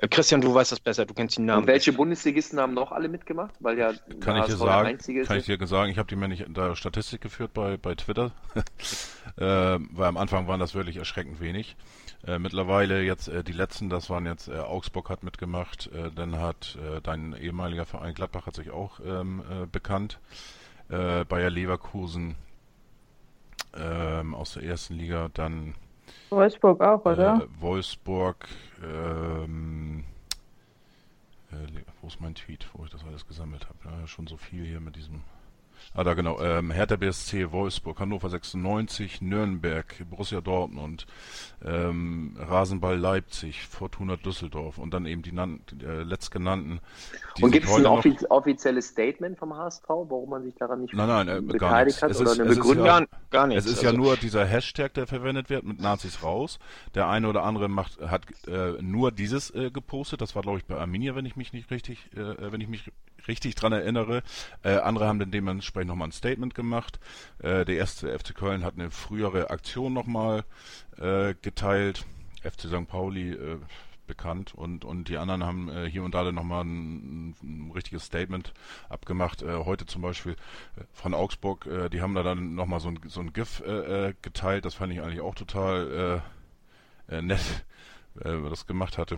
[0.09, 1.61] Christian, du weißt das besser, du kennst die Namen.
[1.61, 3.53] Und welche Bundesligisten haben noch alle mitgemacht?
[3.59, 6.41] Weil ja kann ich dir sagen, kann ich dir sagen, ich habe die mir nicht
[6.41, 8.31] in der Statistik geführt bei, bei Twitter,
[9.37, 11.75] äh, weil am Anfang waren das wirklich erschreckend wenig.
[12.25, 16.39] Äh, mittlerweile jetzt äh, die letzten, das waren jetzt äh, Augsburg hat mitgemacht, äh, dann
[16.39, 20.19] hat äh, dein ehemaliger Verein Gladbach hat sich auch ähm, äh, bekannt,
[20.89, 22.35] äh, Bayer Leverkusen
[23.75, 25.75] ähm, aus der ersten Liga, dann
[26.31, 27.41] Wolfsburg auch, oder?
[27.41, 28.47] Äh, Wolfsburg,
[28.83, 30.03] ähm,
[31.51, 33.77] äh, wo ist mein Tweet, wo ich das alles gesammelt habe?
[33.85, 35.21] Ja, schon so viel hier mit diesem
[35.93, 36.39] Ah, da genau.
[36.39, 41.05] Ähm, Hertha BSC, Wolfsburg, Hannover 96, Nürnberg, Borussia Dortmund,
[41.65, 46.79] ähm, Rasenball Leipzig, Fortuna Düsseldorf und dann eben die, die äh, letztgenannten.
[47.41, 51.07] Und gibt es ein offi offizielles Statement vom HSV, warum man sich daran nicht nein,
[51.07, 52.11] nein, äh, beteiligt hat?
[52.11, 52.85] Es oder ist, eine Begründung?
[52.85, 53.65] Ja, gar nichts.
[53.65, 53.91] Es ist also.
[53.91, 56.59] ja nur dieser Hashtag, der verwendet wird, mit Nazis raus.
[56.95, 60.21] Der eine oder andere macht, hat äh, nur dieses äh, gepostet.
[60.21, 62.91] Das war, glaube ich, bei Arminia, wenn ich mich nicht richtig, äh, wenn ich mich
[63.27, 64.23] richtig dran erinnere.
[64.63, 66.99] Äh, andere haben dann dementsprechend nochmal ein Statement gemacht.
[67.39, 70.43] Äh, der erste FC Köln hat eine frühere Aktion nochmal
[70.97, 72.05] äh, geteilt.
[72.43, 72.87] FC St.
[72.87, 73.59] Pauli äh,
[74.11, 78.03] bekannt und, und die anderen haben äh, hier und da dann nochmal ein, ein richtiges
[78.03, 78.53] Statement
[78.89, 79.41] abgemacht.
[79.41, 82.99] Äh, heute zum Beispiel äh, von Augsburg, äh, die haben da dann nochmal so ein,
[83.07, 84.65] so ein GIF äh, äh, geteilt.
[84.65, 86.21] Das fand ich eigentlich auch total
[87.07, 87.65] nett,
[88.21, 89.17] äh, das gemacht hatte.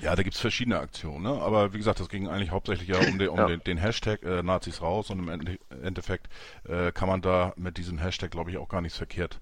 [0.00, 1.30] Ja, da gibt's verschiedene Aktionen, ne?
[1.30, 3.46] aber wie gesagt, das ging eigentlich hauptsächlich ja um, den, um ja.
[3.46, 6.28] den, den, Hashtag äh, Nazis raus und im Endeffekt
[6.64, 9.40] äh, kann man da mit diesem Hashtag, glaube ich, auch gar nichts verkehrt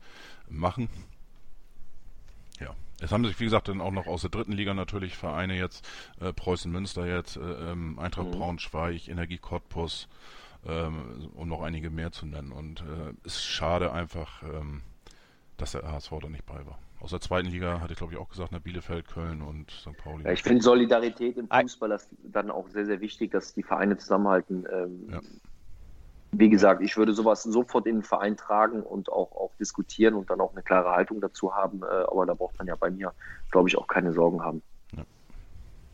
[0.49, 0.89] machen.
[2.59, 5.57] Ja, es haben sich, wie gesagt, dann auch noch aus der dritten Liga natürlich Vereine
[5.57, 5.89] jetzt,
[6.21, 8.33] äh, Preußen Münster jetzt, äh, ähm, Eintracht mhm.
[8.33, 10.09] Braunschweig, Energie Cottbus,
[10.67, 12.53] ähm, um noch einige mehr zu nennen.
[12.53, 14.83] Und äh, ist schade einfach, ähm,
[15.57, 16.79] dass der HSV da nicht bei war.
[17.01, 19.97] Aus der zweiten Liga hatte ich glaube ich auch gesagt, ne, Bielefeld, Köln und St.
[19.97, 20.25] Pauli.
[20.25, 24.67] Ja, ich finde Solidarität im Fußball dann auch sehr, sehr wichtig, dass die Vereine zusammenhalten.
[24.71, 25.21] Ähm, ja.
[26.33, 30.31] Wie gesagt, ich würde sowas sofort in den Verein tragen und auch, auch diskutieren und
[30.31, 31.83] dann auch eine klare Haltung dazu haben.
[31.83, 33.13] Äh, aber da braucht man ja bei mir,
[33.51, 34.63] glaube ich, auch keine Sorgen haben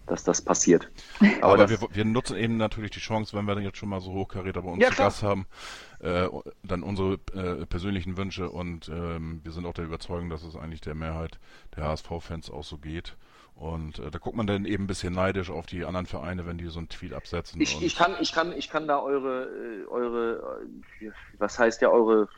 [0.07, 0.91] dass das passiert.
[1.41, 4.01] Aber, Aber wir, wir, nutzen eben natürlich die Chance, wenn wir dann jetzt schon mal
[4.01, 5.47] so Hochkaräter bei uns ja, zu Gast haben,
[6.01, 6.29] äh,
[6.63, 10.81] dann unsere äh, persönlichen Wünsche und ähm, wir sind auch der Überzeugung, dass es eigentlich
[10.81, 11.39] der Mehrheit
[11.77, 13.17] der HSV-Fans auch so geht.
[13.57, 16.59] Und äh, da guckt man dann eben ein bisschen neidisch auf die anderen Vereine, wenn
[16.59, 17.59] die so einen Tweet absetzen.
[17.61, 20.69] Ich, ich kann, ich kann, ich kann da eure, äh, eure,
[21.01, 22.29] äh, was heißt ja eure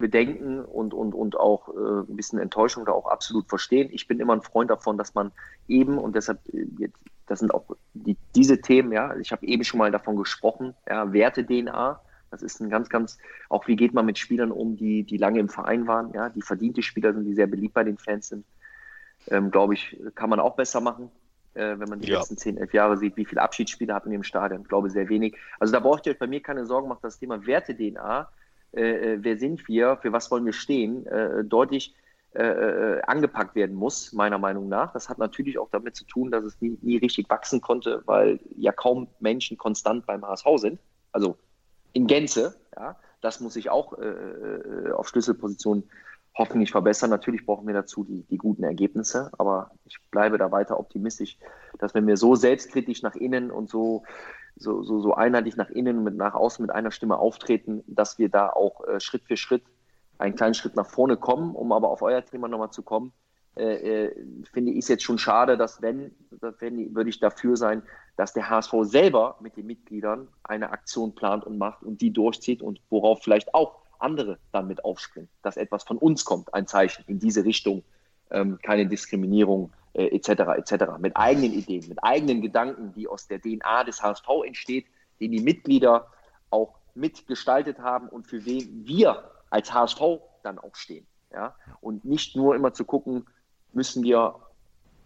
[0.00, 3.90] Bedenken und, und, und auch äh, ein bisschen Enttäuschung da auch absolut verstehen.
[3.92, 5.32] Ich bin immer ein Freund davon, dass man
[5.68, 6.66] eben, und deshalb, äh,
[7.28, 11.12] das sind auch die, diese Themen, ja, ich habe eben schon mal davon gesprochen, ja,
[11.12, 12.00] Werte-DNA,
[12.32, 13.18] das ist ein ganz, ganz,
[13.48, 16.42] auch wie geht man mit Spielern um, die, die lange im Verein waren, ja, die
[16.42, 18.46] verdiente Spieler sind, die sehr beliebt bei den Fans sind,
[19.28, 21.10] ähm, glaube ich, kann man auch besser machen.
[21.54, 22.18] äh, wenn man die Ja.
[22.18, 24.62] letzten 10, 11 Jahre sieht, wie viele Abschiedsspiele hatten wir im Stadion.
[24.62, 25.36] Ich glaube, sehr wenig.
[25.58, 28.28] Also da braucht ihr euch bei mir keine Sorgen machen, das Thema Werte-DNA,
[28.72, 31.94] äh, äh, wer sind wir, für was wollen wir stehen, äh, deutlich
[32.32, 34.92] äh, äh, angepackt werden muss, meiner Meinung nach.
[34.92, 38.38] Das hat natürlich auch damit zu tun, dass es nie, nie richtig wachsen konnte, weil
[38.56, 40.80] ja kaum Menschen konstant beim HSV sind.
[41.10, 41.36] Also
[41.92, 42.96] in Gänze, ja.
[43.20, 45.90] Das muss sich auch äh, auf Schlüsselpositionen
[46.34, 47.10] hoffentlich verbessern.
[47.10, 51.36] Natürlich brauchen wir dazu die, die guten Ergebnisse, aber ich bleibe da weiter optimistisch,
[51.78, 54.04] dass wenn wir so selbstkritisch nach innen und so,
[54.60, 58.28] so, so, so einheitlich nach innen und nach außen mit einer Stimme auftreten, dass wir
[58.28, 59.64] da auch äh, Schritt für Schritt
[60.18, 63.12] einen kleinen Schritt nach vorne kommen, um aber auf euer Thema nochmal zu kommen.
[63.56, 66.14] Äh, äh, finde ich es jetzt schon schade, dass wenn,
[66.60, 67.82] wenn, würde ich dafür sein,
[68.16, 72.62] dass der HSV selber mit den Mitgliedern eine Aktion plant und macht und die durchzieht
[72.62, 77.04] und worauf vielleicht auch andere dann mit aufspringen, dass etwas von uns kommt, ein Zeichen
[77.06, 77.82] in diese Richtung,
[78.30, 80.28] ähm, keine Diskriminierung äh, etc.
[80.56, 80.84] etc.
[80.98, 84.86] Mit eigenen Ideen, mit eigenen Gedanken, die aus der DNA des HSV entsteht,
[85.20, 86.06] den die Mitglieder
[86.50, 90.00] auch mitgestaltet haben und für wen wir als HSV
[90.42, 91.06] dann auch stehen.
[91.32, 91.54] Ja?
[91.80, 93.26] Und nicht nur immer zu gucken,
[93.72, 94.36] müssen wir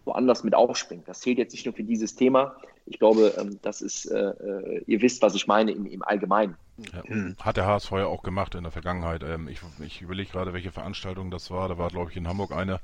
[0.05, 1.03] woanders mit aufspringen.
[1.05, 2.55] Das zählt jetzt nicht nur für dieses Thema.
[2.87, 6.55] Ich glaube, ähm, das ist, äh, äh, ihr wisst, was ich meine im, im Allgemeinen.
[6.93, 7.03] Ja.
[7.03, 7.35] Hm.
[7.41, 9.23] Hat der HSV ja auch gemacht in der Vergangenheit.
[9.23, 11.67] Ähm, ich ich überlege gerade, welche Veranstaltung das war.
[11.67, 12.79] Da war, glaube ich, in Hamburg eine,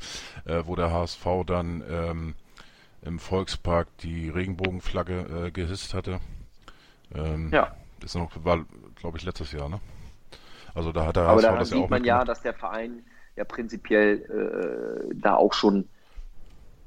[0.46, 2.36] äh, wo der HSV dann ähm,
[3.04, 6.20] im Volkspark die Regenbogenflagge äh, gehisst hatte.
[7.14, 7.76] Ähm, Ja.
[8.00, 8.66] Das ist noch, war,
[8.96, 9.80] glaube ich, letztes Jahr, ne?
[10.74, 13.04] Also da hat der Aber HSV das ja auch sieht man ja, dass der Verein
[13.36, 15.88] ja prinzipiell äh, da auch schon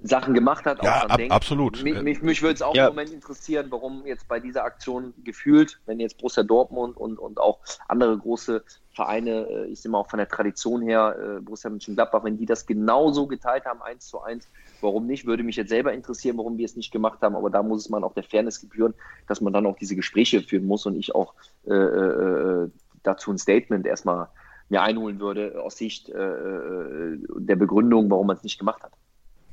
[0.07, 0.85] Sachen gemacht hat.
[0.85, 1.33] Ja, ab- denkt.
[1.33, 1.83] absolut.
[1.83, 2.89] Mich, mich, mich würde es auch Ja.
[2.89, 7.41] im Moment interessieren, warum jetzt bei dieser Aktion gefühlt, wenn jetzt Borussia Dortmund und, und
[7.41, 8.63] auch andere große
[8.93, 12.45] Vereine, äh, ich sehe mal auch von der Tradition her, äh, Borussia Mönchengladbach, wenn die
[12.45, 14.47] das genauso geteilt haben, eins zu eins,
[14.83, 15.25] warum nicht?
[15.27, 17.89] Würde mich jetzt selber interessieren, warum wir es nicht gemacht haben, aber da muss es
[17.89, 18.93] man auch der Fairness gebühren,
[19.27, 21.33] dass man dann auch diese Gespräche führen muss und ich auch
[21.67, 22.69] äh, äh,
[23.03, 24.29] dazu ein Statement erstmal
[24.69, 28.93] mir einholen würde aus Sicht äh, äh, der Begründung, warum man es nicht gemacht hat.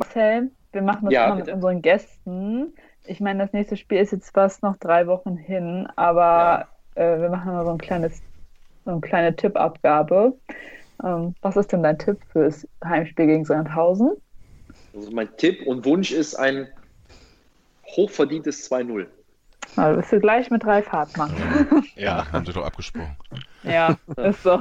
[0.02, 1.56] Marcel, wir machen das Ja, immer mit bitte.
[1.56, 2.74] unseren Gästen.
[3.06, 7.30] Ich meine, das nächste Spiel ist jetzt fast noch drei Wochen hin, aber äh, wir
[7.30, 8.22] machen immer so ein kleines,
[8.86, 10.34] so eine kleine Tippabgabe.
[11.04, 14.12] Ähm, was ist denn dein Tipp fürs Heimspiel gegen Sandhausen?
[14.94, 16.68] Also mein Tipp und Wunsch ist ein
[17.96, 19.08] hochverdientes 2-0.
[19.78, 21.32] Also bist du gleich mit Ralf Hartmann.
[21.96, 22.30] Ja.
[22.32, 23.16] Haben sie doch abgesprochen.
[23.64, 24.60] Ja, ist so.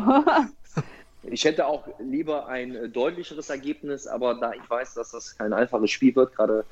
[1.22, 5.52] Ich hätte auch lieber ein äh, deutlicheres Ergebnis, aber da ich weiß, dass das kein
[5.52, 6.64] einfaches Spiel wird, gerade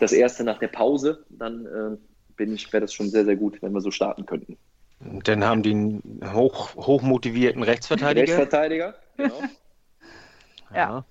[0.00, 1.96] das erste nach der Pause, dann äh,
[2.36, 4.56] bin ich, wäre das schon sehr, sehr gut, wenn wir so starten könnten.
[5.00, 8.26] Und dann haben die einen hoch, hochmotivierten Rechtsverteidiger.
[8.26, 9.40] Rechtsverteidiger, genau.
[10.74, 11.04] Ja.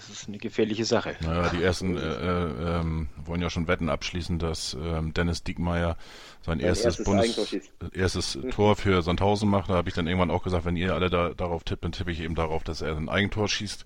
[0.00, 1.14] Das ist eine gefährliche Sache.
[1.20, 5.98] Naja, die ersten äh, äh, ähm, wollen ja schon Wetten abschließen, dass ähm, Dennis Diekmeyer
[6.40, 9.68] sein, Sein erstes, erstes Bundes erstes Tor für Sandhausen macht.
[9.68, 12.12] Da habe ich dann irgendwann auch gesagt, wenn ihr alle da, darauf tippt, dann tippe
[12.12, 13.84] ich eben darauf, dass er ein Eigentor schießt.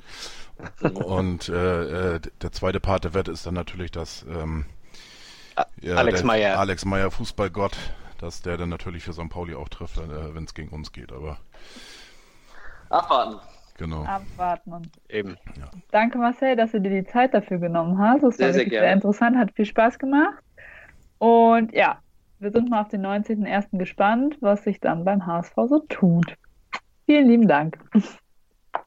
[0.95, 4.67] Und äh, äh, der zweite Part der Wette ist dann natürlich, dass ähm,
[5.81, 6.61] ja, Alex Meyer.
[6.61, 7.77] Alex Meyer, Fußballgott,
[8.19, 9.29] dass der dann natürlich für St.
[9.31, 11.11] Pauli auch trifft, äh, wenn es gegen uns geht.
[11.11, 11.39] Aber
[12.89, 13.41] Abwarten.
[13.79, 14.05] Genau.
[14.05, 14.73] Abwarten.
[14.73, 15.37] Und Eben.
[15.91, 18.23] danke, Marcel, dass du dir die Zeit dafür genommen hast.
[18.23, 18.87] Das Sehr, war sehr wirklich gerne.
[18.87, 20.43] sehr interessant, hat viel Spaß gemacht.
[21.19, 21.99] Und ja,
[22.39, 23.79] wir sind mal auf den 19.01.
[23.79, 26.37] gespannt, was sich dann beim HSV so tut.
[27.07, 27.79] Vielen lieben Dank.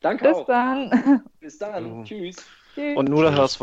[0.01, 0.45] Danke Bis auch.
[0.47, 1.23] dann.
[1.39, 1.99] Bis dann.
[1.99, 2.03] Mhm.
[2.03, 2.45] Tschüss.
[2.76, 2.97] Tschüss.
[2.97, 3.61] Und nur der HSV.